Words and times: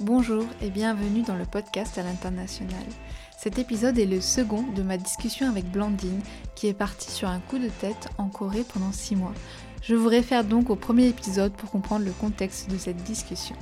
Bonjour 0.00 0.44
et 0.60 0.68
bienvenue 0.68 1.22
dans 1.22 1.36
le 1.36 1.46
podcast 1.46 1.96
à 1.96 2.02
l'international. 2.02 2.84
Cet 3.38 3.58
épisode 3.58 3.98
est 3.98 4.04
le 4.04 4.20
second 4.20 4.62
de 4.62 4.82
ma 4.82 4.98
discussion 4.98 5.48
avec 5.48 5.64
Blandine 5.70 6.20
qui 6.54 6.66
est 6.66 6.74
partie 6.74 7.10
sur 7.10 7.28
un 7.28 7.40
coup 7.40 7.58
de 7.58 7.70
tête 7.70 8.08
en 8.18 8.28
Corée 8.28 8.64
pendant 8.70 8.92
6 8.92 9.16
mois. 9.16 9.32
Je 9.80 9.94
vous 9.94 10.08
réfère 10.08 10.44
donc 10.44 10.68
au 10.68 10.76
premier 10.76 11.06
épisode 11.06 11.54
pour 11.54 11.70
comprendre 11.70 12.04
le 12.04 12.12
contexte 12.12 12.68
de 12.70 12.76
cette 12.76 13.02
discussion. 13.04 13.56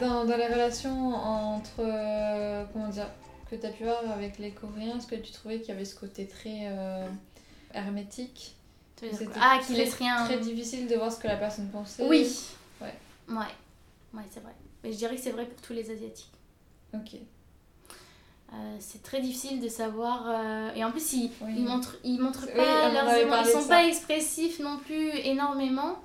Dans, 0.00 0.24
dans 0.24 0.36
les 0.38 0.48
relations 0.48 1.14
entre, 1.14 1.80
euh, 1.80 2.64
comment 2.72 2.88
dire, 2.88 3.10
que 3.50 3.56
tu 3.56 3.66
as 3.66 3.70
pu 3.70 3.86
avoir 3.86 4.10
avec 4.10 4.38
les 4.38 4.52
Coréens, 4.52 4.96
est-ce 4.96 5.06
que 5.06 5.16
tu 5.16 5.32
trouvais 5.32 5.58
qu'il 5.58 5.68
y 5.68 5.72
avait 5.72 5.84
ce 5.84 5.96
côté 5.96 6.26
très 6.26 6.60
euh, 6.62 7.06
hermétique? 7.74 8.56
Ah, 9.38 9.58
qui 9.66 9.74
laisse 9.74 9.94
rien. 9.96 10.24
Très 10.24 10.38
difficile 10.38 10.86
de 10.86 10.94
voir 10.94 11.12
ce 11.12 11.18
que 11.18 11.28
la 11.28 11.36
personne 11.36 11.68
pensait? 11.68 12.06
Oui. 12.08 12.26
Ouais. 13.32 13.46
Ouais. 14.14 14.22
C'est 14.30 14.40
vrai. 14.40 14.52
Mais 14.84 14.92
je 14.92 14.96
dirais 14.98 15.16
que 15.16 15.20
c'est 15.22 15.30
vrai 15.30 15.46
pour 15.46 15.60
tous 15.60 15.72
les 15.72 15.90
Asiatiques. 15.90 16.32
Ok. 16.94 17.14
Euh, 18.54 18.76
c'est 18.80 19.02
très 19.02 19.20
difficile 19.20 19.60
de 19.60 19.68
savoir. 19.68 20.24
euh, 20.28 20.70
Et 20.74 20.84
en 20.84 20.90
plus, 20.90 21.12
ils, 21.14 21.30
Oui. 21.40 21.54
ils 21.56 21.64
montrent, 21.64 21.96
ils 22.04 22.18
montrent 22.20 22.46
pas 22.54 22.90
leurs 22.92 23.14
émotions. 23.14 23.58
Ils 23.58 23.62
sont 23.62 23.68
pas 23.68 23.86
expressifs 23.86 24.58
non 24.60 24.78
plus 24.78 25.10
énormément. 25.24 25.96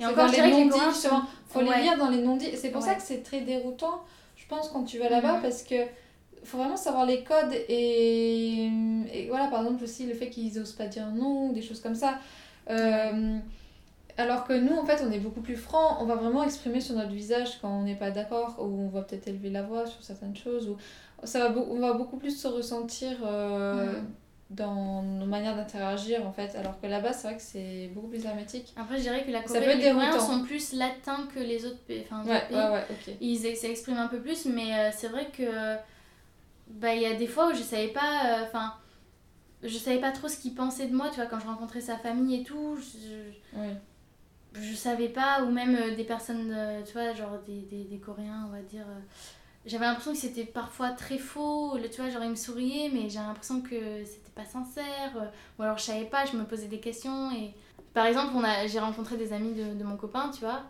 Et 0.00 0.06
encore, 0.06 0.28
je 0.28 0.34
dirais 0.34 0.50
que 0.50 0.56
les 0.56 0.68
Coréens 0.68 0.92
sont- 0.92 1.22
Faut 1.48 1.60
les 1.60 1.82
lire 1.82 1.98
dans 1.98 2.08
les 2.08 2.22
non-dits. 2.22 2.56
C'est 2.56 2.70
pour 2.70 2.82
ça 2.82 2.94
que 2.94 3.02
c'est 3.02 3.22
très 3.22 3.40
déroutant, 3.40 4.02
je 4.36 4.46
pense, 4.46 4.68
quand 4.70 4.84
tu 4.84 4.98
vas 4.98 5.08
là-bas, 5.08 5.36
Mhm. 5.36 5.42
parce 5.42 5.62
que 5.62 5.74
faut 6.44 6.56
vraiment 6.58 6.76
savoir 6.76 7.04
les 7.04 7.24
codes 7.24 7.52
et, 7.68 8.66
et 9.12 9.26
voilà, 9.28 9.48
par 9.48 9.62
exemple, 9.62 9.82
aussi 9.82 10.06
le 10.06 10.14
fait 10.14 10.30
qu'ils 10.30 10.58
osent 10.60 10.72
pas 10.72 10.86
dire 10.86 11.06
non, 11.08 11.50
des 11.52 11.60
choses 11.62 11.80
comme 11.80 11.96
ça. 11.96 12.18
Euh, 12.70 13.38
alors 14.18 14.44
que 14.44 14.52
nous, 14.52 14.76
en 14.76 14.84
fait, 14.84 15.02
on 15.06 15.10
est 15.12 15.18
beaucoup 15.20 15.40
plus 15.40 15.56
franc, 15.56 15.98
on 16.02 16.04
va 16.06 16.16
vraiment 16.16 16.42
exprimer 16.44 16.80
sur 16.80 16.94
notre 16.96 17.12
visage 17.12 17.58
quand 17.60 17.70
on 17.70 17.82
n'est 17.82 17.94
pas 17.96 18.10
d'accord, 18.10 18.56
ou 18.58 18.64
on 18.86 18.88
va 18.88 19.02
peut-être 19.02 19.28
élever 19.28 19.50
la 19.50 19.62
voix 19.62 19.86
sur 19.86 20.02
certaines 20.04 20.36
choses, 20.36 20.68
ou 20.68 20.76
ça 21.24 21.48
va, 21.48 21.58
on 21.60 21.78
va 21.80 21.92
beaucoup 21.94 22.16
plus 22.16 22.36
se 22.38 22.46
ressentir 22.48 23.16
euh, 23.24 23.92
Mhm. 24.00 24.04
dans 24.50 25.02
nos 25.02 25.26
manières 25.26 25.56
d'interagir, 25.56 26.26
en 26.26 26.32
fait. 26.32 26.54
Alors 26.56 26.80
que 26.80 26.86
là-bas, 26.86 27.12
c'est 27.12 27.28
vrai 27.28 27.36
que 27.36 27.42
c'est 27.42 27.90
beaucoup 27.94 28.08
plus 28.08 28.24
hermétique. 28.24 28.72
Après, 28.76 28.96
je 28.96 29.02
dirais 29.02 29.24
que 29.24 29.30
la 29.30 29.42
Corée, 29.42 29.76
les 29.76 29.90
Coréens 29.92 30.18
sont 30.20 30.42
plus 30.42 30.72
latins 30.72 31.28
que 31.34 31.38
les 31.40 31.64
autres 31.66 31.80
pays. 31.86 32.04
Enfin, 32.10 32.24
Ouais, 32.28 32.42
pays. 32.48 32.56
ouais, 32.56 32.84
ils 33.20 33.46
ex- 33.46 33.60
s'expriment 33.60 33.98
un 33.98 34.08
peu 34.08 34.20
plus 34.20 34.46
mais 34.46 34.72
euh, 34.74 34.90
c'est 34.96 35.08
vrai 35.08 35.26
que 35.36 35.76
bah 36.70 36.94
il 36.94 37.02
y 37.02 37.06
a 37.06 37.14
des 37.14 37.26
fois 37.26 37.50
où 37.50 37.54
je 37.54 37.62
savais 37.62 37.88
pas 37.88 38.00
euh, 38.40 38.44
enfin 38.44 38.74
je 39.62 39.76
savais 39.78 39.98
pas 40.00 40.12
trop 40.12 40.28
ce 40.28 40.36
qu'il 40.38 40.54
pensait 40.54 40.86
de 40.86 40.94
moi 40.94 41.08
tu 41.08 41.16
vois 41.16 41.26
quand 41.26 41.40
je 41.40 41.46
rencontrais 41.46 41.80
sa 41.80 41.96
famille 41.96 42.40
et 42.40 42.44
tout 42.44 42.76
je, 42.76 43.58
Oui. 43.58 43.68
Je 44.54 44.74
savais 44.74 45.08
pas 45.08 45.42
ou 45.42 45.50
même 45.50 45.76
euh, 45.76 45.94
des 45.94 46.04
personnes 46.04 46.52
euh, 46.54 46.82
tu 46.82 46.92
vois 46.92 47.12
genre 47.14 47.38
des, 47.46 47.60
des, 47.62 47.84
des 47.84 47.98
coréens 47.98 48.46
on 48.48 48.52
va 48.52 48.62
dire 48.62 48.84
euh, 48.88 49.00
j'avais 49.66 49.84
l'impression 49.84 50.12
que 50.12 50.18
c'était 50.18 50.44
parfois 50.44 50.90
très 50.90 51.18
faux 51.18 51.76
tu 51.92 52.00
vois 52.00 52.10
genre 52.10 52.24
ils 52.24 52.30
me 52.30 52.34
souriaient 52.36 52.90
mais 52.92 53.08
j'ai 53.08 53.18
l'impression 53.18 53.60
que 53.60 54.04
c'était 54.04 54.32
pas 54.34 54.44
sincère 54.44 55.30
ou 55.58 55.62
alors 55.62 55.78
je 55.78 55.84
savais 55.84 56.06
pas 56.06 56.24
je 56.24 56.36
me 56.36 56.44
posais 56.44 56.68
des 56.68 56.80
questions 56.80 57.30
et 57.32 57.54
par 57.94 58.06
exemple 58.06 58.32
on 58.34 58.44
a 58.44 58.66
j'ai 58.66 58.78
rencontré 58.78 59.16
des 59.16 59.32
amis 59.32 59.52
de, 59.54 59.74
de 59.74 59.84
mon 59.84 59.96
copain 59.96 60.30
tu 60.32 60.40
vois 60.40 60.62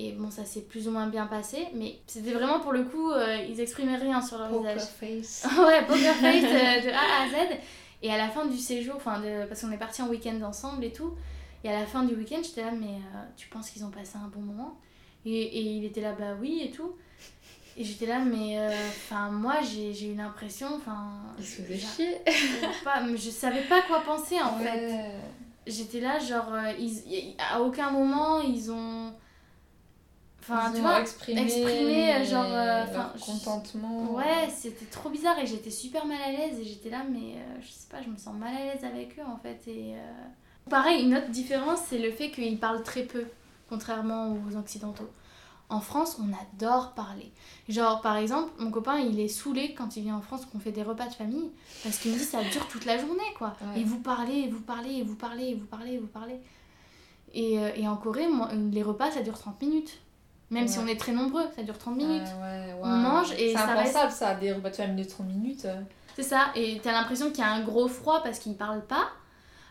et 0.00 0.12
bon, 0.12 0.30
ça 0.30 0.44
s'est 0.44 0.60
plus 0.60 0.86
ou 0.86 0.92
moins 0.92 1.08
bien 1.08 1.26
passé, 1.26 1.66
mais 1.74 1.98
c'était 2.06 2.30
vraiment 2.30 2.60
pour 2.60 2.70
le 2.72 2.84
coup, 2.84 3.10
euh, 3.10 3.36
ils 3.48 3.60
exprimaient 3.60 3.96
rien 3.96 4.22
sur 4.22 4.38
leur 4.38 4.48
Poker 4.48 4.74
visage. 4.74 4.88
face. 4.90 5.44
ouais, 5.58 5.84
poker 5.86 6.14
face 6.14 6.44
euh, 6.44 6.80
de 6.82 6.90
A 6.90 7.24
à 7.24 7.28
Z. 7.28 7.58
Et 8.00 8.12
à 8.12 8.16
la 8.16 8.28
fin 8.28 8.46
du 8.46 8.56
séjour, 8.56 8.94
enfin, 8.94 9.18
de, 9.18 9.44
parce 9.48 9.60
qu'on 9.60 9.72
est 9.72 9.76
partis 9.76 10.00
en 10.00 10.06
week-end 10.06 10.40
ensemble 10.42 10.84
et 10.84 10.92
tout, 10.92 11.14
et 11.68 11.72
à 11.74 11.80
la 11.80 11.86
fin 11.86 12.02
du 12.04 12.14
week-end, 12.14 12.40
j'étais 12.42 12.62
là, 12.62 12.70
mais 12.72 12.86
euh, 13.14 13.24
tu 13.36 13.48
penses 13.48 13.70
qu'ils 13.70 13.84
ont 13.84 13.90
passé 13.90 14.16
un 14.16 14.28
bon 14.28 14.40
moment? 14.40 14.78
Et, 15.24 15.30
et 15.42 15.60
il 15.60 15.84
était 15.84 16.00
là, 16.00 16.12
bah 16.12 16.34
oui 16.40 16.62
et 16.64 16.70
tout. 16.70 16.92
Et 17.76 17.84
j'étais 17.84 18.06
là, 18.06 18.18
mais 18.20 18.58
euh, 18.58 18.70
enfin, 18.88 19.30
moi 19.30 19.56
j'ai 19.62 20.10
eu 20.10 20.14
l'impression, 20.16 20.68
enfin. 20.76 21.10
Il 21.38 21.44
se 21.46 21.62
faisait 21.62 21.78
chier. 21.78 22.16
pas, 22.84 23.00
mais 23.02 23.16
je 23.16 23.30
savais 23.30 23.62
pas 23.62 23.82
quoi 23.82 24.00
penser 24.00 24.40
en 24.40 24.56
fait 24.58 24.86
Ouais. 24.92 25.14
j'étais 25.66 26.00
là 26.00 26.18
genre 26.18 26.52
euh, 26.54 26.72
ils, 26.78 27.34
à 27.38 27.60
aucun 27.60 27.90
moment 27.90 28.40
ils 28.40 28.70
ont 28.72 29.12
enfin 30.40 30.70
Ils 30.70 30.76
tu 30.76 30.80
vois 30.80 31.00
exprimé, 31.02 31.42
exprimé, 31.42 32.14
euh, 32.14 32.24
genre, 32.24 32.44
euh, 32.46 32.84
leur 32.94 33.12
contentement. 33.20 34.12
ouais 34.14 34.48
c'était 34.48 34.86
trop 34.86 35.10
bizarre 35.10 35.38
et 35.38 35.46
j'étais 35.46 35.70
super 35.70 36.06
mal 36.06 36.20
à 36.22 36.32
l'aise 36.32 36.58
et 36.58 36.64
j'étais 36.64 36.88
là 36.90 37.04
mais 37.08 37.34
euh, 37.36 37.60
je 37.60 37.68
sais 37.70 37.86
pas 37.90 38.00
je 38.02 38.08
me 38.08 38.16
sens 38.16 38.34
mal 38.34 38.56
à 38.56 38.64
l'aise 38.72 38.82
avec 38.84 39.18
eux 39.18 39.24
en 39.26 39.36
fait 39.36 39.60
et 39.68 39.94
euh, 39.94 39.98
pareil 40.68 41.04
une 41.04 41.14
autre 41.16 41.30
différence 41.30 41.80
c'est 41.88 41.98
le 41.98 42.10
fait 42.10 42.30
qu'ils 42.30 42.58
parlent 42.58 42.82
très 42.82 43.02
peu 43.02 43.24
contrairement 43.68 44.36
aux 44.48 44.56
occidentaux 44.56 45.10
en 45.70 45.80
France, 45.80 46.18
on 46.18 46.28
adore 46.32 46.92
parler. 46.92 47.30
Genre, 47.68 48.00
par 48.00 48.16
exemple, 48.16 48.50
mon 48.58 48.70
copain, 48.70 48.98
il 48.98 49.20
est 49.20 49.28
saoulé 49.28 49.74
quand 49.74 49.96
il 49.96 50.04
vient 50.04 50.16
en 50.16 50.22
France 50.22 50.46
qu'on 50.46 50.58
fait 50.58 50.72
des 50.72 50.82
repas 50.82 51.06
de 51.06 51.12
famille 51.12 51.50
parce 51.82 51.98
qu'il 51.98 52.12
me 52.12 52.16
dit 52.16 52.24
ça 52.24 52.42
dure 52.42 52.66
toute 52.68 52.86
la 52.86 52.96
journée, 52.96 53.34
quoi. 53.36 53.54
Ouais. 53.60 53.82
Et 53.82 53.84
vous 53.84 53.98
parlez, 53.98 54.32
et 54.32 54.48
vous 54.48 54.62
parlez, 54.62 54.94
et 54.94 55.02
vous 55.02 55.16
parlez, 55.16 55.48
et 55.48 55.54
vous 55.54 55.66
parlez, 55.66 55.92
et 55.92 55.98
vous 55.98 56.06
parlez. 56.06 56.40
Et, 57.34 57.58
euh, 57.58 57.70
et 57.76 57.86
en 57.86 57.96
Corée, 57.96 58.28
moi, 58.28 58.48
les 58.72 58.82
repas, 58.82 59.10
ça 59.10 59.20
dure 59.20 59.38
30 59.38 59.60
minutes. 59.60 59.98
Même 60.50 60.66
si 60.66 60.78
on 60.78 60.86
est 60.86 60.98
très 60.98 61.12
nombreux, 61.12 61.44
ça 61.54 61.62
dure 61.62 61.76
30 61.76 61.96
minutes. 61.96 62.22
Ouais, 62.40 62.74
On 62.82 62.88
mange 62.88 63.32
et 63.32 63.52
C'est 63.52 63.58
ça 63.58 63.72
impensable 63.72 64.12
ça, 64.12 64.34
des 64.34 64.54
repas 64.54 64.70
de 64.70 64.76
famille 64.76 65.04
de 65.04 65.10
30 65.10 65.26
minutes. 65.26 65.66
C'est 66.16 66.22
ça, 66.22 66.46
et 66.54 66.80
t'as 66.82 66.92
l'impression 66.92 67.28
qu'il 67.28 67.40
y 67.40 67.42
a 67.42 67.52
un 67.52 67.62
gros 67.62 67.86
froid 67.86 68.22
parce 68.22 68.38
qu'ils 68.38 68.56
parlent 68.56 68.86
pas. 68.86 69.08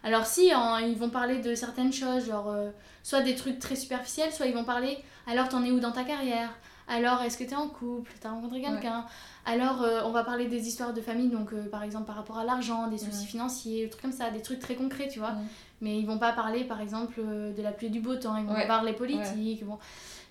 Alors 0.07 0.25
si, 0.25 0.53
en- 0.56 0.78
ils 0.78 0.95
vont 0.97 1.09
parler 1.09 1.40
de 1.40 1.53
certaines 1.53 1.91
choses, 1.91 2.25
genre 2.28 2.50
euh, 2.50 2.69
soit 3.03 3.22
des 3.22 3.35
trucs 3.35 3.59
très 3.59 3.75
superficiels, 3.75 4.31
soit 4.31 4.45
ils 4.45 4.53
vont 4.53 4.63
parler 4.63 4.97
alors 5.29 5.50
t'en 5.50 5.62
es 5.66 5.72
où 5.72 5.79
dans 5.81 5.91
ta 5.91 6.03
carrière? 6.06 6.50
Alors 6.88 7.22
est-ce 7.23 7.38
que 7.38 7.44
t'es 7.44 7.56
en 7.56 7.68
couple? 7.68 8.13
T'as 8.22 8.29
rencontré 8.29 8.62
quelqu'un? 8.62 9.03
Alors 9.45 9.81
euh, 9.84 10.01
on 10.06 10.12
va 10.12 10.23
parler 10.23 10.45
des 10.45 10.69
histoires 10.69 10.94
de 10.94 11.01
famille, 11.01 11.28
donc 11.28 11.51
euh, 11.51 11.69
par 11.69 11.84
exemple 11.84 12.06
par 12.06 12.16
rapport 12.16 12.38
à 12.38 12.45
l'argent, 12.45 12.88
des 12.88 12.97
soucis 12.97 13.23
Ouais. 13.23 13.28
financiers, 13.28 13.84
des 13.84 13.90
trucs 13.90 14.01
comme 14.03 14.13
ça, 14.13 14.29
des 14.29 14.41
trucs 14.41 14.59
très 14.59 14.75
concrets, 14.75 15.09
tu 15.09 15.19
vois. 15.19 15.29
Ouais. 15.31 15.44
Mais 15.81 16.00
ils 16.00 16.06
vont 16.07 16.18
pas 16.18 16.31
parler 16.31 16.63
par 16.63 16.79
exemple 16.79 17.16
euh, 17.19 17.53
de 17.53 17.62
la 17.62 17.72
pluie 17.74 17.89
du 17.89 18.00
beau 18.00 18.16
temps, 18.16 18.38
ils 18.38 18.45
vont 18.45 18.66
parler 18.68 18.94
politique. 18.94 19.66
Bon. 19.66 19.78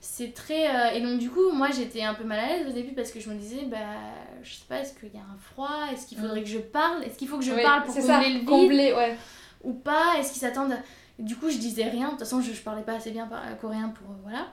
C'est 0.00 0.32
très. 0.32 0.96
Et 0.96 1.00
donc 1.02 1.18
du 1.18 1.28
coup, 1.30 1.50
moi 1.52 1.68
j'étais 1.70 2.02
un 2.02 2.14
peu 2.14 2.24
mal 2.24 2.38
à 2.38 2.46
l'aise 2.48 2.66
au 2.68 2.72
début 2.72 2.94
parce 2.94 3.10
que 3.10 3.20
je 3.20 3.28
me 3.28 3.34
disais, 3.34 3.64
bah 3.66 3.76
je 4.42 4.54
sais 4.54 4.64
pas, 4.68 4.78
est-ce 4.80 4.94
qu'il 4.98 5.12
y 5.14 5.18
a 5.18 5.20
un 5.20 5.38
froid? 5.38 5.88
Est-ce 5.92 6.06
qu'il 6.06 6.16
faudrait 6.18 6.40
Mm. 6.40 6.44
que 6.44 6.48
je 6.50 6.58
parle? 6.58 7.04
Est-ce 7.04 7.18
qu'il 7.18 7.28
faut 7.28 7.38
que 7.38 7.44
je 7.44 7.52
parle 7.52 7.82
pour 7.84 7.94
combler 7.94 8.06
ça, 8.06 8.20
le 8.20 8.38
vide? 8.38 8.44
combler, 8.48 8.92
ouais. 8.94 9.16
Ou 9.66 9.74
pas 9.74 10.14
Est-ce 10.18 10.32
qu'ils 10.32 10.40
s'attendent 10.40 10.76
Du 11.18 11.36
coup, 11.36 11.50
je 11.50 11.58
disais 11.58 11.84
rien. 11.88 12.06
De 12.06 12.10
toute 12.12 12.20
façon, 12.20 12.40
je, 12.40 12.52
je 12.52 12.62
parlais 12.62 12.82
pas 12.82 12.94
assez 12.94 13.10
bien 13.10 13.28
coréen 13.60 13.88
pour. 13.90 14.10
euh, 14.10 14.18
voilà. 14.22 14.46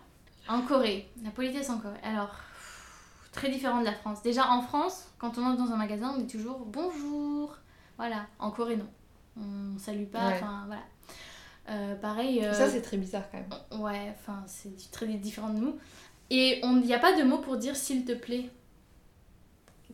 En 0.49 0.61
Corée, 0.61 1.09
la 1.23 1.31
politesse 1.31 1.69
en 1.69 1.77
Corée. 1.77 1.99
Alors, 2.03 2.29
pff, 2.29 3.29
très 3.31 3.49
différent 3.49 3.79
de 3.79 3.85
la 3.85 3.93
France. 3.93 4.21
Déjà, 4.23 4.49
en 4.51 4.61
France, 4.61 5.07
quand 5.17 5.37
on 5.37 5.45
entre 5.45 5.63
dans 5.65 5.71
un 5.71 5.77
magasin, 5.77 6.13
on 6.15 6.19
dit 6.19 6.27
toujours 6.27 6.65
bonjour. 6.65 7.57
Voilà. 7.97 8.25
En 8.39 8.51
Corée, 8.51 8.75
non. 8.75 8.87
On 9.37 9.77
salue 9.79 10.05
pas. 10.05 10.27
Ouais. 10.27 10.33
Enfin, 10.35 10.63
voilà. 10.67 10.81
Euh, 11.69 11.95
pareil. 11.95 12.43
euh, 12.43 12.53
Ça, 12.53 12.67
c'est 12.69 12.81
très 12.81 12.97
bizarre 12.97 13.23
quand 13.31 13.37
même. 13.39 13.81
Ouais, 13.81 14.13
enfin, 14.19 14.43
c'est 14.47 14.91
très 14.91 15.07
différent 15.07 15.49
de 15.49 15.59
nous. 15.59 15.77
Et 16.29 16.59
il 16.63 16.81
n'y 16.81 16.93
a 16.93 16.99
pas 16.99 17.17
de 17.17 17.23
mot 17.23 17.37
pour 17.37 17.55
dire 17.57 17.75
s'il 17.75 18.03
te 18.05 18.11
plaît 18.13 18.49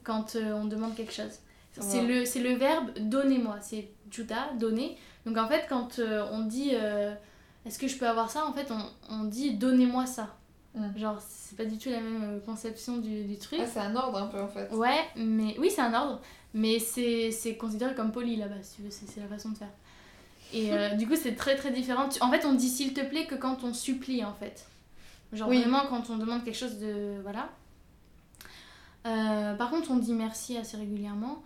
quand 0.03 0.35
euh, 0.35 0.53
on 0.53 0.65
demande 0.65 0.95
quelque 0.95 1.13
chose. 1.13 1.39
C'est 1.79 1.99
Ouais. 2.01 2.23
le, 2.25 2.49
le 2.49 2.55
verbe 2.57 2.89
donnez-moi, 2.99 3.57
c'est 3.61 3.89
juta, 4.11 4.49
donner. 4.59 4.97
Donc 5.25 5.37
en 5.37 5.47
fait, 5.47 5.65
quand 5.69 5.99
euh, 5.99 6.27
on 6.31 6.41
dit 6.41 6.71
euh, 6.73 7.13
est-ce 7.65 7.77
que 7.79 7.87
je 7.87 7.97
peux 7.97 8.07
avoir 8.07 8.29
ça, 8.29 8.45
en 8.45 8.53
fait, 8.53 8.71
on, 8.71 8.83
on 9.13 9.23
dit 9.25 9.55
donnez-moi 9.55 10.05
ça. 10.05 10.35
Mm. 10.75 10.97
Genre, 10.97 11.17
c'est 11.27 11.57
pas 11.57 11.65
du 11.65 11.77
tout 11.77 11.89
la 11.89 11.99
même 11.99 12.23
euh, 12.23 12.39
conception 12.39 12.97
du, 12.97 13.23
du 13.23 13.37
truc. 13.37 13.59
Ah, 13.61 13.67
c'est 13.67 13.79
un 13.79 13.95
ordre 13.95 14.17
un 14.17 14.27
peu 14.27 14.39
en 14.39 14.47
fait. 14.47 14.71
Ouais, 14.71 15.05
mais 15.15 15.55
oui, 15.59 15.71
c'est 15.73 15.81
un 15.81 15.93
ordre, 15.93 16.21
mais 16.53 16.79
c'est 16.79 17.31
c'est 17.31 17.55
considéré 17.55 17.95
comme 17.95 18.11
poli 18.11 18.35
là-bas, 18.35 18.55
si 18.61 18.77
tu 18.77 18.81
veux, 18.83 18.91
c'est 18.91 19.19
la 19.19 19.27
façon 19.27 19.49
de 19.49 19.57
faire. 19.57 19.71
Et 20.53 20.73
euh, 20.73 20.89
du 20.95 21.07
coup, 21.07 21.15
c'est 21.15 21.35
très 21.35 21.55
très 21.55 21.71
différent. 21.71 22.07
En 22.21 22.31
fait, 22.31 22.45
on 22.45 22.53
dit 22.53 22.69
s'il 22.69 22.93
te 22.93 23.01
plaît 23.01 23.25
que 23.25 23.35
quand 23.35 23.63
on 23.63 23.73
supplie, 23.73 24.23
en 24.23 24.33
fait. 24.33 24.65
Genre 25.33 25.47
Oui. 25.47 25.61
vraiment 25.61 25.83
quand 25.89 26.09
on 26.09 26.17
demande 26.17 26.43
quelque 26.43 26.57
chose 26.57 26.79
de. 26.79 27.19
Voilà. 27.23 27.49
Euh, 29.05 29.53
par 29.55 29.69
contre, 29.69 29.91
on 29.91 29.97
dit 29.97 30.13
merci 30.13 30.57
assez 30.57 30.77
régulièrement. 30.77 31.41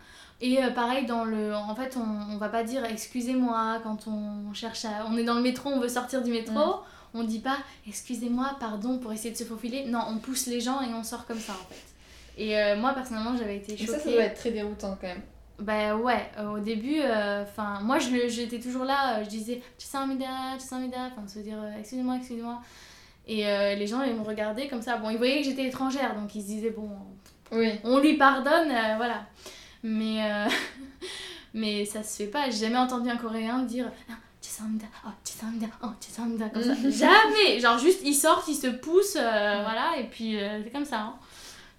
Et 0.45 0.61
euh, 0.61 0.71
pareil, 0.71 1.05
dans 1.05 1.23
le, 1.23 1.55
en 1.55 1.73
fait, 1.73 1.95
on, 1.95 2.33
on 2.33 2.37
va 2.37 2.49
pas 2.49 2.63
dire 2.63 2.83
excusez-moi 2.83 3.79
quand 3.83 4.07
on 4.07 4.53
cherche 4.53 4.83
à. 4.83 5.05
On 5.09 5.15
est 5.17 5.23
dans 5.23 5.35
le 5.35 5.41
métro, 5.41 5.69
on 5.69 5.79
veut 5.79 5.87
sortir 5.87 6.21
du 6.21 6.31
métro. 6.31 6.53
Mm. 6.53 6.79
On 7.15 7.23
dit 7.23 7.39
pas 7.39 7.57
excusez-moi, 7.87 8.57
pardon 8.59 8.97
pour 8.97 9.13
essayer 9.13 9.31
de 9.31 9.37
se 9.37 9.43
faufiler. 9.45 9.85
Non, 9.85 10.01
on 10.09 10.17
pousse 10.17 10.47
les 10.47 10.59
gens 10.59 10.81
et 10.81 10.93
on 10.93 11.03
sort 11.03 11.25
comme 11.25 11.39
ça 11.39 11.53
en 11.53 11.65
fait. 11.73 11.81
Et 12.37 12.57
euh, 12.59 12.75
moi 12.75 12.93
personnellement, 12.93 13.37
j'avais 13.37 13.57
été 13.57 13.73
Et 13.73 13.77
choquée. 13.77 13.91
ça, 13.91 13.99
ça 13.99 14.11
doit 14.11 14.23
être 14.23 14.37
très 14.39 14.51
déroutant 14.51 14.97
quand 14.99 15.07
même. 15.07 15.21
Bah 15.59 15.95
ouais, 15.95 16.29
euh, 16.39 16.55
au 16.55 16.59
début, 16.59 16.99
enfin 17.43 17.79
moi 17.83 17.99
je 17.99 18.09
le- 18.09 18.27
j'étais 18.27 18.59
toujours 18.59 18.83
là, 18.83 19.19
euh, 19.19 19.23
je 19.23 19.29
disais 19.29 19.61
Chisamida, 19.77 20.57
Chisamida, 20.59 20.97
enfin 21.15 21.25
se 21.27 21.39
dire 21.39 21.57
euh, 21.61 21.77
excusez-moi, 21.79 22.15
excusez-moi. 22.17 22.59
Et 23.27 23.47
euh, 23.47 23.75
les 23.75 23.85
gens 23.87 24.01
ils 24.01 24.15
me 24.15 24.23
regardaient 24.23 24.67
comme 24.67 24.81
ça. 24.81 24.97
Bon, 24.97 25.09
ils 25.11 25.17
voyaient 25.17 25.37
que 25.41 25.45
j'étais 25.45 25.65
étrangère, 25.67 26.15
donc 26.15 26.33
ils 26.35 26.41
se 26.41 26.47
disaient 26.47 26.71
bon, 26.71 26.89
Oui. 27.51 27.69
on 27.83 27.99
lui 27.99 28.17
pardonne, 28.17 28.71
euh, 28.71 28.95
voilà. 28.97 29.21
Mais, 29.83 30.23
euh, 30.31 30.47
mais 31.53 31.85
ça 31.85 32.03
se 32.03 32.23
fait 32.23 32.29
pas. 32.29 32.49
J'ai 32.49 32.65
jamais 32.65 32.77
entendu 32.77 33.09
un 33.09 33.17
Coréen 33.17 33.59
dire 33.63 33.91
Ah, 34.09 34.13
oh 35.05 35.09
oh 35.83 35.87
comme 36.53 36.63
ça. 36.63 36.73
Jamais 36.89 37.59
Genre 37.59 37.77
juste 37.77 38.01
ils 38.03 38.13
sortent, 38.13 38.47
ils 38.47 38.55
se 38.55 38.67
poussent, 38.67 39.17
euh, 39.17 39.61
voilà, 39.63 39.97
et 39.99 40.05
puis 40.05 40.39
euh, 40.39 40.61
c'est 40.63 40.69
comme 40.71 40.85
ça. 40.85 40.99
hein. 40.99 41.15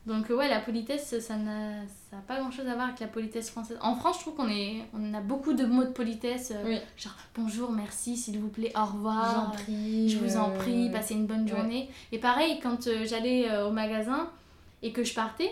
Donc 0.06 0.28
ouais, 0.28 0.50
la 0.50 0.60
politesse, 0.60 1.18
ça 1.20 1.36
n'a 1.36 1.80
ça 2.10 2.18
a 2.18 2.20
pas 2.20 2.38
grand 2.38 2.50
chose 2.50 2.66
à 2.66 2.74
voir 2.74 2.88
avec 2.88 3.00
la 3.00 3.06
politesse 3.06 3.48
française. 3.48 3.78
En 3.80 3.94
France, 3.94 4.16
je 4.16 4.20
trouve 4.22 4.34
qu'on 4.34 4.48
est, 4.50 4.82
on 4.92 5.14
a 5.14 5.20
beaucoup 5.20 5.54
de 5.54 5.64
mots 5.64 5.84
de 5.84 5.92
politesse, 5.92 6.52
euh, 6.54 6.62
Oui. 6.66 6.78
genre 6.98 7.14
bonjour, 7.34 7.72
merci, 7.72 8.16
s'il 8.16 8.38
vous 8.38 8.48
plaît, 8.48 8.70
au 8.76 8.80
vous 8.84 8.96
revoir. 8.96 9.48
en 9.48 9.50
prie. 9.52 10.08
Je 10.10 10.18
vous 10.18 10.36
en 10.36 10.50
prie, 10.50 10.90
passez 10.90 11.14
une 11.14 11.26
bonne 11.26 11.44
ouais. 11.44 11.48
journée. 11.48 11.90
Et 12.12 12.18
pareil, 12.18 12.60
quand 12.62 12.86
j'allais 13.04 13.50
au 13.62 13.70
magasin 13.70 14.28
et 14.82 14.92
que 14.92 15.04
je 15.04 15.14
partais, 15.14 15.48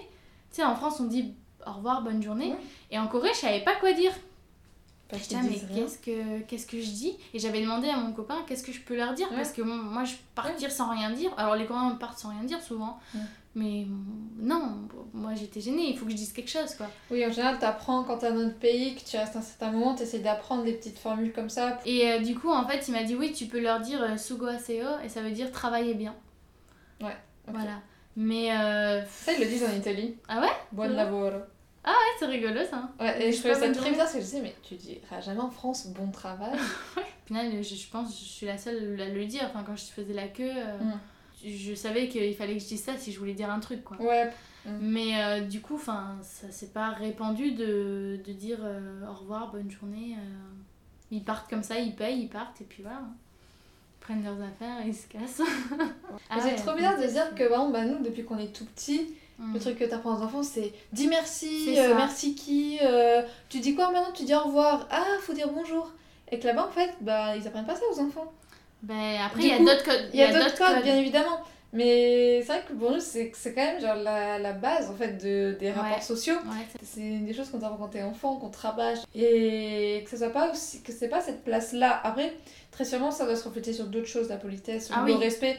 tu 0.51 0.57
sais, 0.57 0.65
en 0.65 0.75
France, 0.77 1.01
on 1.01 1.05
dit 1.05 1.33
au 1.67 1.73
revoir, 1.73 2.03
bonne 2.03 2.23
journée. 2.23 2.53
Ouais. 2.53 2.59
Et 2.91 2.99
en 2.99 3.07
Corée, 3.09 3.31
je 3.35 3.41
savais 3.41 3.61
pas 3.61 3.75
quoi 3.77 3.93
dire. 3.93 4.13
Parce 5.13 5.29
ah, 5.35 5.41
mais 5.43 5.61
qu'est-ce 5.75 5.99
que, 5.99 6.41
qu'est-ce 6.41 6.67
que 6.67 6.81
je 6.81 6.91
dis? 6.91 7.19
Et 7.35 7.39
j'avais 7.39 7.61
demandé 7.61 7.87
à 7.89 7.99
mon 7.99 8.13
copain, 8.13 8.39
qu'est-ce 8.47 8.63
que 8.63 8.73
je 8.73 8.81
peux 8.81 8.97
leur 8.97 9.13
dire? 9.13 9.31
Ouais. 9.31 9.37
Parce 9.37 9.53
que 9.53 9.61
bon, 9.61 9.75
moi, 9.75 10.05
je 10.05 10.15
partir 10.35 10.71
sans 10.71 10.91
rien 10.91 11.11
dire. 11.11 11.31
Alors, 11.37 11.55
les 11.55 11.67
Coréens 11.67 11.91
partent 12.01 12.19
sans 12.19 12.31
rien 12.31 12.45
dire 12.45 12.63
souvent. 12.63 12.99
Ouais. 13.15 13.21
Mais 13.55 13.87
non, 14.39 14.89
moi, 15.13 15.35
j'étais 15.35 15.61
gênée. 15.61 15.91
Il 15.91 15.99
faut 15.99 16.07
que 16.07 16.13
je 16.13 16.17
dise 16.17 16.33
quelque 16.33 16.49
chose, 16.49 16.75
quoi. 16.77 16.87
Oui, 17.11 17.23
en 17.27 17.31
général, 17.31 17.59
t'apprends 17.59 18.05
quand 18.05 18.17
t'es 18.19 18.31
dans 18.31 18.39
notre 18.39 18.59
pays, 18.59 18.95
que 18.95 19.05
tu 19.05 19.19
restes 19.19 19.37
un 19.37 19.43
certain 19.43 19.71
moment, 19.71 19.95
t'essaies 19.95 20.21
d'apprendre 20.21 20.65
des 20.65 20.73
petites 20.73 20.99
formules 20.99 21.35
comme 21.35 21.51
ça. 21.51 21.79
Et 21.85 22.11
euh, 22.11 22.21
du 22.21 22.35
coup, 22.35 22.49
en 22.49 22.67
fait, 22.67 22.89
il 22.89 22.93
m'a 22.93 23.03
dit, 23.03 23.15
oui, 23.15 23.33
tu 23.33 23.45
peux 23.45 23.61
leur 23.61 23.81
dire 23.81 24.03
euh, 24.03 24.17
sugo 24.17 24.47
aseo, 24.47 24.99
et 25.05 25.11
ça 25.11 25.21
veut 25.21 25.33
dire 25.33 25.53
travailler 25.53 25.93
bien. 25.93 26.15
Ok. 27.03 27.11
Voilà. 27.49 27.81
Mais, 28.17 28.57
euh, 28.57 29.05
Ça, 29.07 29.33
ils 29.35 29.41
le 29.41 29.47
disent 29.47 29.65
en 29.65 29.77
Italie. 29.77 30.17
ah 30.29 30.41
ouais? 30.41 30.49
Buon 30.73 30.89
Ouais. 30.89 31.33
Lavoro. 31.85 32.01
Ouais, 32.01 32.17
c'est 32.19 32.27
rigolo, 32.27 32.61
ça. 32.69 32.91
Ouais, 33.01 33.27
et 33.29 33.33
je 33.33 33.39
trouvais 33.39 33.55
ça 33.55 33.71
très 33.73 33.91
bizarre 33.91 34.05
parce 34.07 34.13
que 34.13 34.19
je 34.21 34.25
disais, 34.25 34.41
mais 34.43 34.55
tu 34.63 34.75
diras 34.75 35.21
jamais 35.21 35.41
en 35.41 35.51
France 35.51 35.89
bon 35.89 36.11
travail. 36.11 36.55
Au 36.97 37.27
final, 37.27 37.63
je, 37.63 37.75
je 37.75 37.89
pense 37.91 38.19
je 38.19 38.25
suis 38.25 38.47
la 38.47 38.59
seule 38.59 39.01
à 39.01 39.09
le 39.09 39.25
dire. 39.27 39.43
Enfin, 39.47 39.63
quand 39.67 39.77
je 39.77 39.85
faisais 39.85 40.13
la 40.15 40.29
queue, 40.29 40.51
euh, 40.55 40.79
Mm. 40.79 41.49
je 41.49 41.75
savais 41.75 42.09
qu'il 42.09 42.35
fallait 42.35 42.55
que 42.57 42.63
je 42.63 42.69
dise 42.69 42.83
ça 42.85 42.97
si 42.97 43.13
je 43.13 43.19
voulais 43.19 43.35
dire 43.35 43.51
un 43.51 43.61
truc, 43.61 43.83
quoi. 43.85 43.97
Ouais. 44.01 44.31
Mais 44.81 45.21
euh, 45.21 45.41
du 45.41 45.61
coup, 45.61 45.75
enfin, 45.75 46.17
ça 46.23 46.47
c'est 46.51 46.73
pas 46.73 46.91
répandu 46.91 47.51
de, 47.53 48.21
de 48.25 48.33
dire 48.33 48.59
euh, 48.63 49.05
au 49.11 49.13
revoir, 49.15 49.51
bonne 49.51 49.69
journée. 49.71 50.17
Ils 51.11 51.25
partent 51.25 51.51
comme 51.51 51.63
ça, 51.65 51.79
ils 51.79 51.95
payent, 51.97 52.21
ils 52.23 52.29
partent, 52.29 52.61
et 52.61 52.65
puis 52.65 52.83
voilà. 52.83 53.01
Ils 53.03 54.01
prennent 54.05 54.23
leurs 54.25 54.41
affaires 54.41 54.85
et 54.85 54.89
ils 54.89 54.95
se 54.95 55.07
cassent. 55.09 55.43
Ah 56.31 56.37
c'est 56.41 56.47
ouais, 56.53 56.55
trop 56.57 56.75
bizarre 56.75 56.99
de 56.99 57.07
dire 57.07 57.35
que, 57.35 57.43
exemple, 57.43 57.73
bah, 57.73 57.85
nous, 57.85 58.03
depuis 58.03 58.25
qu'on 58.25 58.39
est 58.39 58.55
tout 58.55 58.65
petit, 58.65 59.13
Mm. 59.39 59.55
le 59.55 59.61
truc 59.61 59.79
que 59.79 59.85
t'apprends 59.85 60.19
aux 60.19 60.23
enfants, 60.23 60.43
c'est 60.43 60.73
dis 60.93 61.09
merci, 61.09 61.75
euh, 61.79 61.95
merci 61.97 62.35
qui, 62.35 62.79
euh, 62.83 63.23
tu 63.49 63.61
dis 63.61 63.75
quoi 63.75 63.91
maintenant? 63.91 64.13
Tu 64.15 64.25
dis 64.25 64.35
au 64.35 64.41
revoir, 64.45 64.87
ah, 64.91 65.05
faut 65.21 65.33
dire 65.33 65.49
bonjour. 65.53 65.91
Et 66.31 66.39
que 66.39 66.47
là-bas, 66.47 66.67
en 66.67 66.71
fait, 66.71 66.91
bah, 67.01 67.37
ils 67.37 67.47
apprennent 67.47 67.67
pas 67.67 67.75
ça 67.75 67.83
aux 67.93 68.01
enfants. 68.01 68.33
Ben, 68.83 69.17
après, 69.25 69.43
il 69.43 69.49
y 69.49 69.53
a 69.53 69.59
d'autres 69.59 69.85
codes. 69.85 70.11
Il 70.13 70.19
y 70.21 70.23
a 70.23 70.33
d'autres 70.33 70.57
codes, 70.57 70.83
bien 70.83 70.97
évidemment. 70.97 71.41
Mais 71.75 72.43
c'est 72.43 72.49
vrai 72.53 72.63
que 72.69 72.75
pour 72.75 72.91
nous, 72.91 73.01
c'est 73.01 73.33
c'est 73.35 73.55
quand 73.55 73.63
même 73.63 73.81
genre 73.81 73.95
la, 73.97 74.39
la 74.39 74.53
base 74.53 74.91
en 74.91 74.95
fait 74.95 75.17
de, 75.17 75.57
des 75.59 75.71
rapports 75.73 76.03
sociaux. 76.03 76.35
Ouais, 76.35 76.67
c'est- 76.83 77.01
des 77.01 77.33
choses 77.33 77.49
qu'on 77.49 77.59
t'apprend 77.61 77.79
quand 77.79 77.89
t'es 77.89 78.03
enfant, 78.03 78.37
qu'on 78.37 78.51
te 78.51 78.59
rabâche. 78.59 78.99
Et 79.15 80.03
que 80.05 80.11
ce 80.11 80.19
soit 80.19 80.29
pas 80.31 80.51
aussi, 80.51 80.83
que 80.83 80.93
c'est 80.93 81.09
pas 81.09 81.23
cette 81.23 81.43
place-là. 81.45 81.99
Après, 82.05 82.35
très 82.73 82.85
sûrement, 82.85 83.11
ça 83.13 83.25
doit 83.27 83.37
se 83.37 83.45
refléter 83.45 83.73
sur 83.73 83.87
d'autres 83.87 84.07
choses, 84.09 84.29
la 84.29 84.37
politesse, 84.39 84.91
Ah 84.93 85.03
oui. 85.05 85.13
le 85.13 85.19
respect. 85.19 85.59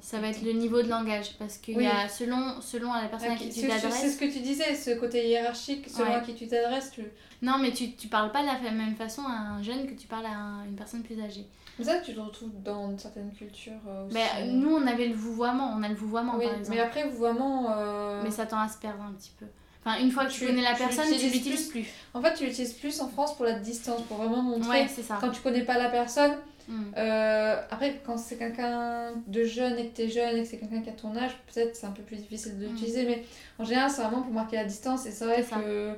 ça 0.00 0.20
va 0.20 0.28
être 0.28 0.42
le 0.42 0.52
niveau 0.52 0.80
de 0.80 0.88
langage. 0.88 1.32
Parce 1.40 1.58
qu'il 1.58 1.76
Oui. 1.76 1.84
y 1.84 1.86
a, 1.88 2.08
selon, 2.08 2.60
selon 2.60 2.92
la 2.94 3.08
personne 3.08 3.32
à 3.32 3.34
qui 3.36 3.48
tu 3.48 3.60
c'est 3.60 3.68
ce 3.68 3.82
t'adresses. 3.82 4.16
que 4.16 4.24
tu 4.26 4.38
disais, 4.40 4.74
ce 4.76 4.90
côté 4.98 5.28
hiérarchique, 5.28 5.88
selon 5.90 6.08
Ouais. 6.10 6.14
à 6.14 6.20
qui 6.20 6.34
tu 6.34 6.46
t'adresses. 6.46 6.92
Tu... 6.92 7.02
Non, 7.42 7.58
mais 7.60 7.72
tu, 7.72 7.92
tu 7.96 8.06
parles 8.08 8.30
pas 8.32 8.42
de 8.42 8.46
la 8.64 8.70
même 8.70 8.94
façon 8.94 9.22
à 9.26 9.32
un 9.32 9.62
jeune 9.62 9.86
que 9.88 9.94
tu 10.00 10.06
parles 10.06 10.26
à 10.26 10.30
un- 10.38 10.64
une 10.64 10.76
personne 10.76 11.02
plus 11.02 11.20
âgée. 11.20 11.46
C'est 11.78 11.84
ça 11.84 11.96
que 11.98 12.04
tu 12.06 12.14
te 12.14 12.20
retrouves 12.20 12.52
dans 12.62 12.96
certaines 12.96 13.32
cultures 13.32 13.72
euh, 13.88 14.06
aussi. 14.06 14.14
Mais 14.14 14.46
nous, 14.52 14.70
on 14.76 14.86
avait 14.86 15.08
le 15.08 15.14
vouvoiement, 15.14 15.74
on 15.76 15.82
a 15.82 15.88
le 15.88 15.94
vouvoiement 15.96 16.34
oui, 16.36 16.44
par 16.44 16.54
exemple. 16.58 16.76
mais 16.76 16.80
après, 16.82 17.08
vraiment. 17.08 17.72
euh, 17.76 18.20
Mais 18.22 18.30
ça 18.30 18.46
tend 18.46 18.60
à 18.60 18.68
se 18.68 18.78
perdre 18.78 19.02
un 19.02 19.12
petit 19.14 19.32
peu. 19.38 19.46
Enfin, 19.84 19.98
une 20.00 20.10
fois 20.12 20.26
que 20.26 20.30
tu, 20.32 20.40
Tu- 20.40 20.46
connais 20.46 20.62
la 20.62 20.74
personne, 20.74 21.06
tu 21.06 21.24
l'utilises 21.26 21.68
plus. 21.68 21.86
En 22.14 22.22
fait, 22.22 22.34
tu 22.34 22.44
l'utilises 22.46 22.72
plus 22.74 23.00
en 23.00 23.08
France 23.08 23.34
pour 23.36 23.44
la 23.44 23.54
distance, 23.54 24.02
pour 24.02 24.18
vraiment 24.18 24.42
montrer. 24.42 24.82
Ouais, 24.82 24.86
c'est 24.88 25.02
ça. 25.02 25.18
Quand 25.20 25.30
tu 25.30 25.40
connais 25.40 25.62
pas 25.64 25.78
la 25.78 25.88
personne, 25.88 26.32
Mm. 26.68 26.92
Euh, 26.96 27.60
après, 27.72 28.00
quand 28.06 28.16
c'est 28.16 28.36
quelqu'un 28.36 29.10
de 29.26 29.42
jeune 29.42 29.76
et 29.80 29.88
que 29.88 29.96
t'es 29.96 30.08
jeune 30.08 30.36
et 30.36 30.42
que 30.44 30.48
c'est 30.48 30.58
quelqu'un 30.58 30.80
qui 30.80 30.90
a 30.90 30.92
ton 30.92 31.14
âge, 31.16 31.32
peut-être 31.52 31.74
c'est 31.74 31.86
un 31.86 31.90
peu 31.90 32.02
plus 32.04 32.14
difficile 32.18 32.56
de 32.56 32.66
Mm. 32.66 32.68
l'utiliser, 32.70 33.04
mais 33.04 33.24
en 33.58 33.64
général, 33.64 33.90
c'est 33.90 34.00
vraiment 34.00 34.22
pour 34.22 34.32
marquer 34.32 34.54
la 34.58 34.64
distance. 34.64 35.04
Et 35.06 35.10
c'est 35.10 35.24
vrai 35.24 35.42
que 35.42 35.94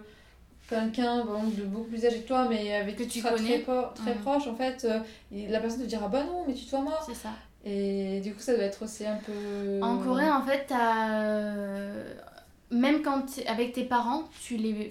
quelqu'un 0.71 1.19
de 1.19 1.65
beaucoup 1.65 1.85
plus 1.91 2.07
âgé 2.07 2.21
que 2.23 2.27
toi, 2.27 2.47
mais 2.49 2.75
avec 2.77 2.97
Que 2.97 3.03
qui 3.03 3.09
tu 3.11 3.21
seras 3.21 3.33
connais. 3.35 3.61
très, 3.61 3.75
po- 3.75 3.89
très 3.95 4.15
Mm. 4.15 4.19
proche, 4.21 4.47
en 4.47 4.55
fait, 4.55 4.87
euh, 4.87 5.01
la 5.51 5.61
personne 5.61 5.83
te 5.83 5.87
dira 5.87 6.09
Bah 6.09 6.25
non, 6.25 6.45
mais 6.49 6.55
tu 6.55 6.65
te 6.65 6.77
moi. 6.77 6.99
C'est 7.07 7.15
ça. 7.15 7.29
Et 7.67 8.21
du 8.21 8.33
coup, 8.33 8.41
ça 8.41 8.55
doit 8.55 8.65
être 8.65 8.83
aussi 8.83 9.05
un 9.07 9.17
peu. 9.17 9.81
En 9.83 9.99
Corée, 9.99 10.31
en 10.31 10.43
fait, 10.47 10.65
t'as. 10.67 11.91
Même 12.75 13.03
quand 13.03 13.25
avec 13.47 13.73
tes 13.73 13.85
parents, 13.85 14.25
tu 14.43 14.57
les, 14.57 14.91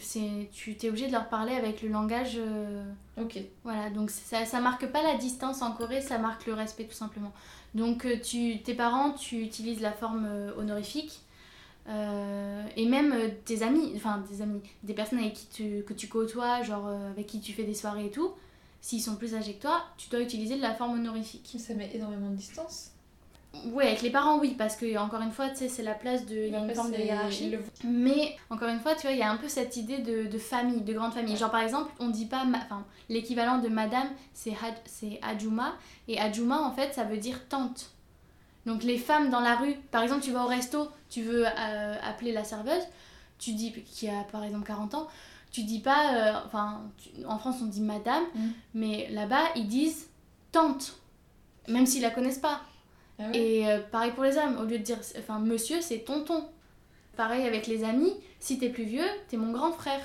tu 0.51 0.75
t'es 0.77 0.89
obligé 0.89 1.07
de 1.07 1.11
leur 1.11 1.27
parler 1.29 1.53
avec 1.53 1.81
le 1.81 1.89
langage. 1.89 2.35
euh, 2.37 2.83
Ok. 3.17 3.37
Voilà, 3.63 3.89
donc 3.89 4.09
ça, 4.09 4.45
ça 4.45 4.59
marque 4.61 4.87
pas 4.87 5.03
la 5.03 5.15
distance 5.17 5.61
en 5.61 5.73
Corée, 5.73 6.01
ça 6.01 6.17
marque 6.17 6.45
le 6.47 6.53
respect 6.53 6.85
tout 6.85 6.95
simplement. 6.95 7.33
Donc 7.75 8.05
euh, 8.05 8.17
tu, 8.21 8.61
tes 8.63 8.73
parents, 8.73 9.11
tu 9.11 9.41
utilises 9.41 9.81
la 9.81 9.91
forme 9.91 10.25
euh, 10.27 10.51
honorifique. 10.57 11.21
euh, 11.89 12.63
et 12.77 12.85
même 12.87 13.13
tes 13.45 13.63
amis, 13.63 13.91
enfin 13.97 14.23
des 14.29 14.41
amis, 14.41 14.61
des 14.83 14.93
personnes 14.93 15.19
avec 15.19 15.33
qui 15.33 15.47
tu, 15.47 15.83
que 15.85 15.93
tu 15.93 16.07
côtoies, 16.07 16.63
genre 16.63 16.87
avec 16.87 17.27
qui 17.27 17.41
tu 17.41 17.53
fais 17.53 17.65
des 17.65 17.73
soirées 17.75 18.05
et 18.07 18.11
tout, 18.11 18.31
s'ils 18.81 19.01
sont 19.01 19.17
plus 19.17 19.35
âgés 19.35 19.55
que 19.55 19.63
toi, 19.63 19.83
tu 19.97 20.09
dois 20.09 20.21
utiliser 20.21 20.55
de 20.57 20.61
la 20.61 20.73
forme 20.75 20.99
honorifique. 20.99 21.55
Ça 21.59 21.73
met 21.73 21.91
énormément 21.93 22.29
de 22.31 22.37
distance. 22.37 22.92
Ouais, 23.71 23.85
avec 23.87 24.01
les 24.01 24.09
parents, 24.09 24.39
oui, 24.39 24.55
parce 24.57 24.75
que 24.75 24.97
encore 24.97 25.21
une 25.21 25.31
fois, 25.31 25.49
tu 25.49 25.57
sais, 25.57 25.69
c'est 25.69 25.83
la 25.83 25.93
place 25.93 26.25
de. 26.25 26.35
Il 26.35 26.51
y 26.51 26.55
a 26.55 26.57
une 26.57 26.63
Après, 26.63 26.73
forme 26.75 26.89
de 26.91 26.95
c'est- 26.95 27.05
hiérarchie. 27.05 27.49
le- 27.51 27.63
Mais 27.83 28.35
encore 28.49 28.67
une 28.67 28.79
fois, 28.79 28.95
tu 28.95 29.03
vois, 29.03 29.11
il 29.11 29.19
y 29.19 29.21
a 29.21 29.29
un 29.31 29.37
peu 29.37 29.47
cette 29.47 29.77
idée 29.77 29.99
de, 29.99 30.25
de 30.25 30.37
famille, 30.39 30.81
de 30.81 30.91
grande 30.93 31.13
famille. 31.13 31.37
Genre 31.37 31.51
par 31.51 31.61
exemple, 31.61 31.91
on 31.99 32.09
dit 32.09 32.25
pas, 32.25 32.45
ma- 32.45 32.57
enfin, 32.59 32.83
l'équivalent 33.09 33.59
de 33.59 33.67
madame, 33.69 34.07
c'est 34.33 34.53
ajuma, 35.21 35.75
et 36.07 36.19
ajuma 36.19 36.61
en 36.61 36.71
fait, 36.71 36.93
ça 36.93 37.03
veut 37.03 37.17
dire 37.17 37.47
tante. 37.47 37.91
Donc 38.65 38.81
les 38.83 38.97
femmes 38.97 39.29
dans 39.29 39.41
la 39.41 39.55
rue, 39.55 39.75
par 39.91 40.01
exemple, 40.01 40.23
tu 40.23 40.31
vas 40.31 40.43
au 40.45 40.47
resto, 40.47 40.87
tu 41.09 41.21
veux 41.21 41.45
euh, 41.45 41.95
appeler 42.01 42.31
la 42.31 42.43
serveuse, 42.43 42.83
tu 43.37 43.53
dis 43.53 43.71
qui 43.83 44.09
a 44.09 44.23
par 44.31 44.43
exemple 44.43 44.65
40 44.65 44.95
ans, 44.95 45.07
tu 45.51 45.61
dis 45.63 45.79
pas, 45.79 46.15
euh, 46.15 46.33
enfin, 46.47 46.81
tu- 46.97 47.23
en 47.25 47.37
France 47.37 47.57
on 47.61 47.65
dit 47.65 47.81
madame, 47.81 48.23
Mm. 48.33 48.47
mais 48.73 49.07
là-bas 49.11 49.43
ils 49.55 49.67
disent 49.67 50.07
tante, 50.51 50.95
même 51.67 51.85
s'ils 51.85 52.01
la 52.01 52.09
connaissent 52.09 52.39
pas. 52.39 52.61
Ah 53.23 53.29
ouais 53.31 53.37
Et 53.39 53.67
euh, 53.67 53.79
pareil 53.91 54.11
pour 54.11 54.23
les 54.23 54.37
hommes, 54.37 54.57
au 54.59 54.63
lieu 54.63 54.77
de 54.77 54.83
dire 54.83 54.97
enfin 55.19 55.39
monsieur, 55.39 55.81
c'est 55.81 55.99
tonton. 55.99 56.43
Pareil 57.15 57.45
avec 57.45 57.67
les 57.67 57.83
amis, 57.83 58.13
si 58.39 58.57
t'es 58.57 58.69
plus 58.69 58.83
vieux, 58.85 59.05
t'es 59.29 59.37
mon 59.37 59.51
grand 59.51 59.71
frère. 59.71 60.01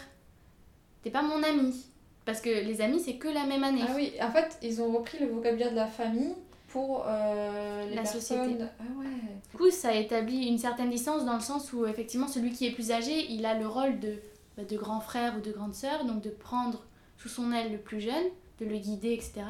T'es 1.02 1.10
pas 1.10 1.22
mon 1.22 1.42
ami. 1.42 1.86
Parce 2.26 2.40
que 2.42 2.50
les 2.50 2.82
amis, 2.82 3.00
c'est 3.00 3.14
que 3.16 3.28
la 3.28 3.46
même 3.46 3.64
année. 3.64 3.80
Ah 3.88 3.92
oui, 3.96 4.12
en 4.20 4.30
fait, 4.30 4.58
ils 4.62 4.82
ont 4.82 4.92
repris 4.92 5.18
le 5.18 5.26
vocabulaire 5.28 5.70
de 5.70 5.76
la 5.76 5.86
famille 5.86 6.34
pour 6.68 7.04
euh, 7.06 7.88
les 7.88 7.94
La 7.94 8.02
personnes. 8.02 8.20
société. 8.20 8.56
Ah 8.78 8.82
ouais. 8.98 9.06
Du 9.50 9.56
coup, 9.56 9.70
ça 9.70 9.94
établit 9.94 10.46
une 10.48 10.58
certaine 10.58 10.90
distance 10.90 11.24
dans 11.24 11.34
le 11.34 11.40
sens 11.40 11.72
où 11.72 11.86
effectivement 11.86 12.28
celui 12.28 12.52
qui 12.52 12.66
est 12.66 12.72
plus 12.72 12.90
âgé, 12.92 13.32
il 13.32 13.46
a 13.46 13.54
le 13.58 13.66
rôle 13.66 13.98
de, 14.00 14.16
bah, 14.58 14.64
de 14.64 14.76
grand 14.76 15.00
frère 15.00 15.34
ou 15.38 15.40
de 15.40 15.50
grande 15.50 15.74
sœur, 15.74 16.04
donc 16.04 16.20
de 16.20 16.28
prendre 16.28 16.84
sous 17.16 17.30
son 17.30 17.50
aile 17.52 17.72
le 17.72 17.78
plus 17.78 18.02
jeune, 18.02 18.26
de 18.60 18.66
le 18.66 18.76
guider, 18.78 19.12
etc. 19.12 19.42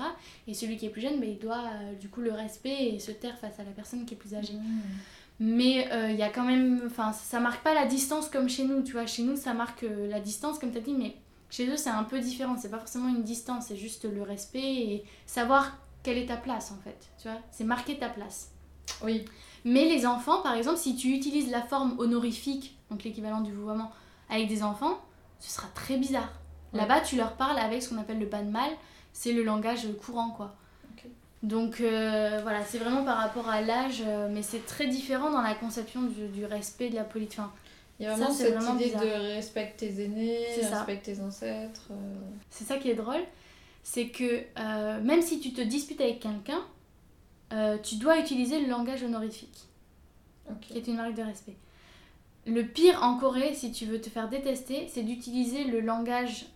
Et 0.47 0.55
celui 0.55 0.77
qui 0.77 0.87
est 0.87 0.91
plus 0.91 1.01
jeune, 1.01 1.21
bah, 1.21 1.27
il 1.27 1.39
doit 1.39 1.65
euh, 1.65 1.95
du 1.95 2.09
coup 2.09 2.21
le 2.21 2.33
respect 2.33 2.91
et 2.95 2.99
se 2.99 3.11
taire 3.11 3.39
face 3.39 3.59
à 3.59 3.65
la 3.65 3.71
personne 3.71 4.05
qui 4.05 4.15
est 4.15 4.17
plus 4.17 4.35
âgée. 4.35 4.55
Mais 5.41 5.91
euh, 5.93 6.11
il 6.11 6.17
y 6.17 6.23
a 6.23 6.31
quand 6.31 6.45
même. 6.45 6.83
Enfin, 6.87 7.13
ça 7.13 7.41
marque 7.41 7.63
pas 7.63 7.75
la 7.75 7.87
distance 7.87 8.29
comme 8.29 8.49
chez 8.49 8.65
nous, 8.65 8.83
tu 8.83 8.93
vois. 8.93 9.07
Chez 9.07 9.23
nous, 9.23 9.37
ça 9.37 9.55
marque 9.55 9.85
euh, 9.85 10.09
la 10.09 10.21
distance, 10.21 10.59
comme 10.59 10.73
tu 10.73 10.79
as 10.79 10.83
dit, 10.83 10.95
mais 10.95 11.17
chez 11.49 11.69
eux, 11.69 11.77
c'est 11.77 11.91
un 11.91 12.05
peu 12.05 12.19
différent. 12.19 12.57
C'est 12.59 12.71
pas 12.71 12.79
forcément 12.79 13.09
une 13.09 13.23
distance, 13.23 13.67
c'est 13.69 13.77
juste 13.77 14.05
le 14.05 14.23
respect 14.23 14.61
et 14.61 15.05
savoir 15.27 15.79
quelle 16.03 16.19
est 16.19 16.27
ta 16.27 16.37
place, 16.37 16.73
en 16.73 16.83
fait. 16.83 17.11
Tu 17.23 17.29
vois, 17.29 17.39
c'est 17.53 17.65
marquer 17.65 17.99
ta 17.99 18.09
place. 18.09 18.53
Oui. 19.03 19.25
Mais 19.65 19.85
les 19.85 20.07
enfants, 20.07 20.43
par 20.43 20.55
exemple, 20.55 20.79
si 20.79 20.97
tu 20.97 21.09
utilises 21.09 21.51
la 21.51 21.63
forme 21.63 21.95
honorifique, 21.99 22.77
donc 22.91 23.05
l'équivalent 23.05 23.41
du 23.41 23.53
vouvoiement, 23.53 23.91
avec 24.29 24.49
des 24.49 24.63
enfants, 24.63 24.99
ce 25.41 25.51
sera 25.51 25.69
très 25.75 25.97
bizarre. 25.97 26.33
Là-bas, 26.73 27.01
tu 27.01 27.17
leur 27.17 27.37
parles 27.37 27.59
avec 27.59 27.83
ce 27.83 27.91
qu'on 27.91 27.99
appelle 27.99 28.19
le 28.19 28.27
ban 28.27 28.45
mal, 28.45 28.71
c'est 29.13 29.33
le 29.33 29.43
langage 29.43 29.87
courant, 30.05 30.31
quoi. 30.31 30.55
Donc 31.45 31.81
euh, 31.81 32.41
voilà, 32.43 32.65
c'est 32.65 32.79
vraiment 32.79 33.05
par 33.05 33.19
rapport 33.19 33.49
à 33.49 33.61
l'âge, 33.61 34.03
euh, 34.05 34.29
mais 34.29 34.43
c'est 34.43 34.67
très 34.67 34.89
différent 34.89 35.31
dans 35.31 35.41
la 35.41 35.55
conception 35.55 36.03
du, 36.03 36.27
du 36.29 36.45
respect 36.45 36.91
de 36.91 36.97
la 36.97 37.05
politique. 37.05 37.39
Enfin, 37.39 37.53
Il 38.01 38.07
y 38.07 38.07
a 38.07 38.11
Ça, 38.11 38.17
vraiment 38.17 38.35
c'est 38.35 38.45
cette 38.47 38.55
vraiment 38.57 38.75
idée 38.75 38.85
bizarre. 38.87 39.03
de 39.05 39.09
respecter 39.35 39.89
tes 39.89 40.05
aînés, 40.05 40.47
C'est 40.57 40.63
ça. 40.65 40.79
respecter 40.79 41.13
tes 41.15 41.21
ancêtres. 41.23 41.87
euh. 41.93 42.15
c'est 42.51 42.65
ça 42.65 42.77
qui 42.79 42.91
est 42.91 42.97
drôle, 42.97 43.23
c'est 43.85 44.09
que 44.09 44.43
euh, 44.59 45.01
même 45.01 45.23
si 45.23 45.39
tu 45.39 45.53
te 45.53 45.61
disputes 45.61 46.01
avec 46.01 46.19
quelqu'un, 46.21 46.61
tu 47.85 47.97
dois 47.97 48.19
utiliser 48.19 48.59
le 48.61 48.69
langage 48.69 49.05
honorifique. 49.05 49.61
Qui 50.61 50.77
est 50.79 50.87
une 50.89 50.97
marque 50.97 51.15
de 51.15 51.23
respect. 51.23 51.55
Le 52.47 52.63
pire 52.67 53.03
en 53.05 53.17
Corée, 53.19 53.55
si 53.55 53.71
tu 53.71 53.85
veux 53.87 54.01
te 54.01 54.09
faire 54.11 54.29
détester, 54.29 54.89
c'est 54.93 55.03
d'utiliser 55.03 55.65
le 55.65 55.81
langage 55.81 56.47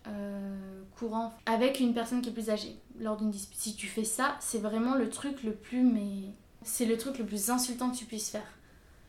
courant 1.07 1.33
avec 1.45 1.79
une 1.79 1.93
personne 1.93 2.21
qui 2.21 2.29
est 2.29 2.33
plus 2.33 2.49
âgée. 2.49 2.77
lors 2.99 3.17
d'une 3.17 3.31
dispute. 3.31 3.57
Si 3.59 3.75
tu 3.75 3.87
fais 3.87 4.03
ça, 4.03 4.35
c'est 4.39 4.59
vraiment 4.59 4.95
le 4.95 5.09
truc 5.09 5.43
le 5.43 5.53
plus. 5.53 5.81
Mais 5.83 6.31
c'est 6.61 6.85
le 6.85 6.97
truc 6.97 7.17
le 7.17 7.25
plus 7.25 7.49
insultant 7.49 7.89
que 7.89 7.95
tu 7.97 8.05
puisses 8.05 8.29
faire. 8.29 8.47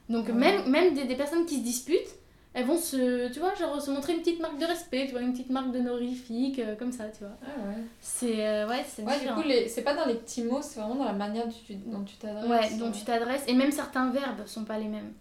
Donc, 0.08 0.26
Ouais. 0.26 0.32
même, 0.32 0.68
même 0.70 0.94
des, 0.94 1.04
des 1.04 1.14
personnes 1.16 1.44
qui 1.46 1.56
se 1.58 1.62
disputent, 1.62 2.14
elles 2.54 2.66
vont 2.66 2.78
se. 2.78 3.30
Tu 3.32 3.40
vois, 3.40 3.54
genre 3.54 3.80
se 3.80 3.90
montrer 3.90 4.14
une 4.14 4.20
petite 4.20 4.40
marque 4.40 4.58
de 4.58 4.64
respect, 4.66 5.04
tu 5.06 5.12
vois, 5.12 5.20
une 5.22 5.32
petite 5.32 5.50
marque 5.50 5.70
d'honorifique, 5.72 6.58
euh, 6.60 6.76
comme 6.76 6.92
ça, 6.92 7.04
tu 7.08 7.20
vois. 7.24 7.36
Ah 7.42 7.68
ouais. 7.68 7.82
C'est. 8.00 8.46
euh, 8.46 8.68
ouais, 8.68 8.84
c'est 8.88 9.02
Ouais, 9.02 9.20
du 9.20 9.28
coup, 9.32 9.42
les... 9.42 9.68
c'est 9.68 9.82
pas 9.82 9.94
dans 9.94 10.06
les 10.06 10.14
petits 10.14 10.42
mots, 10.44 10.62
c'est 10.62 10.80
vraiment 10.80 10.94
dans 10.96 11.04
la 11.04 11.12
manière 11.12 11.46
dont 11.46 12.04
tu, 12.04 12.16
t'adresses. 12.16 12.48
Ouais, 12.48 12.76
dont 12.78 12.90
tu 12.92 13.04
t'adresses. 13.04 13.44
Et 13.48 13.54
même 13.54 13.70
certains 13.72 14.10
verbes 14.10 14.46
sont 14.46 14.64
pas 14.64 14.78
les 14.78 14.88
mêmes. 14.88 15.12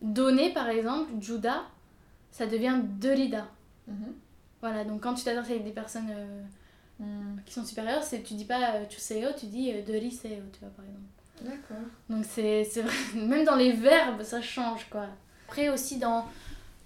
Donner, 0.00 0.52
par 0.52 0.68
exemple, 0.68 1.10
Judah, 1.20 1.62
ça 2.30 2.46
devient 2.46 2.80
Delida. 3.00 3.46
Mhm. 3.88 4.14
Voilà, 4.62 4.84
donc 4.84 5.02
quand 5.02 5.12
tu 5.14 5.24
t'adresses 5.24 5.50
avec 5.50 5.64
des 5.64 5.72
personnes 5.72 6.10
euh, 6.10 6.42
Hmm. 7.00 7.40
qui 7.46 7.52
sont 7.54 7.64
supérieures, 7.64 8.02
c'est, 8.04 8.22
tu 8.22 8.34
dis 8.34 8.44
pas 8.44 8.74
euh, 8.74 8.84
Chuseo, 8.88 9.30
tu 9.36 9.46
dis 9.46 9.72
euh, 9.72 9.82
Doriseo, 9.84 10.28
tu 10.52 10.60
vois, 10.60 10.68
par 10.76 10.84
exemple. 10.84 11.08
D'accord. 11.40 11.84
Donc 12.08 12.24
c'est, 12.24 12.62
c'est 12.64 12.82
vrai, 12.82 12.94
même 13.16 13.44
dans 13.44 13.56
les 13.56 13.72
verbes, 13.72 14.22
ça 14.22 14.40
change, 14.40 14.88
quoi. 14.88 15.06
Après 15.48 15.68
aussi 15.70 15.98
dans 15.98 16.26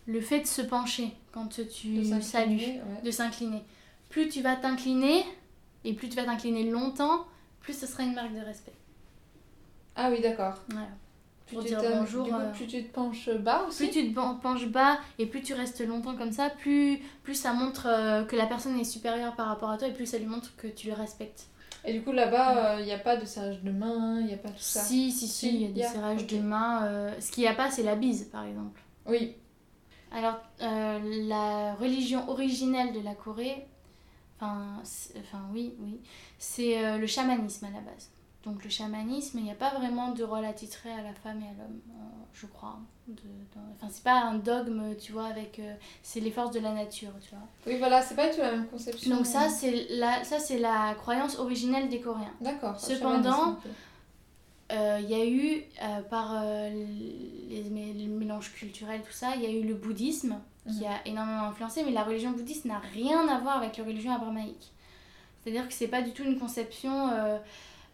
le 0.06 0.20
fait 0.22 0.40
de 0.40 0.46
se 0.46 0.62
pencher 0.62 1.12
quand 1.32 1.48
tu 1.48 1.64
De 1.64 2.20
salues, 2.22 2.56
ouais. 2.56 3.02
de 3.04 3.10
s'incliner. 3.10 3.62
Plus 4.08 4.28
tu 4.30 4.40
vas 4.40 4.56
t'incliner, 4.56 5.24
et 5.84 5.92
plus 5.92 6.08
tu 6.08 6.16
vas 6.16 6.24
t'incliner 6.24 6.70
longtemps, 6.70 7.26
plus 7.60 7.78
ce 7.78 7.86
sera 7.86 8.04
une 8.04 8.14
marque 8.14 8.32
de 8.32 8.40
respect. 8.40 8.72
Ah 9.96 10.08
oui, 10.10 10.22
d'accord. 10.22 10.54
Voilà. 10.70 10.88
Plus 11.46 11.54
Pour 11.54 11.62
tu 11.64 11.68
dire 11.70 11.80
te- 11.80 11.86
bonjour, 11.98 12.24
Du 12.24 12.32
coup, 12.32 12.38
euh, 12.38 12.52
plus 12.52 12.66
tu 12.66 12.82
te 12.84 12.92
penches 12.92 13.30
bas 13.30 13.64
aussi. 13.68 13.84
Plus 13.88 13.90
tu 14.02 14.08
te 14.10 14.14
pen- 14.14 14.38
penches 14.42 14.66
bas 14.66 14.98
et 15.18 15.26
plus 15.26 15.42
tu 15.42 15.54
restes 15.54 15.80
longtemps 15.86 16.16
comme 16.16 16.32
ça, 16.32 16.50
plus, 16.50 16.98
plus 17.22 17.34
ça 17.34 17.52
montre 17.52 17.86
euh, 17.88 18.24
que 18.24 18.34
la 18.34 18.46
personne 18.46 18.78
est 18.80 18.84
supérieure 18.84 19.36
par 19.36 19.46
rapport 19.48 19.70
à 19.70 19.78
toi 19.78 19.86
et 19.86 19.92
plus 19.92 20.06
ça 20.06 20.18
lui 20.18 20.26
montre 20.26 20.56
que 20.56 20.66
tu 20.66 20.88
le 20.88 20.94
respectes. 20.94 21.46
Et 21.84 21.92
du 21.92 22.02
coup, 22.02 22.10
là-bas, 22.10 22.80
il 22.80 22.84
n'y 22.86 22.92
a 22.92 22.98
pas 22.98 23.16
de 23.16 23.24
serrage 23.24 23.62
de 23.62 23.70
main, 23.70 24.18
il 24.18 24.26
n'y 24.26 24.34
a 24.34 24.38
pas 24.38 24.48
tout 24.48 24.54
ça. 24.58 24.80
Si, 24.80 25.12
si, 25.12 25.28
si, 25.28 25.48
il 25.54 25.62
y 25.62 25.66
a 25.66 25.68
des 25.68 25.82
serrages 25.84 26.22
ok. 26.22 26.26
de 26.34 26.38
main. 26.40 26.84
euh, 26.86 27.12
ce 27.20 27.30
qu'il 27.30 27.42
n'y 27.44 27.48
a 27.48 27.54
pas, 27.54 27.70
c'est 27.70 27.84
la 27.84 27.94
bise, 27.94 28.24
par 28.24 28.44
exemple. 28.44 28.80
Oui. 29.06 29.36
Alors, 30.10 30.40
euh, 30.62 30.98
la 31.28 31.74
religion 31.76 32.28
originelle 32.28 32.92
de 32.92 33.00
la 33.00 33.14
Corée, 33.14 33.66
enfin, 34.40 34.82
oui, 35.52 35.74
oui, 35.78 36.00
c'est 36.38 36.84
euh, 36.84 36.98
le 36.98 37.06
chamanisme 37.06 37.66
à 37.66 37.70
la 37.70 37.80
base. 37.80 38.10
Donc 38.46 38.62
le 38.64 38.70
chamanisme, 38.70 39.38
il 39.38 39.44
n'y 39.44 39.50
a 39.50 39.54
pas 39.56 39.70
vraiment 39.74 40.12
de 40.12 40.22
rôle 40.24 40.44
attitré 40.44 40.90
à 40.90 41.02
la 41.02 41.12
femme 41.12 41.40
et 41.42 41.46
à 41.48 41.52
l'homme, 41.58 41.80
euh, 41.90 42.02
je 42.32 42.46
crois. 42.46 42.78
De, 43.08 43.14
dans- 43.54 43.60
Enfin, 43.74 43.88
c'est 43.90 44.04
pas 44.04 44.20
un 44.22 44.34
dogme, 44.36 44.94
tu 44.96 45.10
vois, 45.12 45.26
avec... 45.26 45.58
euh, 45.58 45.74
c'est 46.02 46.20
les 46.20 46.30
forces 46.30 46.52
de 46.52 46.60
la 46.60 46.72
nature, 46.72 47.10
tu 47.20 47.30
vois. 47.30 47.44
Oui, 47.66 47.76
voilà, 47.78 48.00
c'est 48.02 48.14
pas 48.14 48.28
du 48.28 48.36
tout 48.36 48.40
la 48.42 48.52
même 48.52 48.68
conception. 48.68 49.16
Donc 49.16 49.26
ça, 49.26 49.48
c'est 49.48 49.86
la, 49.90 50.22
ça, 50.24 50.38
c'est 50.38 50.58
la 50.58 50.94
croyance 50.94 51.38
originelle 51.40 51.88
des 51.88 52.00
Coréens. 52.00 52.32
D'accord. 52.40 52.78
Cependant. 52.80 53.56
Euh, 54.72 54.98
Il 55.02 55.08
y 55.10 55.14
a 55.14 55.24
eu, 55.26 55.62
euh, 55.82 56.02
par 56.02 56.42
les, 56.70 57.62
les 57.94 58.06
mélanges 58.06 58.52
culturels, 58.52 59.02
tout 59.02 59.12
ça, 59.12 59.34
il 59.36 59.42
y 59.42 59.46
a 59.46 59.50
eu 59.50 59.62
le 59.62 59.74
bouddhisme 59.74 60.36
qui 60.68 60.80
Mhm. 60.80 60.86
a 60.86 61.08
énormément 61.08 61.42
influencé, 61.48 61.84
mais 61.84 61.92
la 61.92 62.02
religion 62.02 62.32
bouddhiste 62.32 62.64
n'a 62.64 62.78
rien 62.92 63.28
à 63.28 63.38
voir 63.38 63.58
avec 63.58 63.76
la 63.76 63.84
religion 63.84 64.12
abrahamaïque. 64.12 64.72
C'est-à-dire 65.42 65.68
que 65.68 65.74
c'est 65.74 65.86
pas 65.86 66.02
du 66.02 66.10
tout 66.12 66.24
une 66.24 66.38
conception 66.40 67.08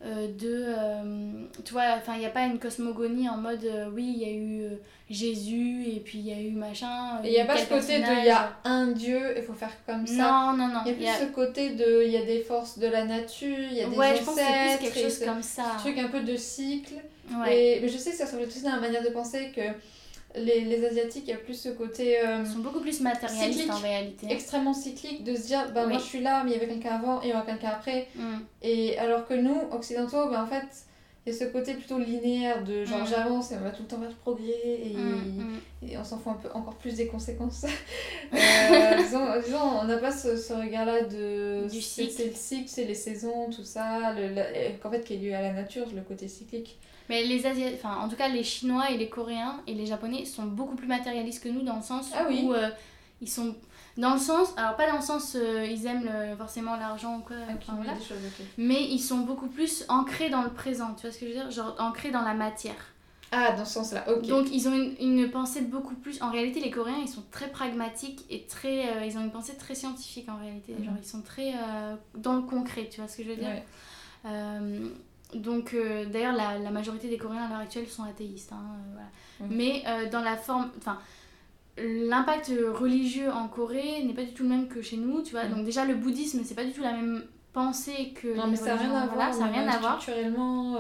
euh, 0.05 0.27
euh, 0.27 0.27
de. 0.29 0.65
euh, 0.67 1.45
tu 1.65 1.73
vois, 1.73 1.95
enfin, 1.97 2.15
il 2.15 2.21
n'y 2.21 2.27
a 2.27 2.31
pas 2.31 2.45
une 2.45 2.59
cosmogonie 2.59 3.29
en 3.29 3.37
mode 3.37 3.65
euh, 3.65 3.89
oui, 3.95 4.13
il 4.17 4.23
y 4.23 4.25
a 4.25 4.33
eu 4.33 4.63
euh, 4.65 4.77
Jésus 5.11 5.85
et 5.87 6.01
puis 6.01 6.19
il 6.19 6.27
y 6.27 6.33
a 6.33 6.41
eu 6.41 6.51
machin. 6.53 7.21
Il 7.25 7.31
n'y 7.31 7.39
a 7.39 7.45
eu 7.45 7.47
pas 7.47 7.57
ce 7.57 7.69
côté 7.69 7.99
de 8.01 8.21
il 8.21 8.27
y 8.27 8.31
a 8.31 8.57
un 8.65 8.89
dieu, 8.89 9.35
il 9.37 9.43
faut 9.43 9.53
faire 9.53 9.73
comme 9.87 10.07
ça. 10.07 10.15
Non, 10.15 10.57
non, 10.57 10.69
non. 10.69 10.81
Il 10.87 10.89
y 10.89 10.93
a 10.93 10.95
plus 10.95 11.05
y 11.05 11.09
a- 11.09 11.19
ce 11.29 11.33
côté 11.33 11.71
de 11.71 12.05
il 12.05 12.11
y 12.13 12.17
a 12.17 12.25
des 12.25 12.41
forces 12.41 12.79
de 12.79 12.87
la 12.89 13.05
nature, 13.05 13.57
il 13.59 13.75
y 13.77 13.81
a 13.83 13.87
des 13.89 13.97
Ouais, 13.97 14.17
je 14.17 14.23
pense 14.25 14.35
que 14.35 14.41
ancêtres, 14.41 14.79
plus 14.79 14.91
quelque 14.91 15.01
chose 15.11 15.19
comme 15.25 15.43
ça. 15.43 15.65
ce 15.77 15.83
truc 15.83 15.99
un 15.99 16.09
peu 16.09 16.21
de 16.21 16.37
cycle. 16.37 16.95
Ouais. 17.41 17.77
Et, 17.77 17.81
mais 17.81 17.89
je 17.89 17.97
sais 17.99 18.11
que 18.11 18.17
ça 18.17 18.27
se 18.27 18.33
reflète 18.33 18.49
aussi 18.49 18.63
dans 18.63 18.73
la 18.75 18.81
manière 18.81 19.03
de 19.03 19.09
penser 19.11 19.53
que 19.55 19.61
les, 20.37 20.61
les 20.63 20.85
Asiatiques, 20.85 21.25
il 21.27 21.31
y 21.31 21.35
a 21.35 21.37
plus 21.39 21.55
ce 21.55 21.69
côté 21.69 22.19
euh, 22.21 22.43
Ils 22.45 22.51
sont 22.51 22.59
beaucoup 22.61 22.81
plus 22.81 23.01
matérialistes 23.01 23.61
Cyclique. 23.61 23.73
en 23.73 23.79
réalité. 23.79 24.27
extrêmement 24.31 24.75
cyclique 24.75 25.25
de 25.25 25.35
se 25.37 25.47
dire 25.47 25.71
bah, 25.75 25.87
moi 25.87 25.99
je 25.99 26.05
suis 26.05 26.21
là, 26.21 26.43
mais 26.45 26.53
il 26.53 26.55
y 26.55 26.57
avait 26.57 26.69
quelqu'un 26.69 26.95
avant 26.97 27.21
et 27.23 27.27
il 27.27 27.31
y 27.31 27.33
aura 27.33 27.43
quelqu'un 27.43 27.69
après. 27.71 28.09
Mm. 28.17 28.39
Et 28.63 28.99
alors 28.99 29.27
que 29.27 29.35
nous, 29.35 29.57
occidentaux, 29.73 30.29
bah, 30.31 30.43
en 30.43 30.47
fait, 30.47 30.65
il 31.25 31.33
y 31.33 31.37
a 31.37 31.39
ce 31.39 31.45
côté 31.45 31.75
plutôt 31.75 31.99
linéaire 31.99 32.65
de 32.65 32.85
genre 32.85 33.03
Mm. 33.03 33.07
j'avance 33.09 33.53
et 33.53 33.57
on 33.57 33.63
va 33.65 33.71
tout 33.71 33.83
le 33.83 33.89
temps 33.89 33.99
vers 33.99 34.09
le 34.09 34.15
progrès 34.17 34.51
et, 34.65 34.95
Mm, 34.97 35.61
et 35.89 35.97
on 35.99 36.03
s'en 36.05 36.19
fout 36.19 36.33
un 36.33 36.35
peu 36.35 36.49
encore 36.55 36.75
plus 36.77 36.95
des 36.97 37.07
conséquences. 37.07 37.65
Euh, 38.35 38.97
disons, 39.03 39.27
disons, 39.45 39.59
on 39.83 39.85
n'a 39.85 39.99
pas 39.99 40.11
ce, 40.11 40.37
ce 40.37 40.53
regard-là 40.55 41.03
de. 41.03 41.69
Du 41.71 41.81
c'est- 41.83 42.05
cycle. 42.09 42.13
C'est 42.17 42.27
le 42.29 42.35
cycle, 42.35 42.69
c'est 42.69 42.85
les 42.85 42.95
saisons, 42.95 43.51
tout 43.51 43.65
ça, 43.65 44.13
le, 44.15 44.29
la- 44.35 44.71
qu'en 44.83 44.91
fait 44.91 45.05
qui 45.05 45.15
est 45.15 45.17
lié 45.19 45.35
à 45.35 45.43
la 45.43 45.53
nature, 45.53 45.87
le 45.95 46.01
côté 46.03 46.29
cyclique. 46.29 46.79
Mais 47.13 47.25
les 47.25 47.45
Asiatiques, 47.47 47.79
enfin 47.85 47.97
en 48.03 48.09
tout 48.09 48.17
cas 48.17 48.29
les 48.29 48.43
Chinois 48.43 48.91
et 48.91 48.97
les 48.97 49.09
Coréens 49.09 49.61
et 49.67 49.75
les 49.75 49.87
Japonais 49.87 50.25
sont 50.25 50.45
beaucoup 50.45 50.75
plus 50.77 50.87
matérialistes 50.89 51.43
que 51.45 51.49
nous 51.51 51.63
dans 51.63 51.77
le 51.77 51.83
sens 51.83 52.11
Ah 52.15 52.25
oui. 52.29 52.43
où 52.45 52.53
euh, 52.55 52.71
ils 53.21 53.29
sont 53.29 53.55
dans 53.99 54.15
le 54.15 54.19
sens, 54.21 54.55
alors 54.57 54.75
pas 54.77 54.89
dans 54.91 54.97
le 54.97 55.03
sens 55.03 55.37
euh, 55.37 55.67
ils 55.67 55.85
aiment 55.87 56.05
le- 56.05 56.35
forcément 56.37 56.77
l'argent 56.77 57.19
ou 57.19 57.21
quoi, 57.21 57.37
enfin, 57.45 57.53
Accumuler 57.55 57.83
voilà, 57.85 57.99
des 57.99 58.05
choses, 58.05 58.17
ok. 58.27 58.47
mais 58.57 58.83
ils 58.85 58.99
sont 58.99 59.19
beaucoup 59.19 59.49
plus 59.49 59.85
ancrés 59.89 60.31
dans 60.31 60.43
le 60.43 60.51
présent, 60.51 60.95
tu 60.95 61.03
vois 61.03 61.13
ce 61.13 61.19
que 61.21 61.27
je 61.27 61.33
veux 61.33 61.37
dire, 61.39 61.51
genre 61.51 61.77
ancrés 61.79 62.11
dans 62.11 62.23
la 62.23 62.33
matière. 62.35 62.87
Ah, 63.35 63.53
dans 63.53 63.65
ce 63.65 63.75
sens-là, 63.75 64.05
ok. 64.11 64.27
Donc 64.27 64.47
ils 64.53 64.69
ont 64.69 64.75
une, 64.75 64.95
une 65.01 65.31
pensée 65.31 65.63
beaucoup 65.63 65.95
plus. 65.95 66.21
En 66.23 66.31
réalité, 66.31 66.61
les 66.61 66.71
Coréens, 66.71 66.99
ils 67.03 67.09
sont 67.09 67.25
très 67.31 67.49
pragmatiques 67.49 68.25
et 68.29 68.43
très. 68.47 68.89
euh, 68.97 69.07
ils 69.07 69.17
ont 69.17 69.23
une 69.23 69.31
pensée 69.31 69.57
très 69.57 69.75
scientifique 69.75 70.29
en 70.29 70.37
réalité. 70.39 70.75
Mhm. 70.79 70.85
Genre 70.85 70.95
ils 71.03 71.07
sont 71.09 71.23
très 71.23 71.53
euh, 71.55 71.95
dans 72.15 72.35
le 72.37 72.43
concret, 72.43 72.89
tu 72.91 73.01
vois 73.01 73.09
ce 73.09 73.17
que 73.19 73.23
je 73.25 73.29
veux 73.31 73.37
dire? 73.37 73.49
Ouais. 73.49 73.65
Euh, 74.27 74.89
donc 75.35 75.75
euh, 75.75 76.05
d'ailleurs 76.07 76.35
la, 76.35 76.59
la 76.59 76.71
majorité 76.71 77.09
des 77.09 77.17
Coréens 77.19 77.45
à 77.45 77.49
l'heure 77.49 77.59
actuelle 77.59 77.89
sont 77.89 78.05
athéistes. 78.05 78.53
hein, 78.53 78.63
euh, 78.63 78.93
voilà. 78.95 79.09
Oui. 79.41 79.57
Mais 79.57 79.83
euh, 79.87 80.11
dans 80.11 80.21
la 80.23 80.37
forme, 80.37 80.71
enfin 80.79 80.99
l'impact 81.79 82.53
religieux 82.75 83.31
en 83.31 83.49
Corée 83.49 84.03
n'est 84.05 84.13
pas 84.13 84.25
du 84.25 84.33
tout 84.35 84.43
le 84.43 84.51
même 84.51 84.69
que 84.69 84.83
chez 84.83 84.97
nous, 84.97 85.23
tu 85.23 85.31
vois. 85.33 85.45
Mhm. 85.45 85.55
Donc 85.57 85.65
déjà 85.65 85.85
le 85.85 85.95
bouddhisme 85.95 86.43
c'est 86.45 86.55
pas 86.55 86.65
du 86.65 86.73
tout 86.73 86.83
la 86.83 86.93
même 86.93 87.25
pensée 87.55 88.13
que 88.15 88.35
Non, 88.35 88.47
mais 88.47 88.57
ça 88.57 88.75
n'a 88.75 88.77
rien 88.77 88.95
à 88.95 89.07
voilà, 89.07 89.31
voir. 89.31 89.35
ça 89.35 89.45
rien 89.47 89.69
à 89.69 89.79
voir. 89.79 90.01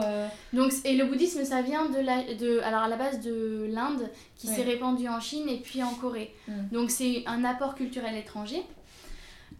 Euh, 0.02 0.26
Donc, 0.54 0.72
et 0.86 0.96
le 0.96 1.04
bouddhisme, 1.04 1.44
ça 1.44 1.60
vient 1.60 1.84
de 1.90 1.98
la, 1.98 2.22
de, 2.34 2.60
alors 2.60 2.80
à 2.80 2.88
la 2.88 2.96
base 2.96 3.20
de 3.20 3.66
l'Inde, 3.70 4.08
qui 4.36 4.48
Ouais. 4.48 4.54
s'est 4.54 4.62
répandu 4.62 5.06
en 5.06 5.20
Chine 5.20 5.48
et 5.50 5.58
puis 5.58 5.82
en 5.82 5.92
Corée. 5.94 6.34
Mm. 6.48 6.52
Donc 6.72 6.90
c'est 6.90 7.24
un 7.26 7.44
apport 7.44 7.74
culturel 7.74 8.16
étranger, 8.16 8.62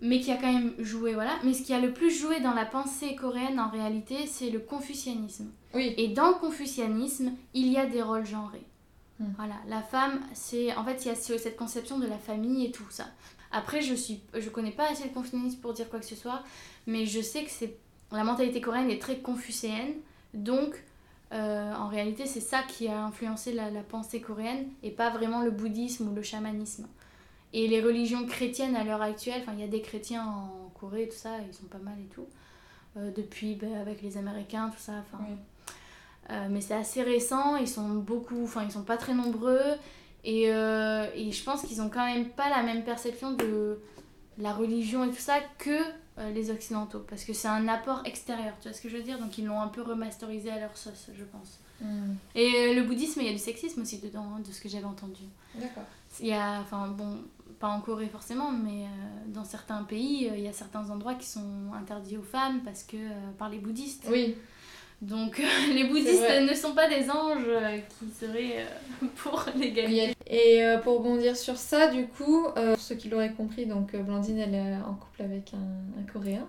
mais 0.00 0.20
qui 0.20 0.30
a 0.32 0.36
quand 0.36 0.52
même 0.52 0.72
joué, 0.78 1.14
voilà. 1.14 1.38
Mais 1.44 1.52
ce 1.54 1.62
qui 1.62 1.72
a 1.74 1.80
le 1.80 1.92
plus 1.92 2.10
joué 2.10 2.40
dans 2.40 2.54
la 2.54 2.64
pensée 2.66 3.14
coréenne, 3.14 3.60
en 3.60 3.68
réalité, 3.68 4.26
c'est 4.26 4.50
le 4.50 4.58
confucianisme. 4.58 5.50
Oui. 5.74 5.94
Et 5.96 6.08
dans 6.08 6.28
le 6.28 6.34
confucianisme, 6.34 7.32
il 7.54 7.68
y 7.68 7.76
a 7.78 7.86
des 7.86 8.02
rôles 8.02 8.26
genrés. 8.26 8.64
Mm. 9.20 9.26
Voilà, 9.36 9.54
la 9.68 9.82
femme, 9.82 10.20
c'est... 10.34 10.74
En 10.76 10.84
fait, 10.84 11.04
il 11.04 11.08
y 11.08 11.10
a 11.10 11.14
ce- 11.14 11.38
cette 11.38 11.56
conception 11.56 11.98
de 11.98 12.06
la 12.06 12.18
famille 12.18 12.66
et 12.66 12.70
tout 12.70 12.86
ça. 12.90 13.06
Après, 13.50 13.82
je 13.82 13.94
suis, 13.94 14.20
je 14.34 14.48
connais 14.48 14.70
pas 14.70 14.90
assez 14.90 15.04
le 15.04 15.10
confucianisme 15.10 15.60
pour 15.60 15.74
dire 15.74 15.88
quoi 15.90 15.98
que 15.98 16.06
ce 16.06 16.16
soit, 16.16 16.42
mais 16.86 17.04
je 17.06 17.20
sais 17.20 17.44
que 17.44 17.50
c'est 17.50 17.76
la 18.10 18.24
mentalité 18.24 18.60
coréenne 18.60 18.90
est 18.90 19.00
très 19.00 19.18
confucéenne, 19.18 19.94
donc 20.34 20.74
euh, 21.32 21.72
en 21.74 21.88
réalité 21.88 22.26
c'est 22.26 22.40
ça 22.40 22.62
qui 22.62 22.88
a 22.88 23.04
influencé 23.04 23.54
la, 23.54 23.70
la 23.70 23.82
pensée 23.82 24.20
coréenne 24.20 24.68
et 24.82 24.90
pas 24.90 25.08
vraiment 25.08 25.40
le 25.42 25.50
bouddhisme 25.50 26.08
ou 26.08 26.14
le 26.14 26.22
chamanisme. 26.22 26.86
Et 27.52 27.68
les 27.68 27.80
religions 27.82 28.26
chrétiennes 28.26 28.76
à 28.76 28.84
l'heure 28.84 29.02
actuelle, 29.02 29.40
enfin 29.42 29.52
il 29.54 29.60
y 29.60 29.64
a 29.64 29.68
des 29.68 29.82
chrétiens 29.82 30.24
en 30.24 30.70
Corée, 30.78 31.08
tout 31.08 31.16
ça, 31.16 31.30
ils 31.46 31.54
sont 31.54 31.66
pas 31.66 31.78
mal 31.78 31.94
et 32.00 32.08
tout, 32.14 32.26
Euh, 32.96 33.10
depuis 33.10 33.54
ben, 33.54 33.74
avec 33.80 34.02
les 34.02 34.16
Américains, 34.18 34.68
tout 34.70 34.82
ça, 34.82 34.92
enfin. 35.04 35.24
Oui. 35.26 35.34
Euh, 36.30 36.48
mais 36.50 36.60
c'est 36.60 36.74
assez 36.74 37.02
récent, 37.02 37.56
ils 37.56 37.68
sont 37.68 37.88
beaucoup, 37.88 38.44
enfin 38.44 38.62
ils 38.64 38.70
sont 38.70 38.84
pas 38.84 38.96
très 38.96 39.14
nombreux 39.14 39.60
et, 40.24 40.52
euh, 40.52 41.06
et 41.16 41.32
je 41.32 41.42
pense 41.42 41.62
qu'ils 41.62 41.80
ont 41.82 41.88
quand 41.88 42.06
même 42.06 42.28
pas 42.28 42.48
la 42.48 42.62
même 42.62 42.84
perception 42.84 43.32
de 43.32 43.80
la 44.38 44.52
religion 44.52 45.04
et 45.04 45.08
tout 45.10 45.16
ça 45.16 45.38
que 45.58 45.78
les 46.34 46.50
occidentaux 46.50 47.00
parce 47.08 47.24
que 47.24 47.32
c'est 47.32 47.48
un 47.48 47.66
apport 47.68 48.02
extérieur, 48.04 48.52
tu 48.60 48.68
vois 48.68 48.76
ce 48.76 48.82
que 48.82 48.88
je 48.88 48.96
veux 48.98 49.02
dire? 49.02 49.18
Donc 49.18 49.36
ils 49.38 49.46
l'ont 49.46 49.60
un 49.60 49.68
peu 49.68 49.82
remasterisé 49.82 50.50
à 50.50 50.60
leur 50.60 50.76
sauce, 50.76 51.08
je 51.14 51.24
pense. 51.24 51.58
Hmm, 51.80 52.14
Et 52.36 52.74
le 52.74 52.82
bouddhisme, 52.82 53.20
il 53.22 53.26
y 53.26 53.30
a 53.30 53.32
du 53.32 53.38
sexisme 53.38 53.80
aussi 53.80 53.98
dedans, 53.98 54.26
hein, 54.36 54.40
de 54.46 54.52
ce 54.52 54.60
que 54.60 54.68
j'avais 54.68 54.84
entendu. 54.84 55.24
D'accord. 55.56 55.82
Il 56.20 56.26
y 56.28 56.32
a, 56.32 56.60
enfin 56.60 56.88
bon, 56.88 57.18
pas 57.62 57.68
en 57.68 57.80
Corée 57.80 58.08
forcément, 58.08 58.50
mais 58.50 58.82
euh, 58.82 58.88
dans 59.28 59.44
certains 59.44 59.84
pays, 59.84 60.28
euh, 60.28 60.36
il 60.36 60.42
y 60.42 60.48
a 60.48 60.52
certains 60.52 60.90
endroits 60.90 61.14
qui 61.14 61.28
sont 61.28 61.70
interdits 61.80 62.16
aux 62.16 62.22
femmes 62.24 62.60
parce 62.64 62.82
que 62.82 62.96
euh, 62.96 63.30
par 63.38 63.48
les 63.50 63.58
bouddhistes. 63.58 64.08
Oui. 64.10 64.34
Donc 65.00 65.40
les 65.72 65.84
bouddhistes 65.84 66.40
ne 66.40 66.54
sont 66.54 66.74
pas 66.74 66.88
des 66.88 67.08
anges 67.08 67.46
qui 67.98 68.10
seraient 68.10 68.66
pour 69.16 69.46
l'égalité. 69.56 70.16
Et 70.26 70.60
pour 70.82 70.98
rebondir 70.98 71.36
sur 71.36 71.56
ça, 71.56 71.88
du 71.88 72.06
coup, 72.06 72.46
pour 72.54 72.78
ceux 72.78 72.94
qui 72.94 73.08
l'auraient 73.08 73.32
compris, 73.32 73.66
donc 73.66 73.96
Blandine, 73.96 74.38
elle 74.38 74.54
est 74.54 74.76
en 74.76 74.94
couple 74.94 75.22
avec 75.22 75.54
un, 75.54 76.00
un 76.00 76.04
Coréen. 76.04 76.46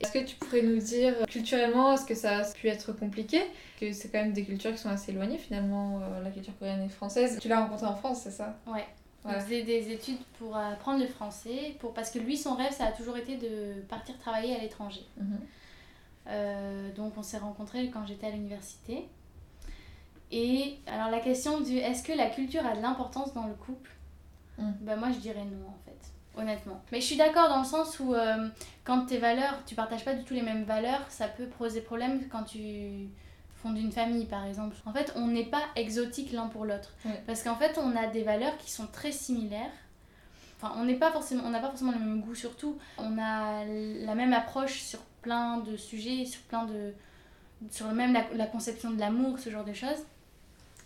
Est-ce 0.00 0.12
que 0.12 0.24
tu 0.24 0.36
pourrais 0.36 0.62
nous 0.62 0.78
dire, 0.78 1.14
culturellement, 1.28 1.94
est-ce 1.94 2.06
que 2.06 2.14
ça 2.14 2.38
a 2.38 2.52
pu 2.52 2.68
être 2.68 2.92
compliqué? 2.92 3.40
Que 3.80 3.92
c'est 3.92 4.08
quand 4.08 4.22
même 4.22 4.32
des 4.32 4.44
cultures 4.44 4.70
qui 4.70 4.78
sont 4.78 4.90
assez 4.90 5.10
éloignées 5.10 5.38
finalement, 5.38 6.00
la 6.22 6.30
culture 6.30 6.56
coréenne 6.60 6.84
et 6.84 6.88
française. 6.88 7.38
Tu 7.40 7.48
l'as 7.48 7.60
rencontré 7.60 7.86
en 7.86 7.96
France, 7.96 8.20
c'est 8.22 8.30
ça? 8.30 8.56
Ouais. 8.68 8.86
Il 9.24 9.40
faisait 9.40 9.62
des 9.62 9.92
études 9.92 10.18
pour 10.38 10.56
apprendre 10.56 11.00
le 11.00 11.06
français, 11.06 11.76
pour, 11.78 11.94
parce 11.94 12.10
que 12.10 12.18
lui, 12.18 12.36
son 12.36 12.56
rêve, 12.56 12.72
ça 12.72 12.86
a 12.86 12.92
toujours 12.92 13.16
été 13.16 13.36
de 13.36 13.80
partir 13.82 14.18
travailler 14.18 14.56
à 14.56 14.58
l'étranger. 14.58 15.06
Mhm. 15.16 15.38
Euh, 16.28 16.92
donc 16.94 17.14
on 17.16 17.22
s'est 17.22 17.38
rencontrés 17.38 17.90
quand 17.90 18.06
j'étais 18.06 18.26
à 18.26 18.30
l'université. 18.30 19.08
Et 20.30 20.78
alors 20.86 21.10
la 21.10 21.20
question 21.20 21.60
du 21.60 21.76
est-ce 21.76 22.02
que 22.02 22.12
la 22.12 22.30
culture 22.30 22.64
a 22.64 22.76
de 22.76 22.80
l'importance 22.80 23.34
dans 23.34 23.46
le 23.46 23.54
couple? 23.54 23.90
Mm. 24.58 24.70
Ben 24.80 24.96
moi 24.96 25.10
je 25.10 25.18
dirais 25.18 25.44
non 25.44 25.68
en 25.68 25.78
fait, 25.84 26.40
honnêtement. 26.40 26.80
Mais 26.90 27.00
je 27.00 27.06
suis 27.06 27.16
d'accord 27.16 27.48
dans 27.48 27.60
le 27.60 27.66
sens 27.66 27.98
où 28.00 28.14
euh, 28.14 28.48
quand 28.84 29.06
tes 29.06 29.18
valeurs, 29.18 29.58
tu 29.66 29.74
partages 29.74 30.04
pas 30.04 30.14
du 30.14 30.24
tout 30.24 30.34
les 30.34 30.42
mêmes 30.42 30.64
valeurs, 30.64 31.04
ça 31.08 31.28
peut 31.28 31.46
poser 31.46 31.80
problème 31.80 32.28
quand 32.30 32.44
tu 32.44 33.08
fondes 33.62 33.78
une 33.78 33.92
famille 33.92 34.26
par 34.26 34.44
exemple. 34.46 34.76
En 34.86 34.92
fait 34.92 35.12
on 35.16 35.28
n'est 35.28 35.46
pas 35.46 35.62
exotique 35.76 36.32
l'un 36.32 36.48
pour 36.48 36.64
l'autre. 36.64 36.92
Parce 37.26 37.42
qu'en 37.42 37.56
fait 37.56 37.78
on 37.78 37.96
a 37.96 38.06
des 38.06 38.22
valeurs 38.22 38.56
qui 38.58 38.70
sont 38.70 38.86
très 38.86 39.12
similaires. 39.12 39.70
Enfin, 40.60 40.74
on 40.78 40.84
n'est 40.84 40.94
pas 40.94 41.10
forcément, 41.10 41.42
on 41.44 41.50
n'a 41.50 41.58
pas 41.58 41.70
forcément 41.70 41.90
le 41.92 41.98
même 41.98 42.20
goût 42.20 42.36
sur 42.36 42.56
tout. 42.56 42.78
On 42.98 43.18
a 43.18 43.64
la 43.64 44.14
même 44.14 44.32
approche 44.32 44.80
sur 44.80 45.00
plein 45.20 45.58
de 45.58 45.76
sujets, 45.76 46.24
sur 46.24 46.40
plein 46.42 46.64
de, 46.66 46.92
sur 47.70 47.86
même 47.88 48.12
la, 48.12 48.24
la 48.34 48.46
conception 48.46 48.90
de 48.90 49.00
l'amour, 49.00 49.40
ce 49.40 49.50
genre 49.50 49.64
de 49.64 49.72
choses. 49.72 50.04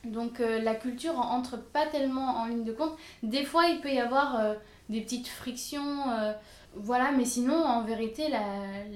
Donc 0.04 0.40
euh, 0.40 0.60
la 0.62 0.74
culture 0.74 1.18
entre 1.18 1.58
pas 1.58 1.86
tellement 1.86 2.38
en 2.38 2.46
ligne 2.46 2.64
de 2.64 2.72
compte. 2.72 2.96
Des 3.22 3.44
fois, 3.44 3.66
il 3.66 3.80
peut 3.80 3.92
y 3.92 3.98
avoir 4.00 4.36
euh, 4.36 4.54
des 4.88 5.00
petites 5.00 5.28
frictions, 5.28 6.10
euh, 6.10 6.32
voilà, 6.74 7.10
mais 7.12 7.24
sinon, 7.24 7.56
en 7.62 7.82
vérité, 7.82 8.28
la, 8.28 8.44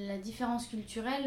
la 0.07 0.19
différence 0.19 0.67
culturelle, 0.67 1.27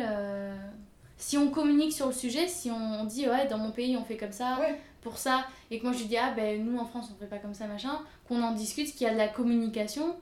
si 1.18 1.38
on 1.38 1.50
communique 1.50 1.94
sur 1.94 2.08
le 2.08 2.14
sujet, 2.14 2.48
si 2.48 2.70
on 2.72 3.06
dit, 3.06 3.28
ouais, 3.30 3.48
dans 3.48 3.58
mon 3.58 3.72
pays, 3.72 3.96
on 3.98 4.04
fait 4.04 4.18
comme 4.18 4.32
ça, 4.32 4.58
Ouais. 4.60 4.80
pour 5.02 5.18
ça, 5.18 5.46
et 5.72 5.80
que 5.80 5.84
moi 5.84 5.94
je 5.94 6.00
lui 6.00 6.06
dis, 6.06 6.18
ah 6.18 6.32
ben 6.36 6.64
nous 6.66 6.78
en 6.80 6.86
France, 6.86 7.10
on 7.14 7.20
fait 7.20 7.30
pas 7.30 7.38
comme 7.38 7.54
ça, 7.54 7.68
machin, 7.68 8.00
qu'on 8.28 8.42
en 8.42 8.52
discute, 8.54 8.94
qu'il 8.94 9.06
y 9.08 9.10
a 9.10 9.14
de 9.14 9.18
la 9.18 9.28
communication, 9.28 10.16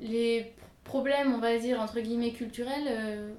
les 0.00 0.52
problèmes, 0.84 1.34
on 1.34 1.38
va 1.38 1.56
dire, 1.58 1.80
entre 1.80 2.00
guillemets, 2.00 2.32
culturels, 2.32 2.86
euh, 2.88 3.32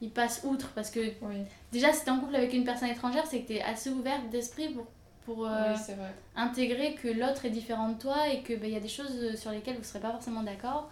ils 0.00 0.10
passent 0.10 0.42
outre 0.44 0.68
parce 0.74 0.90
que 0.90 1.00
Oui, 1.22 1.36
Déjà, 1.72 1.92
si 1.92 2.04
t'es 2.04 2.10
en 2.10 2.18
couple 2.20 2.34
avec 2.36 2.52
une 2.54 2.64
personne 2.64 2.88
étrangère, 2.88 3.26
c'est 3.26 3.42
que 3.42 3.48
t'es 3.48 3.60
assez 3.62 3.90
ouverte 3.90 4.28
d'esprit 4.30 4.68
pour, 4.70 4.86
pour 5.26 5.46
euh, 5.46 5.74
oui 5.88 5.94
intégrer 6.36 6.94
que 6.94 7.08
l'autre 7.08 7.44
est 7.44 7.50
différent 7.50 7.90
de 7.90 7.98
toi 7.98 8.28
et 8.28 8.42
qu'il 8.42 8.66
y 8.66 8.76
a 8.76 8.80
des 8.80 8.88
choses 8.88 9.36
sur 9.36 9.50
lesquelles 9.50 9.76
vous 9.76 9.84
serez 9.84 10.00
pas 10.00 10.10
forcément 10.12 10.42
d'accord, 10.42 10.90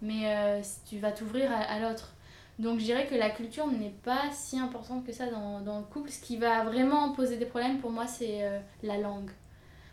mais 0.00 0.22
euh, 0.34 0.62
tu 0.88 0.98
vas 0.98 1.12
t'ouvrir 1.12 1.52
à, 1.52 1.56
à 1.56 1.78
l'autre. 1.80 2.14
Donc 2.58 2.78
je 2.78 2.84
dirais 2.84 3.06
que 3.06 3.14
la 3.14 3.30
culture 3.30 3.66
n'est 3.66 3.94
pas 4.02 4.30
si 4.32 4.58
importante 4.58 5.04
que 5.04 5.12
ça 5.12 5.26
dans, 5.26 5.60
dans 5.60 5.78
le 5.78 5.84
couple. 5.84 6.10
Ce 6.10 6.20
qui 6.20 6.36
va 6.38 6.64
vraiment 6.64 7.12
poser 7.12 7.36
des 7.36 7.46
problèmes 7.46 7.78
pour 7.78 7.90
moi, 7.90 8.06
c'est 8.06 8.44
euh, 8.44 8.58
la 8.82 8.96
langue. 8.98 9.30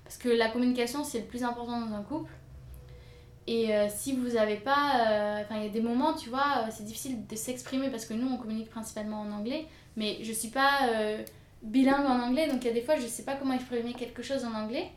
Parce 0.06 0.18
que 0.18 0.30
la 0.30 0.50
communication, 0.50 1.04
c'est 1.04 1.20
le 1.20 1.26
plus 1.26 1.44
important 1.44 1.80
dans 1.82 1.94
un 1.94 2.04
couple. 2.04 2.32
Et 3.48 3.76
euh, 3.76 3.88
si 3.90 4.16
vous 4.16 4.38
avez 4.38 4.56
pas. 4.58 5.10
euh, 5.10 5.42
Enfin, 5.42 5.58
il 5.58 5.64
y 5.64 5.68
a 5.68 5.70
des 5.70 5.82
moments, 5.82 6.14
tu 6.14 6.30
vois, 6.30 6.66
c'est 6.72 6.86
difficile 6.86 7.28
de 7.28 7.36
s'exprimer 7.36 7.90
parce 7.90 8.06
que 8.06 8.14
nous, 8.14 8.28
on 8.28 8.38
communique 8.38 8.70
principalement 8.70 9.20
en 9.22 9.32
anglais. 9.32 9.66
Mais 9.98 10.20
je 10.24 10.32
suis 10.32 10.50
pas 10.50 10.90
bilingue 11.62 12.06
en 12.06 12.20
anglais, 12.20 12.48
donc 12.48 12.64
il 12.64 12.68
y 12.68 12.70
a 12.70 12.74
des 12.74 12.82
fois, 12.82 12.96
je 12.98 13.08
sais 13.08 13.24
pas 13.24 13.36
comment 13.36 13.54
exprimer 13.54 13.94
quelque 13.94 14.22
chose 14.24 14.44
en 14.46 14.54
anglais. 14.54 14.92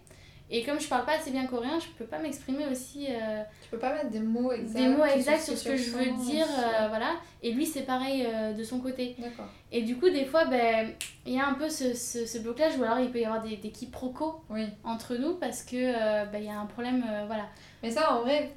Et 0.49 0.63
comme 0.63 0.79
je 0.79 0.87
parle 0.89 1.05
pas 1.05 1.17
assez 1.19 1.33
bien 1.33 1.45
coréen, 1.47 1.79
je 1.81 1.87
peux 1.99 2.05
pas 2.05 2.19
m'exprimer 2.19 2.67
aussi 2.71 3.07
euh, 3.11 3.43
Tu 3.65 3.69
peux 3.69 3.79
pas 3.79 3.93
mettre 3.93 4.11
des 4.11 4.21
mots 4.21 4.53
exacts. 4.53 4.77
des 4.81 4.89
mots 4.89 5.05
sur 5.05 5.17
exacts 5.17 5.43
sur 5.43 5.59
ce 5.59 5.69
que 5.69 5.77
je 5.77 5.91
veux 5.91 6.11
dire, 6.25 6.47
euh, 6.47 6.87
voilà. 6.89 7.17
Et 7.43 7.51
lui, 7.53 7.67
c'est 7.67 7.83
pareil 7.83 8.25
euh, 8.29 8.53
de 8.53 8.63
son 8.63 8.79
côté. 8.79 9.17
D'accord. 9.19 9.47
Et 9.73 9.83
du 9.83 9.97
coup, 9.97 10.09
des 10.09 10.25
fois, 10.25 10.45
ben, 10.45 10.93
il 11.27 11.33
y 11.33 11.41
a 11.41 11.47
un 11.49 11.55
peu 11.55 11.69
ce, 11.69 11.95
ce, 11.95 12.27
ce 12.27 12.39
blocage, 12.39 12.79
ou 12.79 12.85
alors 12.85 13.01
il 13.01 13.11
peut 13.11 13.19
y 13.19 13.25
avoir 13.25 13.43
des, 13.43 13.57
des 13.57 13.71
quiproquos 13.71 14.41
Oui. 14.49 14.67
entre 14.85 15.17
nous 15.17 15.35
parce 15.35 15.63
que 15.63 15.75
euh, 15.77 16.25
ben, 16.27 16.39
il 16.39 16.47
y 16.47 16.51
a 16.51 16.59
un 16.61 16.67
problème, 16.67 17.05
voilà. 17.27 17.47
Mais 17.83 17.91
ça, 17.91 18.13
en 18.15 18.21
vrai, 18.23 18.53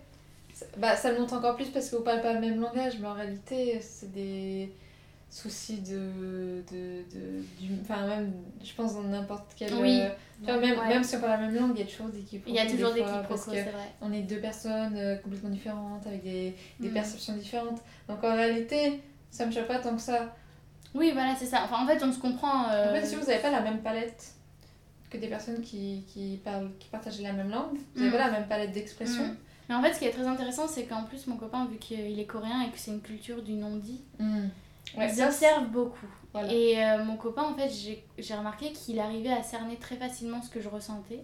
ça- 0.54 0.68
bah, 0.78 0.96
ça 0.96 1.12
le 1.12 1.20
montre 1.20 1.34
encore 1.34 1.56
plus 1.56 1.70
parce 1.70 1.90
qu'on 1.90 2.04
parle 2.04 2.22
pas 2.22 2.34
le 2.34 2.40
même 2.40 2.62
langage, 2.62 3.00
mais 3.00 3.08
en 3.08 3.14
réalité, 3.14 3.80
c'est 3.82 4.12
des 4.12 4.72
soucis 5.30 5.80
de. 5.82 6.64
de, 6.72 7.04
de 7.14 7.42
du, 7.60 7.70
enfin, 7.82 8.08
même, 8.08 8.34
je 8.64 8.74
pense, 8.74 8.96
dans 8.96 9.04
n'importe 9.04 9.52
quel. 9.56 9.74
Oui. 9.76 10.02
euh, 10.02 10.60
même, 10.60 10.80
Ouais. 10.80 10.88
même 10.88 11.04
si 11.04 11.16
on 11.18 11.20
parle 11.20 11.42
la 11.42 11.48
même 11.48 11.56
langue, 11.56 11.72
il 11.76 11.80
y 11.80 11.84
a 11.84 11.86
toujours 11.86 12.08
des 12.10 12.22
quiproquos. 12.22 12.50
Il 12.50 12.56
y 12.56 12.60
a 12.60 12.70
toujours 12.70 12.94
des 12.94 13.02
parce 13.02 13.20
quiproquos, 13.22 13.52
c'est 13.54 13.64
vrai. 13.64 13.92
On 14.02 14.12
est 14.14 14.22
deux 14.22 14.40
personnes 14.40 14.96
euh, 14.98 15.16
complètement 15.18 15.50
différentes, 15.50 16.08
avec 16.08 16.24
des, 16.24 16.56
des 16.80 16.90
Mm. 16.90 16.94
perceptions 16.94 17.36
différentes. 17.36 17.82
Donc 18.08 18.24
en 18.24 18.34
réalité, 18.36 19.02
ça 19.30 19.46
me 19.46 19.52
choque 19.52 19.68
pas 19.68 19.80
tant 19.80 19.96
que 19.96 20.02
ça. 20.02 20.36
Oui, 20.96 21.12
voilà, 21.14 21.36
c'est 21.38 21.46
ça. 21.46 21.62
Enfin, 21.66 21.84
en 21.84 21.88
fait, 21.88 22.04
on 22.04 22.12
se 22.12 22.20
comprend. 22.20 22.70
euh, 22.72 22.90
En 22.90 22.94
fait, 22.96 23.06
si 23.06 23.16
vous 23.16 23.26
n'avez 23.26 23.42
pas 23.42 23.52
la 23.52 23.62
même 23.62 23.80
palette 23.80 24.34
que 25.12 25.18
des 25.18 25.28
personnes 25.28 25.62
qui, 25.62 26.04
qui, 26.08 26.40
parlent, 26.44 26.72
qui 26.80 26.88
partagent 26.90 27.22
la 27.22 27.34
même 27.34 27.50
langue, 27.50 27.78
vous 27.96 28.00
n'avez 28.04 28.10
Mm. 28.10 28.20
pas 28.20 28.26
la 28.28 28.32
même 28.32 28.48
palette 28.48 28.72
d'expression. 28.72 29.24
Mm. 29.26 29.36
Mais 29.70 29.76
en 29.76 29.84
fait, 29.84 29.94
ce 29.94 30.00
qui 30.00 30.06
est 30.06 30.12
très 30.12 30.26
intéressant, 30.26 30.68
c'est 30.68 30.86
qu'en 30.86 31.04
plus, 31.04 31.28
mon 31.28 31.36
copain, 31.36 31.68
vu 31.70 31.78
qu'il 31.78 32.20
est 32.20 32.26
coréen 32.26 32.62
et 32.64 32.72
que 32.72 32.78
c'est 32.80 32.90
une 32.92 33.02
culture 33.02 33.44
du 33.44 33.54
non-dit. 33.54 34.02
Ouais, 34.98 35.12
ils 35.14 35.22
observent 35.24 35.68
beaucoup. 35.70 36.08
Voilà. 36.34 36.52
Et 36.54 36.84
euh, 36.84 37.04
mon 37.04 37.18
copain, 37.18 37.44
en 37.44 37.54
fait, 37.56 37.70
j'ai 38.18 38.36
remarqué 38.36 38.72
qu'il 38.72 39.00
arrivait 39.00 39.32
à 39.32 39.44
cerner 39.44 39.78
très 39.78 39.96
facilement 39.96 40.42
ce 40.42 40.50
que 40.50 40.62
je 40.62 40.70
ressentais, 40.70 41.24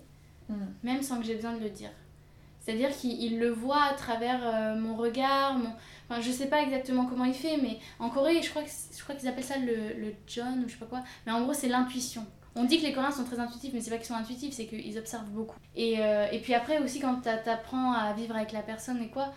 Mm. 0.49 0.53
même 0.83 1.01
sans 1.01 1.17
que 1.19 1.25
j'ai 1.25 1.33
besoin 1.35 1.53
de 1.53 1.63
le 1.63 1.69
dire. 1.71 1.89
C'est-à-dire 2.59 2.89
qu'il 2.95 3.19
il 3.21 3.39
le 3.39 3.49
voit 3.49 3.83
à 3.83 3.93
travers 3.93 4.41
euh, 4.43 4.75
mon 4.75 4.95
regard, 4.95 5.57
mon... 5.57 5.69
Enfin, 6.09 6.21
je 6.21 6.31
sais 6.31 6.47
pas 6.47 6.61
exactement 6.61 7.05
comment 7.05 7.25
il 7.25 7.33
fait, 7.33 7.57
mais 7.57 7.79
en 7.99 8.09
Corée, 8.09 8.41
je 8.43 8.49
crois 8.49 8.63
qu'ils 9.15 9.27
appellent 9.27 9.43
ça 9.43 9.57
le, 9.57 9.99
le 9.99 10.13
John 10.27 10.63
ou 10.63 10.67
je 10.67 10.73
sais 10.73 10.79
pas 10.79 10.85
quoi. 10.85 11.03
Mais 11.25 11.31
en 11.31 11.41
gros, 11.43 11.53
c'est 11.53 11.67
l'intuition. 11.67 12.25
On 12.55 12.63
dit 12.63 12.79
que 12.79 12.85
les 12.85 12.93
Coréens 12.93 13.11
sont 13.11 13.23
très 13.25 13.39
intuitifs, 13.39 13.71
mais 13.73 13.81
c'est 13.81 13.89
pas 13.91 13.97
qu'ils 13.97 14.05
sont 14.05 14.13
intuitifs, 14.15 14.53
c'est 14.53 14.65
qu'ils 14.67 14.97
observent 14.97 15.29
beaucoup. 15.29 15.57
Et, 15.75 15.95
euh, 15.99 16.27
et 16.31 16.39
puis 16.39 16.53
après 16.53 16.77
aussi, 16.79 16.99
quand 16.99 17.15
t'a- 17.21 17.37
t'apprends 17.37 17.91
à 17.93 18.13
vivre 18.13 18.35
avec 18.35 18.51
la 18.51 18.61
personne 18.61 19.01
et 19.01 19.09
quoi, 19.09 19.33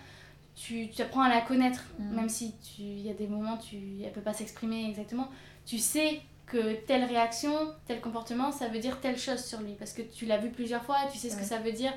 tu, 0.61 0.88
tu 0.90 1.03
apprends 1.03 1.23
à 1.23 1.29
la 1.29 1.40
connaître, 1.40 1.85
Mm. 1.99 2.14
même 2.16 2.29
si 2.29 2.53
tu- 2.62 2.83
il 2.83 3.07
y 3.07 3.11
a 3.11 3.14
des 3.14 3.29
moments 3.29 3.57
tu 3.59 3.77
elle 4.05 4.12
peut 4.12 4.21
pas 4.21 4.33
s'exprimer 4.33 4.88
exactement. 4.90 5.29
Tu 5.66 5.79
sais 5.79 6.21
que 6.47 6.75
telle 6.87 7.05
réaction, 7.05 7.53
tel 7.87 8.01
comportement, 8.01 8.51
ça 8.53 8.68
veut 8.68 8.79
dire 8.81 9.01
telle 9.01 9.18
chose 9.18 9.44
sur 9.44 9.61
lui 9.61 9.75
parce 9.79 9.92
que 9.92 10.03
tu 10.03 10.25
l'as 10.27 10.38
vu 10.38 10.51
plusieurs 10.51 10.83
fois, 10.85 10.97
tu 11.12 11.18
sais 11.18 11.31
ce 11.31 11.37
que 11.37 11.44
ça 11.44 11.59
veut 11.59 11.73
dire. 11.73 11.92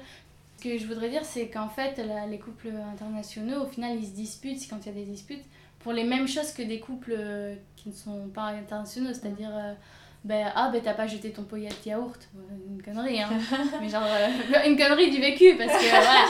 Ce 0.58 0.63
que 0.63 0.78
je 0.78 0.86
voudrais 0.86 1.10
dire, 1.10 1.26
c'est 1.26 1.47
qu'en 1.47 1.69
fait, 1.69 1.97
la- 1.97 2.28
les 2.28 2.38
couples 2.38 2.69
internationaux, 2.93 3.63
au 3.63 3.67
final, 3.67 3.97
ils 3.97 4.06
se 4.06 4.12
disputent 4.13 4.69
quand 4.69 4.78
il 4.86 4.88
y 4.88 4.89
a 4.89 4.93
des 4.93 5.06
disputes 5.06 5.43
pour 5.80 5.93
les 5.93 6.04
mêmes 6.04 6.28
choses 6.28 6.52
que 6.52 6.62
des 6.62 6.80
couples 6.80 7.15
euh, 7.17 7.56
qui 7.78 7.89
ne 7.89 7.93
sont 7.95 8.28
pas 8.28 8.47
internationaux, 8.47 9.12
c'est-à-dire. 9.13 9.50
euh, 9.52 9.74
ben, 10.23 10.51
ah, 10.55 10.69
ben 10.71 10.81
t'as 10.84 10.93
pas 10.93 11.07
jeté 11.07 11.31
ton 11.31 11.43
pot 11.43 11.55
de 11.57 11.67
yaourt. 11.86 12.29
Une 12.69 12.81
connerie, 12.81 13.21
hein. 13.21 13.29
Mais 13.81 13.89
genre, 13.89 14.03
euh, 14.05 14.27
une 14.67 14.77
connerie 14.77 15.10
du 15.10 15.19
vécu, 15.19 15.55
parce 15.57 15.71
que 15.73 15.89
voilà. 15.89 16.25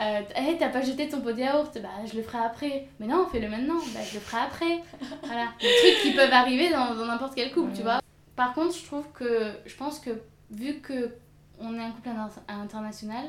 Euh, 0.00 0.20
hey, 0.36 0.56
t'as 0.58 0.68
pas 0.68 0.82
jeté 0.82 1.08
ton 1.08 1.20
pot 1.20 1.32
de 1.32 1.40
yaourt, 1.40 1.76
bah 1.82 1.88
je 2.10 2.16
le 2.16 2.22
ferai 2.22 2.38
après. 2.38 2.88
Mais 3.00 3.06
non, 3.06 3.26
fais-le 3.30 3.48
maintenant, 3.48 3.78
bah 3.92 4.00
je 4.08 4.14
le 4.14 4.20
ferai 4.20 4.42
après. 4.42 4.82
Voilà. 5.24 5.48
Des 5.60 5.66
trucs 5.80 6.02
qui 6.02 6.12
peuvent 6.16 6.32
arriver 6.32 6.70
dans 6.70 6.94
n'importe 6.94 7.34
quel 7.34 7.52
couple, 7.52 7.72
tu 7.74 7.82
vois. 7.82 8.00
Par 8.36 8.54
contre, 8.54 8.76
je 8.76 8.84
trouve 8.84 9.06
que, 9.12 9.52
je 9.66 9.74
pense 9.76 9.98
que 9.98 10.10
vu 10.50 10.80
que 10.80 11.14
on 11.60 11.74
est 11.74 11.82
un 11.82 11.90
couple 11.90 12.08
inter- 12.10 12.40
international, 12.48 13.26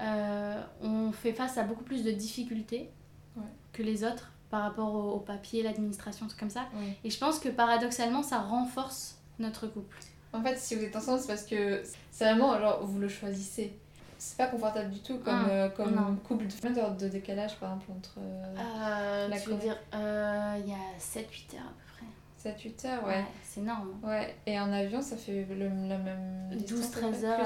euh, 0.00 0.60
on 0.82 1.12
fait 1.12 1.32
face 1.32 1.58
à 1.58 1.62
beaucoup 1.64 1.84
plus 1.84 2.02
de 2.04 2.10
difficultés 2.10 2.90
Ouais. 3.36 3.44
que 3.72 3.82
les 3.84 4.02
autres 4.02 4.32
par 4.50 4.62
rapport 4.62 4.92
au, 4.92 5.12
au 5.12 5.18
papier, 5.20 5.62
l'administration, 5.62 6.26
tout 6.26 6.34
comme 6.38 6.50
ça. 6.50 6.62
Et 7.04 7.10
je 7.10 7.18
pense 7.18 7.38
que 7.38 7.48
paradoxalement, 7.48 8.24
ça 8.24 8.38
renforce 8.40 9.19
notre 9.40 9.66
couple. 9.66 9.96
En 10.32 10.42
fait, 10.42 10.56
si 10.58 10.76
vous 10.76 10.84
êtes 10.84 10.94
ensemble, 10.94 11.18
c'est 11.20 11.26
parce 11.28 11.44
que 11.44 11.82
c'est 12.12 12.24
vraiment, 12.24 12.58
genre, 12.60 12.84
vous 12.84 12.98
le 13.00 13.08
choisissez. 13.08 13.72
C'est 14.18 14.36
pas 14.36 14.46
confortable 14.46 14.90
du 14.90 15.00
tout 15.00 15.18
comme, 15.18 15.46
Ah, 15.48 15.50
euh, 15.50 15.68
comme 15.70 15.94
non. 15.94 16.14
couple 16.16 16.46
de 16.46 16.52
combien 16.60 16.76
d'heures 16.76 16.94
de 16.96 17.08
décalage, 17.08 17.56
par 17.58 17.70
exemple, 17.70 17.90
entre 17.96 18.18
euh, 18.18 18.44
Euh, 18.58 19.28
La 19.28 19.40
tu 19.40 19.48
veux 19.48 19.56
dire, 19.56 19.76
euh, 19.94 20.56
il 20.62 20.68
y 20.70 20.74
a 20.74 20.98
7-8 20.98 21.56
heures 21.56 21.62
à 21.62 21.72
peu 21.72 21.84
près. 21.96 22.50
7-8 22.52 22.86
heures, 22.86 23.06
ouais. 23.06 23.24
c'est 23.42 23.60
énorme. 23.60 23.88
Ouais, 24.02 24.36
et 24.46 24.58
en 24.60 24.70
avion, 24.72 25.00
ça 25.02 25.16
fait 25.16 25.46
le, 25.50 25.68
la 25.88 25.98
même 25.98 26.50
distance, 26.52 26.90
12-13 26.92 26.98
à 26.98 27.10
peu 27.10 27.16
près, 27.16 27.24
heures. 27.26 27.38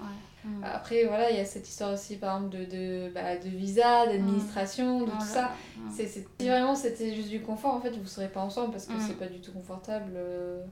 Ouais. 0.00 0.50
Mm. 0.50 0.64
Après, 0.64 1.04
voilà, 1.04 1.30
il 1.30 1.36
y 1.36 1.40
a 1.40 1.44
cette 1.44 1.68
histoire 1.68 1.92
aussi, 1.92 2.16
par 2.16 2.36
exemple, 2.38 2.56
de, 2.56 2.64
de, 2.64 3.10
bah, 3.14 3.36
de 3.36 3.48
visa, 3.48 4.06
d'administration, 4.06 5.00
de 5.02 5.10
Oh 5.14 5.18
tout 5.20 5.26
ça. 5.26 5.52
Mm. 5.76 5.90
C'est, 5.94 6.06
c'est- 6.06 6.26
Si 6.40 6.48
vraiment 6.48 6.74
c'était 6.74 7.14
juste 7.14 7.28
du 7.28 7.40
confort, 7.42 7.74
en 7.74 7.80
fait, 7.80 7.90
vous 7.96 8.06
serez 8.08 8.28
pas 8.28 8.40
ensemble 8.40 8.72
parce 8.72 8.86
que 8.86 8.94
Mm. 8.94 9.00
c'est 9.06 9.18
pas 9.18 9.26
du 9.28 9.40
tout 9.40 9.52
confortable. 9.52 10.12
euh. 10.16 10.64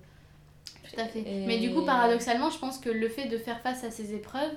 Tout 0.94 1.00
à 1.00 1.04
fait. 1.06 1.20
Et- 1.20 1.46
Mais 1.46 1.58
du 1.58 1.72
coup, 1.72 1.82
paradoxalement, 1.84 2.50
je 2.50 2.58
pense 2.58 2.78
que 2.78 2.90
le 2.90 3.08
fait 3.08 3.26
de 3.26 3.38
faire 3.38 3.60
face 3.60 3.84
à 3.84 3.90
ces 3.90 4.14
épreuves, 4.14 4.52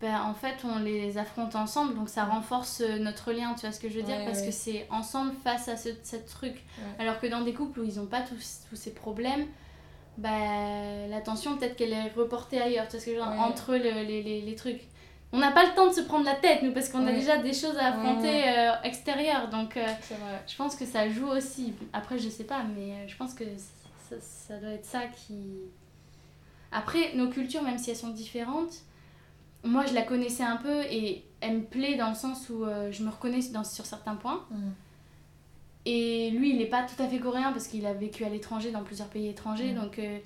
ben, 0.00 0.20
en 0.22 0.34
fait, 0.34 0.56
on 0.64 0.78
les 0.80 1.16
affronte 1.16 1.56
ensemble, 1.56 1.94
donc 1.94 2.10
ça 2.10 2.24
renforce 2.24 2.82
euh, 2.82 2.98
notre 2.98 3.32
lien, 3.32 3.54
tu 3.54 3.62
vois 3.62 3.72
ce 3.72 3.80
que 3.80 3.88
je 3.88 3.94
veux 3.96 4.02
dire? 4.02 4.18
Ouais, 4.18 4.26
Parce 4.26 4.40
ouais. 4.40 4.46
que 4.48 4.52
c'est 4.52 4.86
ensemble 4.90 5.32
face 5.42 5.68
à 5.68 5.76
ce, 5.78 5.88
ce 6.04 6.16
truc. 6.16 6.52
Ouais. 6.54 6.62
Alors 7.04 7.18
que 7.18 7.26
dans 7.26 7.40
des 7.40 7.54
couples 7.54 7.80
où 7.80 7.84
ils 7.84 7.96
n'ont 7.96 8.04
pas 8.06 8.20
tous, 8.20 8.60
tous 8.68 8.76
ces 8.76 8.92
problèmes, 8.92 9.46
ben, 10.18 11.08
la 11.10 11.20
tension, 11.20 11.56
peut-être 11.56 11.76
qu'elle 11.76 11.92
est 11.92 12.10
reportée 12.16 12.60
ailleurs, 12.60 12.86
tu 12.88 12.92
vois 12.92 13.00
ce 13.00 13.06
que 13.06 13.12
je 13.12 13.16
veux 13.16 13.22
dire? 13.22 13.40
Entre 13.40 13.74
le- 13.74 14.02
les, 14.06 14.22
les, 14.22 14.40
les 14.42 14.54
trucs. 14.54 14.82
On 15.32 15.38
n'a 15.38 15.50
pas 15.50 15.64
le 15.64 15.74
temps 15.74 15.88
de 15.88 15.92
se 15.92 16.00
prendre 16.02 16.24
la 16.24 16.34
tête, 16.36 16.62
nous, 16.62 16.72
parce 16.72 16.88
qu'on 16.88 17.06
a 17.06 17.12
déjà 17.12 17.38
des 17.38 17.52
choses 17.52 17.76
à 17.78 17.86
affronter 17.88 18.48
euh, 18.48 18.72
extérieures, 18.84 19.48
donc... 19.48 19.76
euh, 19.76 19.84
je 20.46 20.56
pense 20.56 20.76
que 20.76 20.86
ça 20.86 21.08
joue 21.08 21.26
aussi. 21.28 21.74
Après, 21.92 22.18
je 22.18 22.28
sais 22.28 22.44
pas, 22.44 22.62
mais 22.76 22.92
euh, 22.92 23.08
je 23.08 23.16
pense 23.16 23.34
que 23.34 23.44
ça, 24.08 24.16
ça 24.20 24.56
doit 24.58 24.70
être 24.70 24.84
ça 24.84 25.02
qui. 25.06 25.34
Après, 26.72 27.14
nos 27.14 27.28
cultures, 27.28 27.62
même 27.62 27.78
si 27.78 27.90
elles 27.90 27.96
sont 27.96 28.10
différentes, 28.10 28.82
moi 29.64 29.84
je 29.86 29.94
la 29.94 30.02
connaissais 30.02 30.42
un 30.42 30.56
peu 30.56 30.82
et 30.90 31.24
elle 31.40 31.58
me 31.58 31.64
plaît 31.64 31.96
dans 31.96 32.08
le 32.08 32.14
sens 32.14 32.48
où 32.50 32.64
euh, 32.64 32.90
je 32.92 33.02
me 33.02 33.10
reconnais 33.10 33.40
dans, 33.52 33.64
sur 33.64 33.86
certains 33.86 34.16
points. 34.16 34.44
Mm. 34.50 34.70
Et 35.88 36.30
lui, 36.30 36.50
il 36.50 36.58
n'est 36.58 36.66
pas 36.66 36.82
tout 36.84 37.00
à 37.00 37.06
fait 37.06 37.18
coréen 37.18 37.52
parce 37.52 37.68
qu'il 37.68 37.86
a 37.86 37.92
vécu 37.94 38.24
à 38.24 38.28
l'étranger, 38.28 38.72
dans 38.72 38.82
plusieurs 38.82 39.08
pays 39.08 39.28
étrangers, 39.28 39.72
Mm. 39.72 39.80
donc 39.80 39.98
euh, 39.98 40.18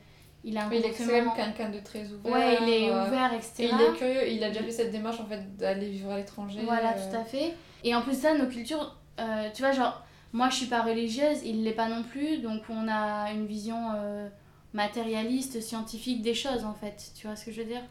il 0.43 0.57
a 0.57 0.65
un 0.65 0.69
Mais 0.71 0.79
il 0.79 0.85
est 0.87 0.91
quand 0.91 1.05
comportement- 1.05 1.37
même 1.37 1.55
quelqu'un 1.55 1.71
de 1.71 1.81
très 1.81 2.11
ouvert. 2.11 2.33
Ouais, 2.33 2.59
il 2.63 2.69
est 2.69 2.91
euh, 2.91 3.07
ouvert, 3.07 3.33
Et 3.33 3.37
etc. 3.37 3.53
il 3.73 3.81
est 3.81 3.97
curieux, 3.99 4.29
il 4.31 4.43
a 4.43 4.49
déjà 4.49 4.63
fait 4.63 4.71
cette 4.73 4.91
démarche 4.91 5.21
en 5.21 5.27
fait 5.27 5.57
d'aller 5.57 5.91
vivre 5.91 6.11
à 6.11 6.17
l'étranger. 6.17 6.61
Voilà, 6.65 6.97
euh, 6.97 7.11
tout 7.11 7.17
à 7.17 7.25
fait. 7.25 7.55
Et 7.85 7.95
en 7.95 8.01
plus 8.03 8.13
de 8.13 8.23
ça, 8.23 8.35
nos 8.35 8.47
cultures, 8.47 8.97
euh, 9.19 9.49
tu 9.55 9.61
vois, 9.63 9.73
genre, 9.73 10.03
moi 10.33 10.49
je 10.51 10.57
suis 10.57 10.67
pas 10.67 10.83
religieuse, 10.83 11.39
il 11.45 11.65
l'est 11.65 11.73
pas 11.73 11.89
non 11.89 12.03
plus, 12.03 12.39
donc 12.39 12.63
on 12.69 12.87
a 12.89 13.33
une 13.33 13.47
vision 13.47 13.93
euh, 13.95 14.29
matérialiste, 14.73 15.61
scientifique 15.61 16.23
des 16.23 16.35
choses 16.35 16.65
en 16.65 16.75
fait, 16.75 17.11
tu 17.17 17.27
vois 17.27 17.37
ce 17.37 17.45
que 17.47 17.53
je 17.53 17.63
veux 17.63 17.69
dire? 17.69 17.83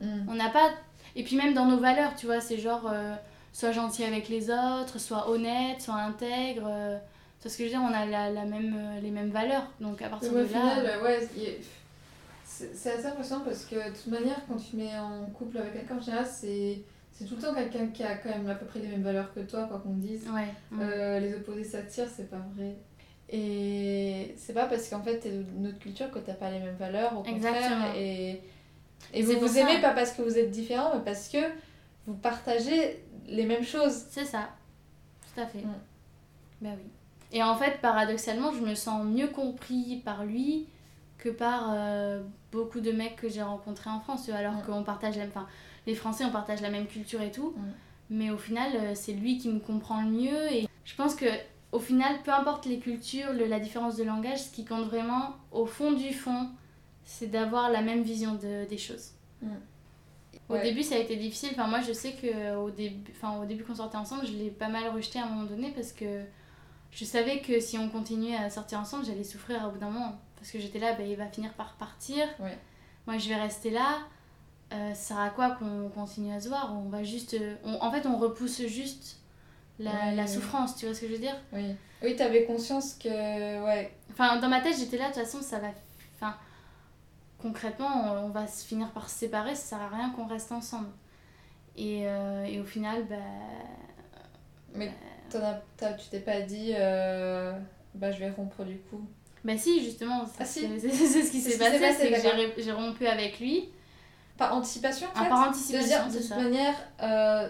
Mm. 0.00 0.28
On 0.28 0.34
n'a 0.34 0.48
pas. 0.50 0.70
Et 1.16 1.24
puis 1.24 1.36
même 1.36 1.54
dans 1.54 1.66
nos 1.66 1.78
valeurs, 1.78 2.14
tu 2.14 2.26
vois, 2.26 2.40
c'est 2.40 2.58
genre, 2.58 2.86
euh, 2.92 3.14
sois 3.52 3.72
gentil 3.72 4.04
avec 4.04 4.28
les 4.28 4.50
autres, 4.50 4.98
sois 4.98 5.28
honnête, 5.30 5.80
sois 5.80 5.94
intègre. 5.94 6.66
euh, 6.68 6.98
tu 7.40 7.42
vois 7.44 7.50
ce 7.52 7.58
que 7.58 7.64
je 7.64 7.68
veux 7.70 7.78
dire? 7.78 7.88
On 7.88 7.92
a 7.94 8.04
la, 8.06 8.30
la 8.30 8.44
même, 8.44 8.74
euh, 8.76 9.00
les 9.00 9.10
mêmes 9.10 9.30
valeurs, 9.30 9.66
donc 9.80 10.02
à 10.02 10.08
partir 10.08 10.32
de 10.32 10.38
au 10.38 10.42
là. 10.42 10.46
final, 10.46 10.86
euh, 10.86 11.02
ouais, 11.04 11.28
c'est 12.44 12.92
assez 12.92 13.06
impressionnant 13.06 13.44
parce 13.44 13.64
que 13.64 13.74
de 13.76 13.94
toute 13.94 14.06
manière, 14.08 14.40
quand 14.48 14.56
tu 14.56 14.76
mets 14.76 14.96
en 14.98 15.26
couple 15.26 15.58
avec 15.58 15.72
quelqu'un, 15.74 15.96
en 15.96 16.00
général, 16.00 16.26
c'est 16.26 16.78
c'est 17.18 17.24
tout 17.24 17.34
le 17.36 17.42
temps 17.42 17.54
quelqu'un 17.54 17.88
qui 17.88 18.04
a 18.04 18.14
quand 18.16 18.28
même 18.28 18.48
à 18.48 18.54
peu 18.54 18.64
près 18.66 18.78
les 18.78 18.86
mêmes 18.88 19.02
valeurs 19.02 19.32
que 19.34 19.40
toi, 19.40 19.64
quoi 19.64 19.78
qu'on 19.80 19.94
dise. 19.94 20.28
Ouais. 20.32 20.46
Euh, 20.80 21.18
les 21.18 21.34
opposés 21.34 21.64
s'attirent, 21.64 22.08
c'est 22.14 22.30
pas 22.30 22.40
vrai. 22.54 22.76
Et 23.30 24.34
c'est 24.38 24.54
pas 24.54 24.66
parce 24.66 24.88
qu'en 24.88 25.02
fait 25.02 25.18
t'es 25.18 25.30
de 25.30 25.44
notre 25.58 25.78
culture 25.78 26.10
que 26.10 26.18
t'as 26.18 26.34
pas 26.34 26.50
les 26.50 26.60
mêmes 26.60 26.76
valeurs, 26.76 27.12
au 27.12 27.22
contraire. 27.22 27.54
Exactement. 27.54 27.92
Et, 27.96 28.40
Et 29.12 29.22
vous 29.22 29.38
vous 29.38 29.48
ça. 29.48 29.60
aimez 29.60 29.80
pas 29.82 29.90
parce 29.92 30.12
que 30.12 30.22
vous 30.22 30.38
êtes 30.38 30.50
différents, 30.50 30.94
mais 30.94 31.04
parce 31.04 31.28
que 31.28 31.38
vous 32.06 32.14
partagez 32.14 33.02
les 33.26 33.44
mêmes 33.44 33.64
choses. 33.64 34.04
C'est 34.10 34.24
ça, 34.24 34.48
tout 35.34 35.40
à 35.40 35.46
fait. 35.46 35.58
Mm. 35.58 35.74
Bah 36.62 36.70
oui. 36.76 36.90
Et 37.32 37.42
en 37.42 37.54
fait, 37.56 37.80
paradoxalement, 37.82 38.52
je 38.52 38.60
me 38.60 38.74
sens 38.74 39.04
mieux 39.04 39.28
compris 39.28 40.00
par 40.04 40.24
lui 40.24 40.66
que 41.18 41.28
par 41.28 41.72
euh, 41.74 42.22
beaucoup 42.50 42.80
de 42.80 42.92
mecs 42.92 43.16
que 43.16 43.28
j'ai 43.28 43.42
rencontrés 43.42 43.90
en 43.90 44.00
France, 44.00 44.28
alors 44.30 44.54
Mm. 44.54 44.62
qu'on 44.62 44.82
partage 44.84 45.18
la 45.18 45.24
enfin, 45.24 45.46
les 45.88 45.94
Français, 45.96 46.24
on 46.24 46.30
partage 46.30 46.60
la 46.60 46.70
même 46.70 46.86
culture 46.86 47.20
et 47.22 47.32
tout. 47.32 47.54
Mm. 47.56 47.62
Mais 48.10 48.30
au 48.30 48.38
final, 48.38 48.70
euh, 48.74 48.92
c'est 48.94 49.12
lui 49.12 49.38
qui 49.38 49.48
me 49.48 49.58
comprend 49.58 50.00
le 50.02 50.08
mieux. 50.10 50.52
Et 50.52 50.68
je 50.84 50.94
pense 50.94 51.14
que 51.16 51.26
au 51.72 51.78
final, 51.80 52.22
peu 52.24 52.30
importe 52.32 52.64
les 52.66 52.78
cultures, 52.78 53.32
le- 53.32 53.46
la 53.46 53.58
différence 53.60 53.96
de 53.96 54.04
langage, 54.04 54.38
ce 54.44 54.50
qui 54.50 54.64
compte 54.64 54.84
vraiment, 54.86 55.34
au 55.50 55.66
fond 55.66 55.92
du 55.92 56.12
fond, 56.14 56.48
c'est 57.04 57.26
d'avoir 57.26 57.70
la 57.70 57.82
même 57.82 58.02
vision 58.02 58.34
de, 58.34 58.66
des 58.68 58.78
choses. 58.78 59.12
Au 60.48 60.54
Ouais. 60.54 60.62
début, 60.62 60.82
ça 60.82 60.94
a 60.94 60.98
été 60.98 61.16
difficile. 61.16 61.50
Enfin, 61.52 61.66
moi, 61.66 61.80
je 61.82 61.92
sais 61.92 62.12
qu'au 62.14 62.70
début, 62.70 63.10
enfin, 63.16 63.38
au 63.42 63.44
début 63.44 63.64
qu'on 63.64 63.74
sortait 63.74 63.98
ensemble, 63.98 64.26
je 64.26 64.32
l'ai 64.32 64.50
pas 64.50 64.68
mal 64.68 64.88
rejeté 64.88 65.18
à 65.18 65.24
un 65.24 65.28
moment 65.28 65.44
donné 65.44 65.70
parce 65.72 65.92
que 65.92 66.22
je 66.90 67.04
savais 67.04 67.40
que 67.40 67.60
si 67.60 67.76
on 67.76 67.90
continuait 67.90 68.36
à 68.36 68.48
sortir 68.48 68.78
ensemble, 68.80 69.04
j'allais 69.04 69.24
souffrir 69.24 69.66
au 69.66 69.70
bout 69.72 69.78
d'un 69.78 69.90
moment. 69.90 70.18
Parce 70.36 70.50
que 70.50 70.58
j'étais 70.58 70.78
là, 70.78 70.94
bah, 70.94 71.02
il 71.04 71.16
va 71.16 71.26
finir 71.26 71.52
par 71.54 71.74
partir. 71.74 72.24
Ouais. 72.40 72.56
Moi, 73.06 73.18
je 73.18 73.28
vais 73.28 73.34
rester 73.36 73.70
là. 73.70 73.98
Euh, 74.72 74.90
ça 74.90 74.94
sert 74.94 75.18
à 75.18 75.30
quoi 75.30 75.50
qu'on 75.52 75.88
continue 75.88 76.32
à 76.34 76.40
se 76.40 76.48
voir 76.48 76.74
On 76.76 76.88
va 76.90 77.02
juste. 77.02 77.34
euh, 77.34 77.54
on- 77.64 77.80
en 77.82 77.90
fait, 77.90 78.06
on 78.06 78.18
repousse 78.18 78.60
juste 78.66 79.16
la, 79.78 80.12
la 80.12 80.26
souffrance, 80.26 80.76
tu 80.76 80.84
vois 80.86 80.94
ce 80.94 81.00
que 81.02 81.06
je 81.08 81.12
veux 81.12 81.18
dire 81.18 81.36
Oui, 81.52 81.74
oui 82.02 82.16
t'avais 82.16 82.44
conscience 82.44 82.94
que. 82.94 83.08
Ouais. 83.64 83.92
Enfin, 84.12 84.38
dans 84.38 84.48
ma 84.48 84.60
tête, 84.60 84.76
j'étais 84.78 84.98
là, 84.98 85.08
de 85.08 85.14
toute 85.14 85.22
façon, 85.24 85.40
ça 85.40 85.58
va. 85.58 85.68
Enfin, 86.16 86.34
concrètement, 87.40 87.88
on, 88.12 88.26
on 88.26 88.28
va 88.30 88.46
se 88.46 88.64
finir 88.66 88.90
par 88.90 89.08
se 89.08 89.18
séparer, 89.18 89.54
ça 89.54 89.62
sert 89.76 89.80
à 89.80 89.88
rien 89.88 90.10
qu'on 90.10 90.26
reste 90.26 90.52
ensemble. 90.52 90.88
Et, 91.76 92.02
euh, 92.06 92.44
et 92.44 92.60
au 92.60 92.64
final, 92.64 93.04
bah. 93.08 93.16
Mais 94.74 94.92
t'en 95.30 95.38
as- 95.42 95.62
t'as- 95.76 95.94
tu 95.94 96.08
t'es 96.08 96.20
pas 96.20 96.40
dit. 96.42 96.72
euh, 96.74 97.52
Bah, 97.94 98.10
je 98.12 98.18
vais 98.18 98.30
rompre 98.30 98.64
du 98.64 98.76
coup. 98.78 99.00
Bah, 99.44 99.56
si, 99.56 99.82
justement, 99.82 100.26
c'est 100.26 100.42
Ah, 100.42 100.44
si. 100.44 100.60
ce 100.80 101.30
qui 101.30 101.40
s'est 101.40 101.56
passé, 101.58 101.78
c'est 101.98 102.10
que 102.54 102.60
j'ai 102.62 102.72
rompu 102.72 103.06
avec 103.06 103.40
lui. 103.40 103.70
Par 104.38 104.54
anticipation 104.54 105.08
en 105.08 105.10
Ah, 105.14 105.22
fait 105.24 105.28
par 105.28 105.44
De 105.44 105.48
anticipation, 105.50 105.86
dire, 105.88 106.06
de 106.06 106.12
toute 106.12 106.22
ça. 106.22 106.36
manière. 106.36 106.74
euh, 107.02 107.48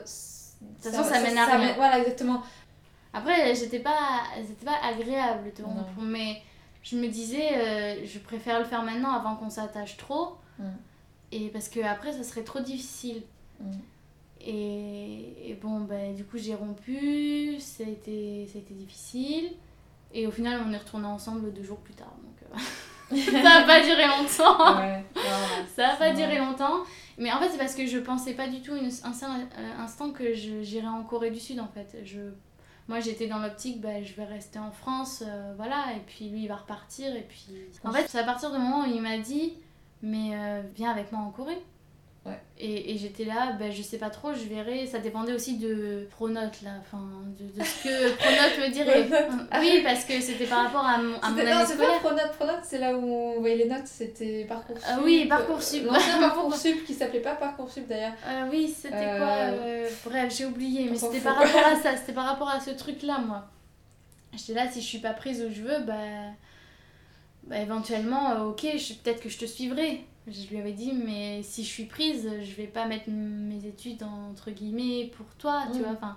façon, 0.80 1.04
ça 1.04 1.20
mène 1.20 1.38
à 1.38 1.46
ça 1.46 1.56
rien. 1.56 1.74
Voilà, 1.74 1.98
exactement. 2.00 2.42
Après, 3.12 3.54
j'étais 3.54 3.80
pas, 3.80 4.22
c'était 4.46 4.66
pas 4.66 4.78
agréable 4.82 5.52
de 5.56 5.62
mais 6.02 6.42
je 6.82 6.96
me 6.96 7.08
disais, 7.08 7.56
euh, 7.56 8.06
je 8.06 8.18
préfère 8.18 8.58
le 8.58 8.64
faire 8.64 8.82
maintenant 8.82 9.12
avant 9.12 9.36
qu'on 9.36 9.50
s'attache 9.50 9.96
trop. 9.96 10.36
Mm. 10.58 10.64
Et 11.32 11.48
parce 11.48 11.68
que 11.68 11.80
après, 11.80 12.12
ça 12.12 12.24
serait 12.24 12.44
trop 12.44 12.60
difficile. 12.60 13.22
Mm. 13.60 13.72
Et, 14.40 15.50
et 15.50 15.54
bon, 15.54 15.80
bah, 15.80 16.12
du 16.16 16.24
coup, 16.24 16.38
j'ai 16.38 16.54
rompu, 16.54 17.58
ça 17.60 17.84
a, 17.84 17.88
été, 17.88 18.46
ça 18.50 18.58
a 18.58 18.60
été 18.62 18.74
difficile. 18.74 19.52
Et 20.14 20.26
au 20.26 20.30
final, 20.30 20.62
on 20.66 20.72
est 20.72 20.78
retourné 20.78 21.06
ensemble 21.06 21.52
deux 21.52 21.62
jours 21.64 21.78
plus 21.78 21.94
tard. 21.94 22.12
Donc, 22.22 22.42
euh, 22.42 22.56
ça 23.42 23.50
a 23.60 23.62
pas 23.64 23.80
duré 23.82 24.06
longtemps. 24.06 24.78
Ouais. 24.78 25.04
Ça 25.74 25.88
a 25.90 25.96
pas 25.96 26.12
duré 26.12 26.38
longtemps. 26.38 26.80
Mais 27.16 27.32
en 27.32 27.38
fait, 27.40 27.48
c'est 27.50 27.58
parce 27.58 27.74
que 27.74 27.86
je 27.86 27.98
pensais 27.98 28.34
pas 28.34 28.46
du 28.48 28.60
tout 28.62 28.76
une- 28.76 28.90
un 29.04 29.10
euh, 29.40 29.82
instant 29.82 30.10
que 30.12 30.34
j'irais 30.34 30.86
en 30.86 31.02
Corée 31.02 31.30
du 31.30 31.40
Sud, 31.40 31.58
en 31.58 31.66
fait. 31.68 31.98
Je, 32.04 32.20
moi, 32.86 33.00
j'étais 33.00 33.26
dans 33.26 33.38
l'optique, 33.38 33.80
bah, 33.80 34.02
je 34.02 34.12
vais 34.14 34.24
rester 34.24 34.58
en 34.58 34.70
France, 34.70 35.22
euh, 35.26 35.52
voilà, 35.56 35.86
et 35.96 36.00
puis 36.06 36.28
lui, 36.28 36.42
il 36.44 36.48
va 36.48 36.56
repartir. 36.56 37.14
Et 37.16 37.26
puis... 37.28 37.46
En 37.84 37.92
fait, 37.92 38.06
c'est 38.08 38.18
à 38.18 38.24
partir 38.24 38.50
du 38.52 38.58
moment 38.58 38.82
où 38.82 38.86
il 38.86 39.00
m'a 39.02 39.18
dit, 39.18 39.54
mais 40.02 40.30
euh, 40.34 40.62
viens 40.76 40.90
avec 40.90 41.10
moi 41.10 41.22
en 41.22 41.30
Corée. 41.30 41.58
Ouais. 42.26 42.38
Et, 42.58 42.92
et 42.92 42.98
j'étais 42.98 43.24
là, 43.24 43.52
bah, 43.58 43.70
je 43.70 43.80
sais 43.80 43.96
pas 43.96 44.10
trop, 44.10 44.34
je 44.34 44.42
verrai. 44.52 44.86
Ça 44.86 44.98
dépendait 44.98 45.32
aussi 45.32 45.56
de 45.56 46.06
Pronote, 46.10 46.60
là, 46.62 46.72
enfin, 46.80 47.00
de, 47.38 47.44
de 47.58 47.64
ce 47.64 47.84
que 47.84 48.16
Pronote 48.18 48.58
me 48.68 48.72
dirait. 48.72 49.08
Oui, 49.60 49.80
parce 49.82 50.04
que 50.04 50.20
c'était 50.20 50.44
par 50.46 50.64
rapport 50.64 50.84
à 50.84 50.98
mon, 50.98 51.14
à 51.20 51.30
mon 51.30 51.36
C'était- 51.38 51.50
non, 51.50 51.56
année 51.58 51.66
c'est 51.66 51.76
pas 51.78 51.98
Pronote. 52.00 52.32
Pronote, 52.32 52.60
c'est 52.64 52.78
là 52.78 52.94
où 52.94 53.02
on 53.02 53.40
voyait 53.40 53.56
les 53.56 53.66
notes, 53.68 53.86
c'était 53.86 54.44
Parcoursup. 54.48 54.84
Ah 54.86 54.98
oui, 55.02 55.26
Parcoursup. 55.26 55.84
L'ancien 55.86 56.18
Parcoursup 56.20 56.84
qui 56.84 56.92
s'appelait 56.94 57.20
pas 57.20 57.36
Parcoursup 57.36 57.86
d'ailleurs. 57.88 58.12
Euh, 58.26 58.48
oui, 58.50 58.68
c'était 58.76 58.94
Euh, 58.96 59.18
quoi 59.18 59.28
euh, 59.28 59.88
Bref, 60.04 60.36
j'ai 60.36 60.44
oublié, 60.46 60.88
mais 60.90 60.96
c'était 60.98 61.20
par 61.20 61.36
rapport 61.36 61.66
à 61.66 61.76
ça, 61.76 61.96
c'était 61.96 62.12
par 62.12 62.26
rapport 62.26 62.50
à 62.50 62.60
ce 62.60 62.70
truc-là, 62.70 63.18
moi. 63.26 63.46
J'étais 64.36 64.54
là, 64.54 64.70
si 64.70 64.82
je 64.82 64.86
suis 64.86 64.98
pas 64.98 65.14
prise 65.14 65.42
où 65.42 65.50
je 65.50 65.62
veux, 65.62 65.78
bah, 65.84 65.94
bah 67.44 67.58
éventuellement, 67.60 68.32
euh, 68.32 68.44
ok, 68.50 68.62
peut-être 69.02 69.22
que 69.22 69.28
je 69.30 69.38
te 69.38 69.46
suivrai. 69.46 70.04
Je 70.30 70.48
lui 70.48 70.58
avais 70.58 70.72
dit, 70.72 70.92
mais 70.92 71.42
si 71.42 71.64
je 71.64 71.68
suis 71.68 71.84
prise, 71.84 72.28
je 72.42 72.52
vais 72.54 72.66
pas 72.66 72.86
mettre 72.86 73.08
mes 73.08 73.64
études 73.66 74.02
entre 74.02 74.50
guillemets 74.50 75.10
pour 75.16 75.26
toi, 75.38 75.64
tu 75.72 75.78
Mm. 75.78 75.82
vois, 75.82 75.92
enfin, 75.92 76.16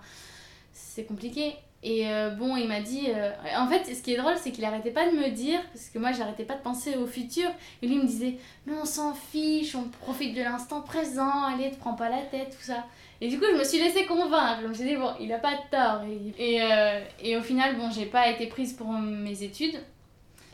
c'est 0.73 1.05
compliqué. 1.05 1.53
Et 1.83 2.07
euh, 2.09 2.29
bon, 2.31 2.55
il 2.57 2.67
m'a 2.67 2.79
dit. 2.81 3.07
euh, 3.09 3.31
En 3.57 3.67
fait, 3.67 3.85
ce 3.95 4.03
qui 4.03 4.13
est 4.13 4.17
drôle, 4.17 4.35
c'est 4.37 4.51
qu'il 4.51 4.63
arrêtait 4.65 4.91
pas 4.91 5.09
de 5.09 5.15
me 5.17 5.29
dire, 5.29 5.59
parce 5.73 5.89
que 5.89 5.97
moi, 5.97 6.11
j'arrêtais 6.11 6.43
pas 6.43 6.53
de 6.55 6.61
penser 6.61 6.95
au 6.95 7.07
futur. 7.07 7.49
Et 7.81 7.87
lui, 7.87 7.95
il 7.95 8.01
me 8.01 8.05
disait 8.07 8.37
Mais 8.67 8.73
on 8.79 8.85
s'en 8.85 9.13
fiche, 9.15 9.73
on 9.75 9.85
profite 9.85 10.35
de 10.35 10.43
l'instant 10.43 10.81
présent, 10.81 11.43
allez, 11.45 11.71
te 11.71 11.77
prends 11.77 11.95
pas 11.95 12.09
la 12.09 12.21
tête, 12.21 12.49
tout 12.55 12.63
ça. 12.63 12.85
Et 13.19 13.29
du 13.29 13.39
coup, 13.39 13.45
je 13.51 13.57
me 13.57 13.63
suis 13.63 13.79
laissée 13.79 14.05
convaincre. 14.05 14.59
Je 14.61 14.67
me 14.67 14.73
suis 14.75 14.83
dit 14.85 14.95
Bon, 14.95 15.11
il 15.19 15.31
a 15.33 15.39
pas 15.39 15.53
de 15.53 15.61
tort. 15.71 16.01
Et, 16.37 16.55
et, 16.55 16.61
euh, 16.61 16.99
et 17.23 17.35
au 17.37 17.41
final, 17.41 17.75
bon, 17.77 17.89
j'ai 17.89 18.05
pas 18.05 18.29
été 18.29 18.45
prise 18.47 18.73
pour 18.73 18.87
mes 18.89 19.41
études. 19.41 19.79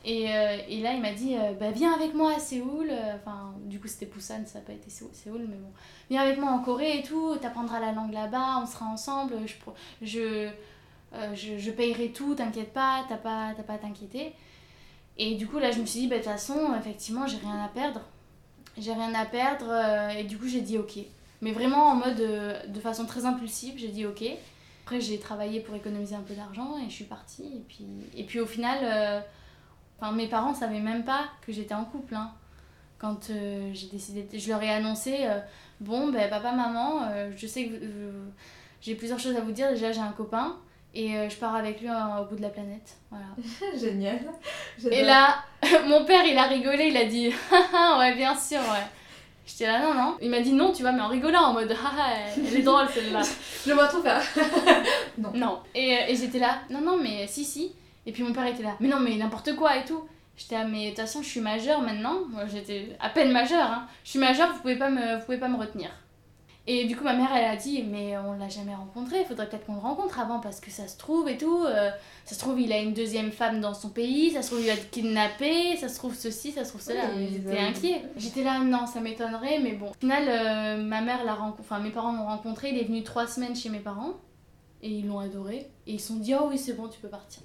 Et, 0.07 0.31
euh, 0.31 0.57
et 0.69 0.79
là, 0.79 0.93
il 0.93 1.01
m'a 1.01 1.11
dit 1.11 1.35
euh, 1.35 1.51
Bah, 1.59 1.69
viens 1.71 1.91
avec 1.91 2.13
moi 2.13 2.33
à 2.33 2.39
Séoul. 2.39 2.87
Euh, 2.89 3.15
Enfin, 3.17 3.53
du 3.65 3.77
coup, 3.77 3.89
c'était 3.89 4.05
Busan, 4.05 4.45
ça 4.45 4.59
n'a 4.59 4.65
pas 4.65 4.71
été 4.71 4.89
Séoul, 4.89 5.09
Séoul, 5.11 5.45
mais 5.49 5.57
bon. 5.57 5.69
Viens 6.09 6.21
avec 6.21 6.39
moi 6.39 6.49
en 6.51 6.59
Corée 6.59 6.99
et 6.99 7.03
tout, 7.03 7.35
t'apprendras 7.41 7.81
la 7.81 7.91
langue 7.91 8.13
là-bas, 8.13 8.61
on 8.63 8.65
sera 8.65 8.85
ensemble. 8.85 9.35
Je. 9.45 9.53
je 10.01 10.49
je, 11.33 11.57
je 11.57 11.71
payerai 11.71 12.11
tout, 12.11 12.35
t'inquiète 12.35 12.73
pas, 12.73 13.03
t'as 13.09 13.17
pas, 13.17 13.53
pas 13.65 13.73
à 13.73 13.77
t'inquiéter. 13.77 14.33
Et 15.17 15.35
du 15.35 15.47
coup, 15.47 15.57
là, 15.57 15.71
je 15.71 15.79
me 15.79 15.85
suis 15.85 16.01
dit, 16.01 16.07
bah, 16.07 16.17
de 16.17 16.21
toute 16.21 16.31
façon, 16.31 16.73
effectivement, 16.77 17.25
j'ai 17.27 17.37
rien 17.37 17.63
à 17.63 17.67
perdre. 17.69 18.01
J'ai 18.77 18.93
rien 18.93 19.13
à 19.15 19.25
perdre, 19.25 19.73
et 20.15 20.23
du 20.23 20.37
coup, 20.37 20.47
j'ai 20.47 20.61
dit 20.61 20.77
ok. 20.77 20.99
Mais 21.41 21.51
vraiment 21.51 21.87
en 21.87 21.95
mode, 21.95 22.17
de 22.67 22.79
façon 22.79 23.05
très 23.05 23.25
impulsive, 23.25 23.73
j'ai 23.77 23.87
dit 23.87 24.05
ok. 24.05 24.23
Après, 24.83 25.01
j'ai 25.01 25.17
travaillé 25.17 25.59
pour 25.59 25.75
économiser 25.75 26.15
un 26.15 26.21
peu 26.21 26.35
d'argent, 26.35 26.77
et 26.77 26.89
je 26.89 26.93
suis 26.95 27.05
partie. 27.05 27.43
Et 27.43 27.63
puis, 27.67 27.85
et 28.15 28.23
puis 28.23 28.39
au 28.39 28.45
final, 28.45 29.23
enfin, 29.99 30.11
mes 30.11 30.27
parents 30.27 30.53
savaient 30.53 30.79
même 30.79 31.03
pas 31.03 31.25
que 31.45 31.51
j'étais 31.51 31.73
en 31.73 31.85
couple. 31.85 32.15
hein. 32.15 32.31
Quand 32.99 33.29
euh, 33.29 33.69
j'ai 33.73 33.87
décidé, 33.87 34.27
je 34.37 34.49
leur 34.49 34.61
ai 34.63 34.71
annoncé, 34.71 35.17
euh, 35.21 35.39
bon, 35.79 36.09
ben, 36.11 36.29
papa, 36.29 36.51
maman, 36.51 37.03
euh, 37.11 37.29
je 37.35 37.45
sais 37.45 37.65
que 37.65 37.75
j'ai 38.81 38.95
plusieurs 38.95 39.19
choses 39.19 39.35
à 39.35 39.41
vous 39.41 39.51
dire. 39.51 39.69
Déjà, 39.69 39.91
j'ai 39.91 39.99
un 40.01 40.11
copain. 40.13 40.55
Et 40.95 41.29
je 41.29 41.35
pars 41.35 41.53
avec 41.55 41.79
lui 41.81 41.89
euh, 41.89 42.21
au 42.21 42.25
bout 42.25 42.35
de 42.37 42.41
la 42.41 42.49
planète. 42.49 42.95
Voilà. 43.11 43.25
Génial. 43.79 44.19
Et 44.89 45.03
là, 45.03 45.35
mon 45.87 46.05
père, 46.05 46.25
il 46.25 46.35
a 46.37 46.43
rigolé, 46.47 46.87
il 46.87 46.97
a 46.97 47.05
dit 47.05 47.27
ouais, 47.99 48.15
bien 48.15 48.35
sûr, 48.35 48.57
ouais. 48.59 48.85
J'étais 49.45 49.67
là, 49.67 49.79
non, 49.79 49.93
non. 49.93 50.17
Il 50.21 50.29
m'a 50.31 50.39
dit 50.41 50.53
non, 50.53 50.71
tu 50.71 50.81
vois, 50.81 50.91
mais 50.93 51.01
en 51.01 51.07
rigolant, 51.09 51.43
en 51.43 51.53
mode 51.53 51.71
Haha, 51.71 52.31
elle 52.35 52.55
est 52.55 52.61
drôle 52.63 52.87
celle-là. 52.89 53.21
Je 53.67 53.73
vois 53.73 53.87
tout 53.89 54.01
faire. 54.01 54.21
non. 55.35 55.59
Et, 55.75 55.93
euh, 55.97 56.01
et 56.07 56.15
j'étais 56.15 56.39
là, 56.39 56.59
non, 56.71 56.81
non, 56.81 56.97
mais 56.97 57.27
si, 57.27 57.45
si. 57.45 57.73
Et 58.07 58.11
puis 58.11 58.23
mon 58.23 58.33
père 58.33 58.47
était 58.47 58.63
là, 58.63 58.75
mais 58.79 58.87
non, 58.87 58.99
mais 58.99 59.15
n'importe 59.17 59.55
quoi 59.55 59.77
et 59.77 59.85
tout. 59.85 60.01
J'étais 60.37 60.55
là, 60.55 60.65
mais 60.65 60.85
de 60.85 60.89
toute 60.89 60.99
façon, 60.99 61.21
je 61.21 61.27
suis 61.27 61.41
majeure 61.41 61.81
maintenant. 61.81 62.21
Moi, 62.29 62.45
j'étais 62.47 62.95
à 62.99 63.09
peine 63.09 63.31
majeure, 63.31 63.69
hein. 63.69 63.87
Je 64.03 64.11
suis 64.11 64.19
majeure, 64.19 64.53
vous 64.53 64.61
pouvez 64.61 64.77
pas 64.77 64.89
me, 64.89 65.17
vous 65.17 65.25
pouvez 65.25 65.37
pas 65.37 65.47
me 65.49 65.57
retenir. 65.57 65.89
Et 66.69 66.83
du 66.85 66.97
coup, 66.97 67.05
ma 67.05 67.13
mère, 67.13 67.29
elle 67.33 67.45
a 67.45 67.55
dit, 67.55 67.81
mais 67.83 68.17
on 68.17 68.33
l'a 68.33 68.49
jamais 68.49 68.75
rencontré, 68.75 69.21
il 69.21 69.25
faudrait 69.25 69.47
peut-être 69.47 69.65
qu'on 69.65 69.75
le 69.75 69.79
rencontre 69.79 70.19
avant 70.19 70.39
parce 70.41 70.59
que 70.59 70.69
ça 70.69 70.87
se 70.87 70.97
trouve 70.97 71.29
et 71.29 71.37
tout. 71.37 71.63
euh, 71.65 71.89
ça 72.25 72.35
se 72.35 72.39
trouve, 72.39 72.59
il 72.59 72.73
a 72.73 72.79
une 72.79 72.93
deuxième 72.93 73.31
femme 73.31 73.61
dans 73.61 73.73
son 73.73 73.89
pays, 73.89 74.31
ça 74.31 74.41
se 74.41 74.47
trouve, 74.51 74.59
il 74.61 74.67
va 74.67 74.73
être 74.73 74.91
kidnappé, 74.91 75.77
ça 75.77 75.87
se 75.87 75.95
trouve 75.95 76.13
ceci, 76.13 76.51
ça 76.51 76.65
se 76.65 76.69
trouve 76.71 76.81
cela. 76.81 77.03
Oui, 77.15 77.29
J'étais 77.31 77.57
inquiet. 77.59 78.01
J'étais 78.17 78.43
là, 78.43 78.59
non, 78.59 78.85
ça 78.85 78.99
m'étonnerait, 78.99 79.59
mais 79.59 79.71
bon. 79.73 79.89
Au 79.91 79.93
final, 79.93 80.25
euh, 80.27 80.83
ma 80.83 80.99
mère 81.01 81.23
l'a 81.23 81.35
rencontré, 81.35 81.63
enfin, 81.63 81.79
mes 81.79 81.91
parents 81.91 82.11
l'ont 82.11 82.25
rencontré, 82.25 82.69
il 82.71 82.77
est 82.77 82.83
venu 82.83 83.01
trois 83.01 83.27
semaines 83.27 83.55
chez 83.55 83.69
mes 83.69 83.79
parents 83.79 84.13
et 84.83 84.89
ils 84.89 85.07
l'ont 85.07 85.19
adoré. 85.19 85.69
Et 85.87 85.93
ils 85.93 85.99
se 86.01 86.09
sont 86.09 86.17
dit, 86.17 86.35
oh 86.35 86.47
oui, 86.49 86.57
c'est 86.57 86.73
bon, 86.73 86.89
tu 86.89 86.99
peux 86.99 87.07
partir. 87.07 87.41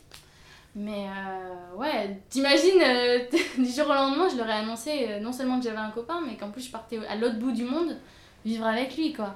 Mais 0.75 1.07
euh, 1.09 1.77
ouais, 1.77 2.19
t'imagines, 2.31 2.81
euh, 2.83 3.19
du 3.59 3.67
jour 3.71 3.87
au 3.87 3.93
lendemain, 3.93 4.29
je 4.31 4.37
leur 4.37 4.49
ai 4.49 4.53
annoncé 4.53 5.07
euh, 5.09 5.21
non 5.21 5.31
seulement 5.33 5.59
que 5.59 5.65
j'avais 5.65 5.77
un 5.77 5.91
copain, 5.91 6.23
mais 6.27 6.37
qu'en 6.37 6.51
plus 6.51 6.63
je 6.67 6.71
partais 6.73 6.99
à 7.07 7.15
l'autre 7.17 7.39
bout 7.39 7.53
du 7.53 7.65
monde 7.65 7.99
vivre 8.45 8.65
avec 8.67 8.97
lui, 8.97 9.13
quoi. 9.13 9.35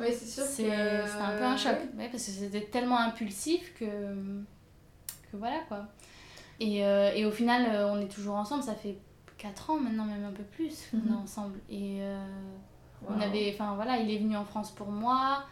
Oui, 0.00 0.06
c'est 0.10 0.26
sûr 0.26 0.42
C'est 0.44 0.72
un 0.72 1.36
peu 1.36 1.44
un 1.44 1.56
choc, 1.56 1.76
ouais, 1.98 2.08
parce 2.10 2.24
que 2.24 2.30
c'était 2.30 2.62
tellement 2.62 2.98
impulsif 2.98 3.74
que, 3.78 3.84
que 3.84 5.36
voilà, 5.36 5.58
quoi. 5.68 5.86
Et, 6.58 6.78
et 6.78 7.24
au 7.26 7.30
final, 7.30 7.66
on 7.92 8.00
est 8.00 8.08
toujours 8.08 8.36
ensemble, 8.36 8.62
ça 8.62 8.74
fait 8.74 8.96
4 9.38 9.70
ans 9.70 9.78
maintenant, 9.78 10.04
même 10.06 10.24
un 10.24 10.32
peu 10.32 10.42
plus, 10.44 10.86
qu'on 10.90 10.96
Mhm. 10.96 11.12
est 11.12 11.22
ensemble. 11.22 11.58
Et 11.70 12.00
on 13.08 13.20
avait, 13.20 13.52
enfin 13.54 13.74
voilà, 13.74 13.98
il 13.98 14.10
est 14.10 14.18
venu 14.18 14.36
en 14.36 14.44
France 14.44 14.70
pour 14.70 14.88
moi. 14.88 15.44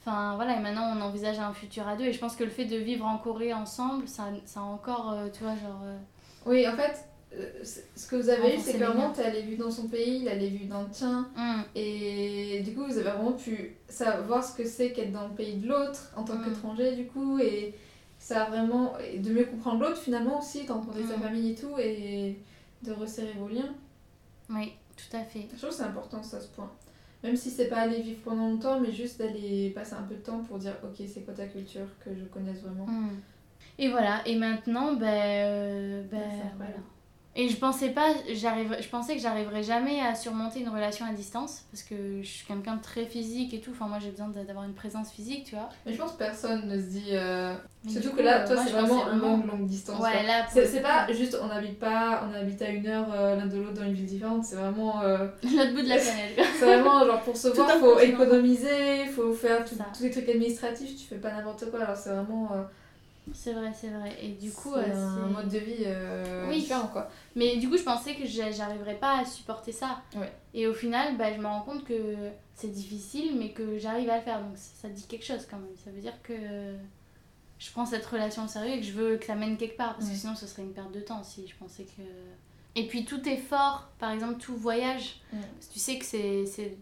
Enfin 0.00 0.34
voilà, 0.36 0.56
et 0.56 0.60
maintenant 0.60 0.94
on 0.96 1.00
envisage 1.02 1.38
un 1.38 1.52
futur 1.52 1.86
à 1.86 1.96
deux. 1.96 2.04
Et 2.06 2.12
je 2.12 2.18
pense 2.18 2.34
que 2.36 2.44
le 2.44 2.50
fait 2.50 2.64
de 2.64 2.76
vivre 2.76 3.04
en 3.04 3.18
Corée 3.18 3.52
ensemble, 3.52 4.08
ça, 4.08 4.24
ça 4.46 4.60
a 4.60 4.62
encore, 4.62 5.12
euh, 5.12 5.28
tu 5.32 5.42
vois, 5.44 5.54
genre. 5.56 5.80
euh, 5.84 5.98
Oui, 6.46 6.66
en 6.66 6.74
fait, 6.74 7.04
euh, 7.34 7.50
ce 7.62 8.06
que 8.08 8.16
vous 8.16 8.28
avez 8.30 8.56
eu, 8.56 8.58
c'est 8.58 8.72
que 8.78 8.78
vraiment, 8.84 9.10
t'es 9.12 9.22
allé 9.22 9.42
vivre 9.42 9.64
dans 9.64 9.70
son 9.70 9.88
pays, 9.88 10.20
il 10.22 10.28
allait 10.28 10.48
vivre 10.48 10.70
dans 10.74 10.82
le 10.82 10.88
tien. 10.90 11.28
hum, 11.36 11.62
Et 11.74 12.62
du 12.64 12.74
coup, 12.74 12.84
vous 12.86 12.96
avez 12.98 13.10
vraiment 13.10 13.32
pu 13.32 13.76
savoir 13.88 14.42
ce 14.42 14.56
que 14.56 14.64
c'est 14.66 14.92
qu'être 14.92 15.12
dans 15.12 15.28
le 15.28 15.34
pays 15.34 15.56
de 15.58 15.68
l'autre 15.68 16.10
en 16.16 16.24
tant 16.24 16.34
Mm. 16.36 16.44
qu'étranger, 16.46 16.96
du 16.96 17.06
coup, 17.06 17.38
et 17.38 17.74
ça 18.18 18.44
a 18.44 18.48
vraiment. 18.50 18.94
et 18.98 19.18
de 19.18 19.30
mieux 19.30 19.44
comprendre 19.44 19.80
l'autre 19.82 19.98
finalement 19.98 20.38
aussi, 20.38 20.64
de 20.64 20.72
rencontrer 20.72 21.04
sa 21.06 21.18
Mm. 21.18 21.22
famille 21.22 21.50
et 21.50 21.54
tout, 21.54 21.78
et 21.78 22.38
de 22.82 22.92
resserrer 22.92 23.34
vos 23.38 23.48
liens. 23.48 23.74
oui, 24.48 24.72
tout 24.96 25.14
à 25.16 25.22
fait. 25.24 25.46
Je 25.52 25.56
trouve 25.58 25.68
que 25.70 25.76
c'est 25.76 25.82
important 25.82 26.22
ça, 26.22 26.40
ce 26.40 26.48
point. 26.48 26.70
Même 27.22 27.36
si 27.36 27.50
c'est 27.50 27.68
pas 27.68 27.78
aller 27.78 28.00
vivre 28.00 28.20
pendant 28.24 28.48
longtemps, 28.48 28.80
mais 28.80 28.92
juste 28.92 29.18
d'aller 29.18 29.70
passer 29.70 29.94
un 29.94 30.02
peu 30.02 30.14
de 30.14 30.20
temps 30.20 30.38
pour 30.38 30.58
dire 30.58 30.74
ok, 30.82 31.06
c'est 31.06 31.20
quoi 31.20 31.34
ta 31.34 31.46
culture, 31.46 31.86
que 32.04 32.14
je 32.14 32.24
connaisse 32.24 32.62
vraiment. 32.62 32.86
Hmm. 32.86 33.20
Et 33.78 33.88
voilà, 33.88 34.26
et 34.26 34.36
maintenant, 34.36 34.94
ben, 34.94 35.06
euh, 35.06 36.02
c'est 36.10 36.56
voilà. 36.56 36.74
Et 37.36 37.48
je 37.48 37.56
pensais 37.56 37.90
pas, 37.90 38.12
je 38.28 38.88
pensais 38.88 39.14
que 39.14 39.20
j'arriverais 39.22 39.62
jamais 39.62 40.00
à 40.00 40.14
surmonter 40.16 40.60
une 40.60 40.68
relation 40.68 41.06
à 41.06 41.12
distance 41.12 41.64
parce 41.70 41.84
que 41.84 42.20
je 42.22 42.26
suis 42.28 42.44
quelqu'un 42.46 42.74
de 42.76 42.82
très 42.82 43.06
physique 43.06 43.54
et 43.54 43.60
tout. 43.60 43.70
Enfin, 43.70 43.86
moi 43.86 43.98
j'ai 44.00 44.10
besoin 44.10 44.28
d'a- 44.28 44.42
d'avoir 44.44 44.64
une 44.64 44.74
présence 44.74 45.12
physique, 45.12 45.44
tu 45.44 45.54
vois. 45.54 45.68
Mais 45.86 45.92
je 45.92 45.98
pense 45.98 46.12
que 46.12 46.18
personne 46.18 46.66
ne 46.66 46.76
se 46.76 46.86
dit. 46.86 47.04
euh, 47.12 47.54
Surtout 47.88 48.10
que 48.16 48.20
là, 48.22 48.40
euh, 48.42 48.46
toi, 48.46 48.56
c'est 48.64 48.72
vraiment 48.72 49.06
longue, 49.10 49.46
longue 49.46 49.66
distance. 49.66 50.02
Ouais, 50.02 50.24
là, 50.26 50.44
C'est 50.52 50.66
c'est 50.66 50.80
pas 50.82 51.10
juste 51.12 51.38
on 51.40 51.48
habite 51.50 51.78
pas, 51.78 52.28
on 52.28 52.34
habite 52.34 52.60
à 52.62 52.68
une 52.68 52.86
heure 52.86 53.06
euh, 53.14 53.36
l'un 53.36 53.46
de 53.46 53.56
l'autre 53.58 53.74
dans 53.74 53.84
une 53.84 53.94
ville 53.94 54.06
différente, 54.06 54.44
c'est 54.44 54.56
vraiment. 54.56 55.00
euh, 55.02 55.28
l'autre 55.44 55.72
bout 55.74 55.82
de 55.82 55.88
la 55.88 55.96
planète. 55.98 56.40
c'est 56.58 56.66
vraiment 56.66 57.06
genre 57.06 57.20
pour 57.22 57.36
se 57.36 57.48
voir, 57.48 57.70
faut 57.78 57.98
économiser, 58.00 59.06
faut 59.06 59.32
faire 59.32 59.64
tous 59.64 60.02
les 60.02 60.10
trucs 60.10 60.28
administratifs, 60.28 60.96
tu 60.96 61.04
fais 61.06 61.16
pas 61.18 61.32
n'importe 61.32 61.70
quoi, 61.70 61.82
alors 61.84 61.96
c'est 61.96 62.10
vraiment. 62.10 62.50
C'est 63.32 63.52
vrai, 63.52 63.72
c'est 63.74 63.88
vrai. 63.90 64.16
Et 64.20 64.28
du 64.32 64.50
coup, 64.50 64.72
c'est 64.74 64.90
euh, 64.90 65.24
un 65.24 65.28
mode 65.28 65.48
de 65.48 65.58
vie 65.58 65.84
euh, 65.86 66.48
Oui. 66.48 66.60
différent 66.60 66.88
quoi. 66.88 67.08
Mais 67.36 67.56
du 67.58 67.68
coup, 67.68 67.76
je 67.76 67.82
pensais 67.82 68.14
que 68.14 68.26
j'a- 68.26 68.50
j'arriverais 68.50 68.96
pas 68.96 69.18
à 69.20 69.24
supporter 69.24 69.72
ça. 69.72 70.02
Ouais. 70.16 70.32
Et 70.54 70.66
au 70.66 70.74
final, 70.74 71.16
bah, 71.16 71.32
je 71.32 71.38
me 71.40 71.46
rends 71.46 71.62
compte 71.62 71.84
que 71.84 72.16
c'est 72.54 72.72
difficile, 72.72 73.36
mais 73.38 73.50
que 73.52 73.78
j'arrive 73.78 74.10
à 74.10 74.16
le 74.16 74.22
faire. 74.22 74.40
Donc 74.40 74.56
ça, 74.56 74.82
ça 74.82 74.88
dit 74.88 75.04
quelque 75.06 75.24
chose 75.24 75.46
quand 75.48 75.58
même. 75.58 75.76
Ça 75.84 75.90
veut 75.90 76.00
dire 76.00 76.20
que 76.22 76.32
je 77.58 77.70
prends 77.70 77.86
cette 77.86 78.06
relation 78.06 78.44
au 78.44 78.48
sérieux 78.48 78.74
et 78.74 78.80
que 78.80 78.86
je 78.86 78.92
veux 78.92 79.16
que 79.18 79.26
ça 79.26 79.34
mène 79.34 79.56
quelque 79.56 79.76
part. 79.76 79.94
Parce 79.94 80.06
Ouais. 80.06 80.12
que 80.14 80.18
sinon, 80.18 80.34
ce 80.34 80.46
serait 80.46 80.62
une 80.62 80.72
perte 80.72 80.92
de 80.92 81.00
temps 81.00 81.22
si 81.22 81.46
je 81.46 81.54
pensais 81.56 81.84
que. 81.84 82.02
Et 82.74 82.86
puis 82.86 83.04
tout 83.04 83.28
effort, 83.28 83.88
par 83.98 84.12
exemple, 84.12 84.40
tout 84.40 84.56
voyage, 84.56 85.20
Ouais. 85.32 85.38
parce 85.54 85.66
que 85.68 85.72
tu 85.74 85.78
sais 85.78 85.98
que 85.98 86.04
c'est 86.04 86.46
c'est 86.46 86.76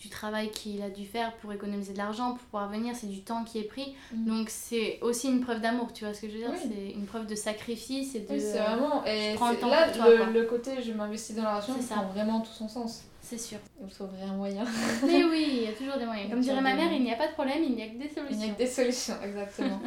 du 0.00 0.08
travail 0.08 0.50
qu'il 0.50 0.80
a 0.82 0.88
dû 0.90 1.04
faire 1.04 1.34
pour 1.36 1.52
économiser 1.52 1.92
de 1.92 1.98
l'argent, 1.98 2.30
pour 2.30 2.38
pouvoir 2.40 2.68
venir, 2.70 2.96
c'est 2.96 3.06
du 3.06 3.20
temps 3.20 3.44
qui 3.44 3.58
est 3.58 3.64
pris. 3.64 3.94
Mhm. 4.14 4.24
Donc 4.24 4.48
c'est 4.50 4.98
aussi 5.02 5.28
une 5.28 5.40
preuve 5.40 5.60
d'amour, 5.60 5.92
tu 5.92 6.04
vois 6.04 6.14
ce 6.14 6.22
que 6.22 6.28
je 6.28 6.32
veux 6.32 6.38
dire? 6.40 6.50
Oui. 6.52 6.58
C'est 6.74 6.92
une 6.98 7.04
preuve 7.06 7.26
de 7.26 7.34
sacrifice 7.34 8.14
et 8.14 8.20
de. 8.20 8.32
Oui, 8.32 8.40
c'est 8.40 8.58
vraiment. 8.58 9.04
Et 9.04 9.32
je 9.32 9.36
prends 9.36 9.50
le 9.50 9.58
temps 9.58 9.68
là, 9.68 9.90
toi, 9.90 10.06
le, 10.08 10.32
le 10.32 10.44
côté 10.46 10.82
je 10.82 10.92
m'investis 10.92 11.36
dans 11.36 11.42
la 11.42 11.50
relation 11.56 11.74
C'est 11.76 11.86
ça. 11.86 11.94
prend 11.96 12.06
vraiment 12.06 12.40
tout 12.40 12.50
son 12.52 12.66
sens. 12.68 13.02
C'est 13.22 13.38
sûr. 13.38 13.58
Il 13.82 13.88
trouverez 13.90 14.22
un 14.22 14.32
moyen. 14.32 14.64
Mais 15.06 15.22
oui, 15.24 15.46
il 15.48 15.62
y 15.64 15.66
a 15.68 15.72
toujours 15.72 15.98
des 15.98 16.06
moyens. 16.06 16.30
Comme 16.30 16.40
dirait 16.40 16.60
ma 16.62 16.74
mère, 16.74 16.90
il 16.92 17.02
n'y 17.02 17.12
a 17.12 17.16
pas 17.16 17.28
de 17.28 17.32
problème, 17.34 17.62
il 17.62 17.74
n'y 17.76 17.82
a 17.82 17.86
que 17.88 17.98
des 17.98 18.10
Il 18.30 18.36
n'y 18.38 18.44
a 18.44 18.46
solutions. 18.46 18.54
que 18.54 18.58
des 18.58 18.66
solutions, 18.66 19.14
exactement. 19.22 19.80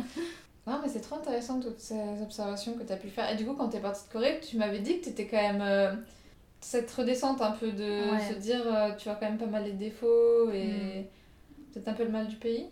non, 0.68 0.80
mais 0.82 0.88
c'est 0.88 1.02
trop 1.02 1.16
intéressant 1.16 1.60
toutes 1.60 1.80
ces 1.80 2.00
observations 2.22 2.74
que 2.74 2.84
tu 2.84 2.94
as 2.94 2.98
pu 2.98 3.10
faire. 3.10 3.30
Et 3.32 3.36
du 3.36 3.46
coup, 3.46 3.54
quand 3.54 3.68
tu 3.70 3.78
es 3.78 3.80
partie 3.82 4.08
de 4.08 4.14
Corée, 4.14 4.40
tu 4.48 4.58
m'avais 4.58 4.80
dit 4.80 5.00
que 5.00 5.06
tu 5.06 5.10
étais 5.10 5.26
quand 5.28 5.42
même. 5.42 5.62
euh, 5.62 5.92
cette 6.64 6.90
redescente 6.92 7.42
un 7.42 7.52
peu 7.52 7.72
de 7.72 8.12
Ouais. 8.12 8.34
se 8.34 8.40
dire 8.40 8.62
euh, 8.66 8.96
tu 8.96 9.06
vois 9.10 9.16
quand 9.16 9.28
même 9.30 9.38
pas 9.38 9.46
mal 9.46 9.66
les 9.66 9.74
défauts 9.74 10.50
et 10.52 11.02
Mm. 11.02 11.06
peut-être 11.74 11.88
un 11.90 11.94
peu 11.94 12.04
le 12.04 12.10
mal 12.12 12.28
du 12.28 12.36
pays. 12.38 12.68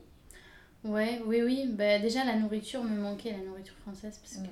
Ouais, 0.83 1.21
oui, 1.25 1.41
oui. 1.43 1.65
Bah, 1.69 1.99
déjà, 1.99 2.23
la 2.23 2.35
nourriture 2.37 2.83
me 2.83 2.97
manquait, 2.99 3.31
la 3.31 3.37
nourriture 3.45 3.75
française, 3.75 4.17
parce 4.19 4.35
que... 4.37 4.51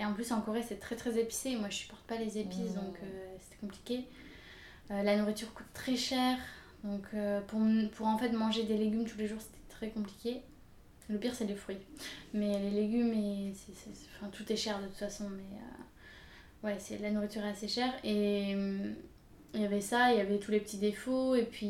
Et 0.00 0.04
en 0.04 0.12
plus, 0.12 0.30
en 0.32 0.40
Corée, 0.40 0.62
c'est 0.66 0.78
très 0.80 0.96
très 0.96 1.18
épicé. 1.18 1.56
Moi, 1.56 1.68
je 1.70 1.76
supporte 1.76 2.02
pas 2.06 2.16
les 2.16 2.38
épices, 2.38 2.74
donc 2.74 2.96
euh, 3.02 3.34
c'était 3.40 3.56
compliqué. 3.60 4.04
Euh, 4.90 5.02
la 5.02 5.16
nourriture 5.16 5.52
coûte 5.54 5.66
très 5.74 5.96
cher. 5.96 6.36
Donc, 6.84 7.02
euh, 7.14 7.40
pour, 7.42 7.60
pour 7.96 8.06
en 8.06 8.16
fait 8.18 8.30
manger 8.30 8.62
des 8.64 8.76
légumes 8.76 9.04
tous 9.04 9.18
les 9.18 9.26
jours, 9.26 9.40
c'était 9.40 9.58
très 9.68 9.90
compliqué. 9.90 10.42
Le 11.08 11.18
pire, 11.18 11.34
c'est 11.34 11.46
les 11.46 11.56
fruits. 11.56 11.78
Mais 12.34 12.58
les 12.60 12.70
légumes, 12.70 13.12
et 13.12 13.52
c'est- 13.54 13.90
enfin, 14.20 14.28
tout 14.30 14.50
est 14.52 14.56
cher 14.56 14.80
de 14.80 14.86
toute 14.86 14.96
façon. 14.96 15.28
Mais 15.30 15.58
ouais, 16.64 16.76
c'est, 16.78 16.98
la 16.98 17.10
nourriture 17.10 17.44
est 17.44 17.50
assez 17.50 17.68
chère. 17.68 17.92
Et 18.04 18.54
hum, 18.54 18.94
il 19.54 19.62
y 19.62 19.64
avait 19.64 19.80
ça, 19.80 20.12
il 20.12 20.18
y 20.18 20.20
avait 20.20 20.38
tous 20.38 20.50
les 20.50 20.60
petits 20.60 20.78
défauts. 20.78 21.34
Et 21.34 21.44
puis, 21.44 21.66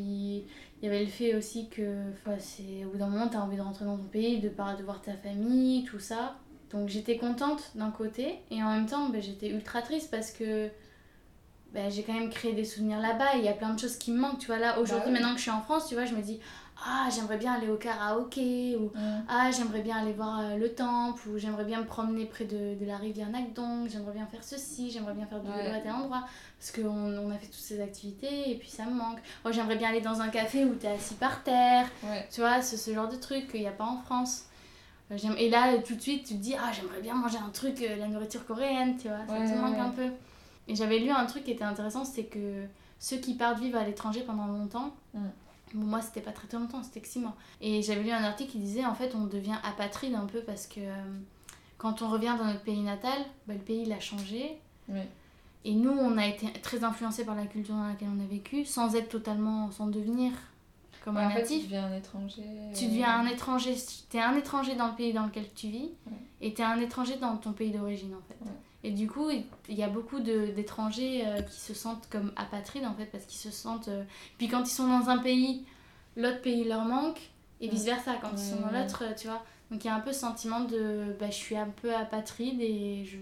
il 0.80 0.84
y 0.84 0.86
avait 0.86 1.00
le 1.00 1.10
fait 1.10 1.34
aussi 1.34 1.68
que, 1.68 1.94
c'est, 2.38 2.84
au 2.84 2.90
bout 2.90 2.98
d'un 2.98 3.08
moment, 3.08 3.28
tu 3.28 3.36
as 3.36 3.42
envie 3.42 3.56
de 3.56 3.62
rentrer 3.62 3.84
dans 3.84 3.96
ton 3.96 4.04
pays, 4.04 4.40
de, 4.40 4.48
de 4.48 4.82
voir 4.84 5.00
ta 5.02 5.14
famille, 5.14 5.84
tout 5.84 5.98
ça. 6.00 6.36
Donc 6.70 6.88
j'étais 6.88 7.16
contente 7.16 7.70
d'un 7.74 7.90
côté. 7.90 8.40
Et 8.50 8.62
en 8.62 8.70
même 8.72 8.86
temps, 8.86 9.08
ben, 9.08 9.22
j'étais 9.22 9.48
ultra 9.48 9.80
triste 9.82 10.10
parce 10.10 10.30
que 10.30 10.68
ben, 11.72 11.90
j'ai 11.90 12.02
quand 12.02 12.12
même 12.12 12.30
créé 12.30 12.52
des 12.52 12.64
souvenirs 12.64 13.00
là-bas. 13.00 13.36
et 13.36 13.38
Il 13.38 13.44
y 13.44 13.48
a 13.48 13.52
plein 13.54 13.72
de 13.74 13.78
choses 13.78 13.96
qui 13.96 14.10
me 14.12 14.18
manquent. 14.18 14.38
Tu 14.38 14.46
vois, 14.46 14.58
là, 14.58 14.78
aujourd'hui, 14.78 14.98
Bah 14.98 15.04
ouais. 15.06 15.12
maintenant 15.12 15.32
que 15.32 15.38
je 15.38 15.42
suis 15.42 15.50
en 15.50 15.62
France, 15.62 15.88
tu 15.88 15.94
vois, 15.94 16.04
je 16.04 16.14
me 16.14 16.22
dis, 16.22 16.40
ah, 16.86 17.08
j'aimerais 17.14 17.36
bien 17.38 17.54
aller 17.54 17.68
au 17.68 17.76
karaoké. 17.76 18.76
Ou 18.76 18.92
ah, 19.28 19.50
j'aimerais 19.50 19.82
bien 19.82 19.96
aller 19.98 20.12
voir 20.12 20.40
euh, 20.40 20.56
le 20.56 20.72
temple, 20.74 21.28
ou 21.28 21.38
j'aimerais 21.38 21.64
bien 21.64 21.80
me 21.80 21.86
promener 21.86 22.24
près 22.26 22.44
de, 22.44 22.78
de 22.78 22.84
la 22.86 22.96
rivière 22.96 23.28
Nakdong, 23.30 23.88
j'aimerais 23.88 24.12
bien 24.14 24.26
faire 24.26 24.42
ceci, 24.44 24.90
j'aimerais 24.90 25.14
bien 25.14 25.26
faire 25.26 25.40
du 25.40 25.50
vélo 25.50 25.70
Ouais. 25.70 25.76
à 25.76 25.80
tel 25.80 25.92
endroit, 25.92 26.24
parce 26.58 26.70
qu'on 26.72 26.88
on 27.18 27.30
a 27.30 27.38
fait 27.38 27.46
toutes 27.46 27.54
ces 27.54 27.80
activités, 27.80 28.50
et 28.50 28.54
puis 28.56 28.68
ça 28.70 28.84
me 28.84 28.92
manque. 28.94 29.18
Oh, 29.44 29.50
j'aimerais 29.52 29.76
bien 29.76 29.88
aller 29.90 30.00
dans 30.00 30.20
un 30.20 30.28
café 30.28 30.64
où 30.64 30.74
t'es 30.74 30.88
assis 30.88 31.14
par 31.14 31.42
terre, 31.42 31.86
Ouais. 32.04 32.26
tu 32.32 32.40
vois, 32.40 32.62
ce, 32.62 32.76
ce 32.76 32.94
genre 32.94 33.08
de 33.08 33.16
truc 33.16 33.48
qu'il 33.50 33.60
n'y 33.60 33.66
a 33.66 33.72
pas 33.72 33.84
en 33.84 33.98
France. 33.98 34.44
Euh, 35.10 35.16
Et 35.38 35.48
là, 35.50 35.76
tout 35.78 35.94
de 35.94 36.00
suite, 36.00 36.26
tu 36.26 36.34
te 36.34 36.38
dis, 36.40 36.54
ah, 36.54 36.70
j'aimerais 36.72 37.00
bien 37.00 37.14
manger 37.14 37.38
un 37.38 37.50
truc, 37.50 37.80
euh, 37.82 37.96
la 37.96 38.08
nourriture 38.08 38.46
coréenne, 38.46 38.96
tu 38.96 39.08
vois, 39.08 39.18
ça 39.26 39.32
Ouais, 39.32 39.46
te 39.52 39.58
manque 39.58 39.78
un 39.78 39.90
peu. 39.90 40.08
Et 40.68 40.74
j'avais 40.76 40.98
lu 40.98 41.10
un 41.10 41.24
truc 41.26 41.44
qui 41.44 41.50
était 41.52 41.64
intéressant, 41.64 42.04
c'est 42.04 42.24
que 42.24 42.64
ceux 42.98 43.16
qui 43.16 43.34
partent 43.34 43.58
vivre 43.58 43.78
à 43.78 43.84
l'étranger 43.84 44.20
pendant 44.20 44.46
longtemps, 44.46 44.90
Mm. 45.14 45.20
Bon, 45.74 45.86
moi 45.86 46.00
c'était 46.02 46.20
pas 46.20 46.32
très 46.32 46.46
très 46.48 46.58
longtemps, 46.58 46.82
c'était 46.82 47.00
que 47.00 47.08
6 47.08 47.20
mois. 47.20 47.34
Et 47.60 47.82
j'avais 47.82 48.02
lu 48.02 48.10
un 48.10 48.22
article 48.24 48.52
qui 48.52 48.58
disait, 48.58 48.84
en 48.84 48.94
fait, 48.94 49.14
on 49.14 49.24
devient 49.26 49.56
apatride 49.64 50.14
un 50.14 50.26
peu 50.26 50.40
parce 50.42 50.66
que 50.66 50.80
euh, 50.80 50.94
quand 51.78 52.02
on 52.02 52.08
revient 52.08 52.34
dans 52.38 52.44
notre 52.46 52.62
pays 52.62 52.80
natal, 52.82 53.18
bah, 53.46 53.54
le 53.54 53.60
pays 53.60 53.82
il 53.86 53.92
a 53.92 54.00
changé. 54.00 54.58
Oui. 54.88 55.00
Et 55.64 55.74
nous, 55.74 55.90
on 55.90 56.16
a 56.18 56.26
été 56.26 56.46
très 56.60 56.84
influencés 56.84 57.24
par 57.24 57.34
la 57.34 57.46
culture 57.46 57.74
dans 57.74 57.86
laquelle 57.86 58.08
on 58.16 58.22
a 58.22 58.26
vécu, 58.26 58.64
sans 58.64 58.94
être 58.94 59.08
totalement, 59.08 59.70
sans 59.70 59.86
devenir 59.88 60.32
comme 61.04 61.16
Ouais, 61.16 61.22
un 61.22 61.26
en 61.28 61.30
fait, 61.30 61.44
tu 61.44 61.52
natif. 61.54 61.64
deviens 61.64 61.86
un 61.86 61.96
étranger. 61.96 62.42
Tu 62.74 62.84
euh, 62.84 62.88
deviens 62.88 63.18
un 63.20 63.26
étranger, 63.26 63.74
t'es 64.08 64.20
un 64.20 64.34
étranger 64.36 64.74
dans 64.76 64.88
le 64.88 64.94
pays 64.94 65.12
dans 65.12 65.26
lequel 65.26 65.46
tu 65.54 65.68
vis, 65.68 65.90
Ouais. 66.06 66.12
et 66.40 66.54
t'es 66.54 66.62
un 66.62 66.78
étranger 66.78 67.16
dans 67.16 67.36
ton 67.36 67.52
pays 67.52 67.70
d'origine 67.72 68.14
en 68.14 68.22
fait. 68.28 68.38
Ouais. 68.44 68.56
Et 68.84 68.92
du 68.92 69.08
coup, 69.08 69.28
il 69.30 69.74
y 69.74 69.82
a 69.82 69.88
beaucoup 69.88 70.20
d'étrangers 70.20 71.26
euh, 71.26 71.42
qui 71.42 71.58
se 71.60 71.74
sentent 71.74 72.08
comme 72.10 72.32
apatrides 72.36 72.84
en 72.84 72.94
fait, 72.94 73.06
parce 73.06 73.24
qu'ils 73.24 73.40
se 73.40 73.50
sentent. 73.50 73.88
euh, 73.88 74.04
Puis 74.38 74.48
quand 74.48 74.62
ils 74.62 74.72
sont 74.74 74.86
dans 74.88 75.08
un 75.10 75.18
pays, 75.18 75.64
l'autre 76.16 76.40
pays 76.42 76.64
leur 76.64 76.84
manque, 76.84 77.20
et 77.60 77.68
vice 77.68 77.84
versa, 77.84 78.14
quand 78.20 78.30
ils 78.32 78.38
sont 78.38 78.60
dans 78.60 78.70
Ouais. 78.70 78.80
l'autre, 78.82 79.04
tu 79.16 79.26
vois. 79.26 79.42
Donc 79.70 79.84
il 79.84 79.88
y 79.88 79.90
a 79.90 79.94
un 79.96 80.00
peu 80.00 80.12
ce 80.12 80.20
sentiment 80.20 80.60
de 80.60 81.16
bah, 81.18 81.26
je 81.30 81.34
suis 81.36 81.56
un 81.56 81.68
peu 81.82 81.94
apatride 81.94 82.60
et 82.60 83.04
je. 83.04 83.18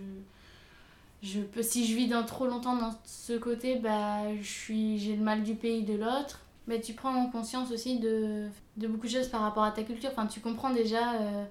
Je 1.23 1.41
peux, 1.41 1.63
si 1.63 1.87
je 1.87 1.97
vis 1.97 2.09
dans 2.09 2.25
trop 2.25 2.47
longtemps 2.47 2.77
dans 2.77 2.95
ce 3.05 3.33
côté, 3.39 3.77
bah, 3.77 4.21
j'ai 4.43 5.17
le 5.17 5.23
mal 5.23 5.43
du 5.43 5.55
pays 5.55 5.83
de 5.83 5.95
l'autre. 5.95 6.41
Mais 6.69 6.81
tu 6.81 6.95
prends 6.95 7.27
conscience 7.31 7.71
aussi 7.71 7.99
de, 8.01 8.49
de 8.77 8.89
beaucoup 8.89 9.07
de 9.07 9.13
choses 9.13 9.29
par 9.29 9.41
rapport 9.41 9.63
à 9.65 9.71
ta 9.71 9.83
culture. 9.83 10.11
Enfin, 10.13 10.27
tu 10.27 10.41
comprends 10.41 10.71
déjà 10.71 11.15
euh, 11.15 11.45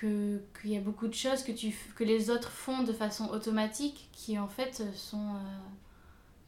que 0.00 0.40
qu'il 0.60 0.70
y 0.72 0.76
a 0.76 0.80
beaucoup 0.80 1.08
de 1.08 1.14
choses 1.14 1.42
que, 1.42 1.52
tu, 1.52 1.74
que 1.96 2.04
les 2.04 2.30
autres 2.30 2.50
font 2.50 2.82
de 2.82 2.92
façon 2.92 3.28
automatique 3.28 4.08
qui 4.12 4.38
en 4.38 4.48
fait 4.48 4.82
sont 4.94 5.34
euh, 5.34 5.58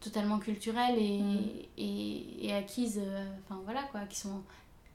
totalement 0.01 0.38
culturelles 0.38 0.99
et, 0.99 1.19
Mm. 1.21 1.38
et, 1.79 2.47
et 2.47 2.53
acquises 2.55 3.01
euh, 3.03 3.25
enfin, 3.45 3.61
voilà 3.65 3.83
quoi, 3.91 4.01
qui 4.09 4.19
sont 4.19 4.43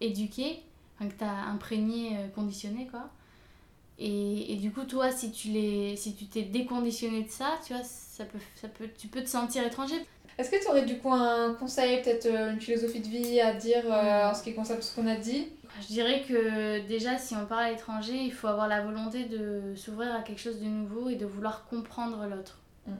éduqués, 0.01 0.59
enfin, 0.95 1.09
que 1.09 1.17
tu 1.17 1.23
as 1.23 1.45
imprégné, 1.45 2.17
euh, 2.17 2.27
conditionné 2.29 2.87
quoi. 2.87 3.09
Et, 3.99 4.53
et, 4.53 4.57
du 4.57 4.71
coup, 4.71 4.83
toi, 4.83 5.09
si 5.11 5.31
tu 5.31 5.47
les, 5.49 5.95
si 5.95 6.13
tu 6.13 6.25
t'es 6.27 6.43
déconditionné 6.43 7.23
de 7.23 7.31
ça, 7.31 7.57
tu 7.65 7.73
vois, 7.73 7.81
ça 7.83 8.25
peut, 8.25 8.37
ça 8.55 8.67
peut, 8.67 8.87
tu 8.95 9.07
peux 9.07 9.23
te 9.23 9.29
sentir 9.29 9.65
étranger. 9.65 9.95
Est-ce 10.37 10.51
que 10.51 10.61
tu 10.61 10.67
aurais 10.69 10.85
du 10.85 10.99
coup 10.99 11.11
un 11.11 11.55
conseil, 11.55 12.03
peut-être 12.03 12.27
euh, 12.27 12.53
une 12.53 12.61
philosophie 12.61 12.99
de 12.99 13.07
vie 13.07 13.41
à 13.41 13.53
dire 13.55 13.83
euh, 13.91 14.29
en 14.29 14.35
ce 14.35 14.43
qui 14.43 14.53
concerne 14.53 14.81
ce 14.83 14.93
qu'on 14.95 15.07
a 15.07 15.15
dit? 15.15 15.47
Je 15.81 15.87
dirais 15.87 16.23
que 16.27 16.85
déjà, 16.87 17.17
si 17.17 17.35
on 17.35 17.45
part 17.45 17.59
à 17.59 17.69
l'étranger, 17.71 18.15
il 18.23 18.31
faut 18.33 18.47
avoir 18.47 18.67
la 18.67 18.81
volonté 18.81 19.25
de 19.25 19.73
s'ouvrir 19.75 20.13
à 20.15 20.21
quelque 20.21 20.39
chose 20.41 20.59
de 20.59 20.65
nouveau 20.65 21.09
et 21.09 21.15
de 21.15 21.25
vouloir 21.25 21.65
comprendre 21.65 22.25
l'autre. 22.27 22.57
Mm. 22.87 22.91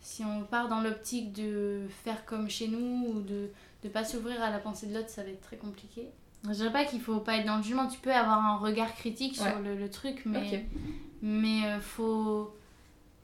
Si 0.00 0.24
on 0.24 0.42
part 0.44 0.68
dans 0.68 0.80
l'optique 0.80 1.32
de 1.32 1.82
faire 2.04 2.24
comme 2.24 2.48
chez 2.48 2.68
nous 2.68 3.06
ou 3.08 3.20
de 3.22 3.50
ne 3.84 3.88
pas 3.88 4.04
s'ouvrir 4.04 4.42
à 4.42 4.50
la 4.50 4.58
pensée 4.58 4.86
de 4.86 4.94
l'autre, 4.94 5.08
ça 5.08 5.22
va 5.22 5.30
être 5.30 5.40
très 5.42 5.56
compliqué. 5.56 6.08
Je 6.46 6.50
dirais 6.52 6.72
pas 6.72 6.84
qu'il 6.84 7.00
faut 7.00 7.20
pas 7.20 7.36
être 7.36 7.46
dans 7.46 7.56
le 7.56 7.62
jugement, 7.62 7.86
tu 7.88 7.98
peux 7.98 8.12
avoir 8.12 8.38
un 8.44 8.56
regard 8.58 8.94
critique 8.94 9.38
Ouais. 9.40 9.50
sur 9.50 9.60
le, 9.60 9.76
le 9.76 9.88
truc, 9.90 10.22
mais 10.26 10.46
Ok. 10.56 10.60
mais 11.22 11.64
euh, 11.66 11.80
faut 11.80 12.54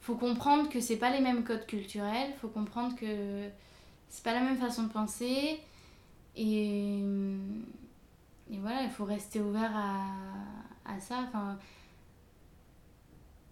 faut 0.00 0.14
comprendre 0.14 0.70
que 0.70 0.80
c'est 0.80 0.96
pas 0.96 1.10
les 1.10 1.20
mêmes 1.20 1.44
codes 1.44 1.66
culturels, 1.66 2.32
faut 2.40 2.48
comprendre 2.48 2.96
que 2.96 3.44
c'est 4.08 4.24
pas 4.24 4.32
la 4.32 4.40
même 4.40 4.56
façon 4.56 4.84
de 4.84 4.88
penser 4.88 5.60
et 6.34 7.04
voilà, 8.70 8.84
il 8.84 8.90
faut 8.90 9.04
rester 9.04 9.40
ouvert 9.40 9.72
à, 9.76 10.92
à 10.92 11.00
ça. 11.00 11.16
Enfin, 11.26 11.58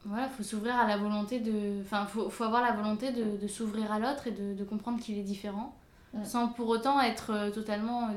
voilà, 0.04 0.28
faut 0.28 0.42
s'ouvrir 0.42 0.76
à 0.76 0.86
la 0.86 0.96
volonté 0.96 1.40
de. 1.40 1.82
Enfin, 1.82 2.06
faut, 2.06 2.30
faut 2.30 2.44
avoir 2.44 2.62
la 2.62 2.72
volonté 2.72 3.10
de, 3.10 3.36
de 3.36 3.48
s'ouvrir 3.48 3.90
à 3.92 3.98
l'autre 3.98 4.26
et 4.28 4.30
de, 4.30 4.54
de 4.54 4.64
comprendre 4.64 5.00
qu'il 5.00 5.18
est 5.18 5.22
différent, 5.22 5.74
sans 6.24 6.48
pour 6.48 6.68
autant 6.68 7.00
être 7.00 7.30
euh, 7.30 7.50
totalement. 7.50 8.08
euh, 8.08 8.12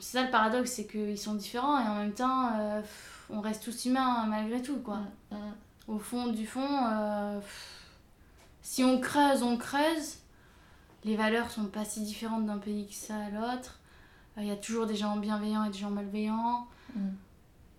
C'est 0.00 0.18
ça 0.18 0.24
le 0.24 0.30
paradoxe, 0.30 0.72
c'est 0.72 0.86
qu'ils 0.86 1.18
sont 1.18 1.34
différents 1.34 1.78
et 1.80 1.88
en 1.88 1.94
même 1.96 2.12
temps, 2.12 2.52
euh, 2.58 2.82
on 3.30 3.40
reste 3.40 3.64
tous 3.64 3.86
humains 3.86 4.26
malgré 4.26 4.60
tout, 4.62 4.78
quoi. 4.80 5.00
Au 5.86 5.98
fond 5.98 6.26
du 6.26 6.46
fond, 6.46 6.86
euh, 6.92 7.40
si 8.60 8.84
on 8.84 9.00
creuse, 9.00 9.42
on 9.42 9.56
creuse. 9.56 10.18
Les 11.04 11.16
valeurs 11.16 11.50
sont 11.50 11.66
pas 11.66 11.84
si 11.84 12.02
différentes 12.02 12.44
d'un 12.44 12.58
pays 12.58 12.86
que 12.86 12.94
ça 12.94 13.16
à 13.16 13.30
l'autre. 13.30 13.78
Euh, 14.38 14.42
Il 14.42 14.48
y 14.48 14.50
a 14.50 14.56
toujours 14.56 14.86
des 14.86 14.96
gens 14.96 15.16
bienveillants 15.16 15.64
et 15.64 15.70
des 15.70 15.78
gens 15.78 15.90
malveillants. 15.90 16.66
Mm. 16.94 17.08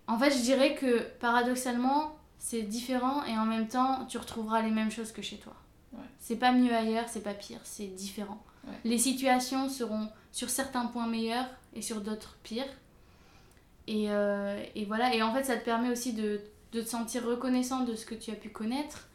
En 0.06 0.18
fait, 0.18 0.30
je 0.30 0.42
dirais 0.42 0.74
que 0.74 1.00
paradoxalement, 1.20 2.16
c'est 2.38 2.62
différent 2.62 3.24
et 3.24 3.36
en 3.36 3.46
même 3.46 3.68
temps, 3.68 4.06
tu 4.06 4.18
retrouveras 4.18 4.62
les 4.62 4.70
mêmes 4.70 4.90
choses 4.90 5.12
que 5.12 5.22
chez 5.22 5.36
toi. 5.36 5.54
Ouais. 5.92 6.04
C'est 6.18 6.36
pas 6.36 6.52
mieux 6.52 6.74
ailleurs, 6.74 7.08
c'est 7.08 7.22
pas 7.22 7.34
pire, 7.34 7.60
c'est 7.64 7.86
différent. 7.86 8.42
Ouais. 8.66 8.74
Les 8.84 8.98
situations 8.98 9.68
seront 9.68 10.08
sur 10.32 10.50
certains 10.50 10.86
points 10.86 11.06
meilleurs 11.06 11.46
et 11.74 11.82
sur 11.82 12.00
d'autres 12.00 12.36
pires. 12.42 12.68
Et, 13.86 14.10
euh, 14.10 14.62
et 14.74 14.84
voilà, 14.84 15.14
et 15.14 15.22
en 15.22 15.32
fait, 15.32 15.44
ça 15.44 15.56
te 15.56 15.64
permet 15.64 15.90
aussi 15.90 16.12
de, 16.12 16.40
de 16.72 16.80
te 16.80 16.88
sentir 16.88 17.24
reconnaissant 17.24 17.80
de 17.80 17.94
ce 17.94 18.06
que 18.06 18.14
tu 18.14 18.30
as 18.30 18.36
pu 18.36 18.50
connaître. 18.50 19.08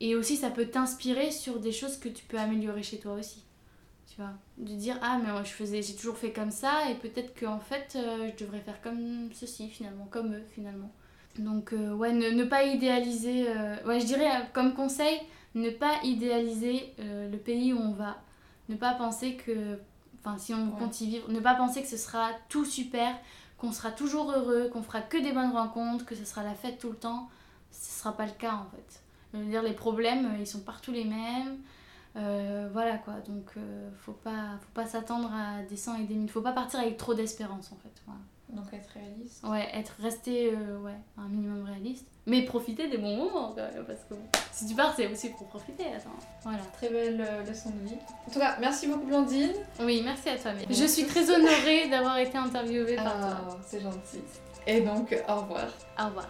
Et 0.00 0.14
aussi, 0.14 0.36
ça 0.36 0.50
peut 0.50 0.66
t'inspirer 0.66 1.30
sur 1.30 1.60
des 1.60 1.72
choses 1.72 1.98
que 1.98 2.08
tu 2.08 2.24
peux 2.24 2.38
améliorer 2.38 2.82
chez 2.82 2.98
toi 2.98 3.14
aussi. 3.14 3.44
Tu 4.12 4.20
vois, 4.20 4.32
de 4.58 4.74
dire 4.74 4.98
ah 5.02 5.18
mais 5.24 5.30
moi 5.30 5.44
je 5.44 5.50
faisais 5.52 5.82
j'ai 5.82 5.94
toujours 5.94 6.16
fait 6.16 6.32
comme 6.32 6.50
ça 6.50 6.90
et 6.90 6.96
peut-être 6.96 7.38
qu'en 7.38 7.60
fait 7.60 7.92
euh, 7.94 8.28
je 8.36 8.44
devrais 8.44 8.58
faire 8.58 8.82
comme 8.82 9.30
ceci 9.32 9.68
finalement 9.68 10.06
comme 10.10 10.34
eux 10.34 10.42
finalement. 10.52 10.90
Donc 11.38 11.72
euh, 11.72 11.94
ouais 11.94 12.12
ne, 12.12 12.28
ne 12.30 12.42
pas 12.44 12.64
idéaliser 12.64 13.44
euh, 13.48 13.76
ouais 13.86 14.00
je 14.00 14.06
dirais 14.06 14.28
comme 14.52 14.74
conseil 14.74 15.16
ne 15.54 15.70
pas 15.70 15.94
idéaliser 16.02 16.92
le 16.98 17.36
pays 17.36 17.72
où 17.72 17.78
on 17.78 17.92
va. 17.92 18.16
Ne 18.68 18.74
pas 18.76 18.94
penser 18.94 19.36
que 19.36 19.78
enfin 20.18 20.38
si 20.38 20.54
on 20.54 20.64
Ouais. 20.72 20.78
compte 20.78 21.00
y 21.00 21.06
vivre 21.06 21.30
ne 21.30 21.38
pas 21.40 21.54
penser 21.54 21.80
que 21.80 21.88
ce 21.88 21.96
sera 21.96 22.30
tout 22.48 22.64
super 22.64 23.14
qu'on 23.58 23.70
sera 23.72 23.92
toujours 23.92 24.32
heureux 24.32 24.70
qu'on 24.72 24.82
fera 24.82 25.02
que 25.02 25.18
des 25.18 25.30
bonnes 25.32 25.52
rencontres 25.52 26.04
que 26.04 26.16
ce 26.16 26.24
sera 26.24 26.42
la 26.42 26.54
fête 26.54 26.78
tout 26.80 26.90
le 26.90 26.96
temps. 26.96 27.28
Ce 27.70 28.00
sera 28.00 28.16
pas 28.16 28.26
le 28.26 28.32
cas 28.32 28.54
en 28.54 28.66
fait. 28.74 29.02
Je 29.32 29.38
veux 29.38 29.44
dire 29.50 29.62
les 29.62 29.72
problèmes 29.72 30.34
ils 30.40 30.46
sont 30.48 30.60
partout 30.60 30.90
les 30.90 31.04
mêmes 31.04 31.58
euh, 32.16 32.68
voilà 32.72 32.98
quoi, 32.98 33.14
donc 33.26 33.52
euh, 33.56 33.88
faut 34.00 34.12
pas, 34.12 34.58
faut 34.60 34.72
pas 34.74 34.86
s'attendre 34.86 35.30
à 35.32 35.62
des 35.62 35.76
100 35.76 35.96
et 35.96 36.04
des 36.04 36.14
1000. 36.14 36.30
Faut 36.30 36.40
pas 36.40 36.52
partir 36.52 36.80
avec 36.80 36.96
trop 36.96 37.14
d'espérance 37.14 37.72
en 37.72 37.76
fait. 37.76 38.02
Voilà. 38.06 38.20
Donc 38.52 38.72
être 38.72 38.90
réaliste. 38.94 39.44
Ouais, 39.44 39.68
être 39.74 39.94
resté 40.00 40.52
euh, 40.52 40.78
ouais, 40.80 40.96
un 41.16 41.28
minimum 41.28 41.64
réaliste. 41.64 42.06
Mais 42.26 42.42
profiter 42.42 42.88
des 42.88 42.98
bons 42.98 43.16
moments 43.16 43.52
quand 43.54 43.62
même, 43.62 43.84
parce 43.86 44.00
que 44.08 44.14
si 44.52 44.66
tu 44.66 44.74
pars, 44.74 44.94
c'est 44.94 45.10
aussi 45.10 45.30
pour 45.30 45.46
profiter. 45.46 45.84
Attends. 45.86 46.10
Voilà. 46.42 46.58
Très 46.72 46.88
belle 46.88 47.20
euh, 47.20 47.44
leçon 47.44 47.70
de 47.70 47.88
vie. 47.88 47.96
En 48.26 48.30
tout 48.30 48.38
cas, 48.38 48.56
merci 48.60 48.88
beaucoup 48.88 49.06
Blandine. 49.06 49.52
Oui, 49.80 50.02
merci 50.04 50.28
à 50.28 50.36
toi. 50.36 50.52
Mais 50.52 50.74
je 50.74 50.84
suis 50.84 51.06
très 51.06 51.30
honorée 51.30 51.88
d'avoir 51.88 52.18
été 52.18 52.36
interviewée 52.36 52.96
par 52.96 53.18
toi. 53.18 53.36
Ah, 53.50 53.56
c'est 53.64 53.80
gentil. 53.80 54.20
Et 54.66 54.80
donc, 54.80 55.16
au 55.28 55.40
revoir. 55.40 55.68
Au 55.98 56.06
revoir. 56.06 56.26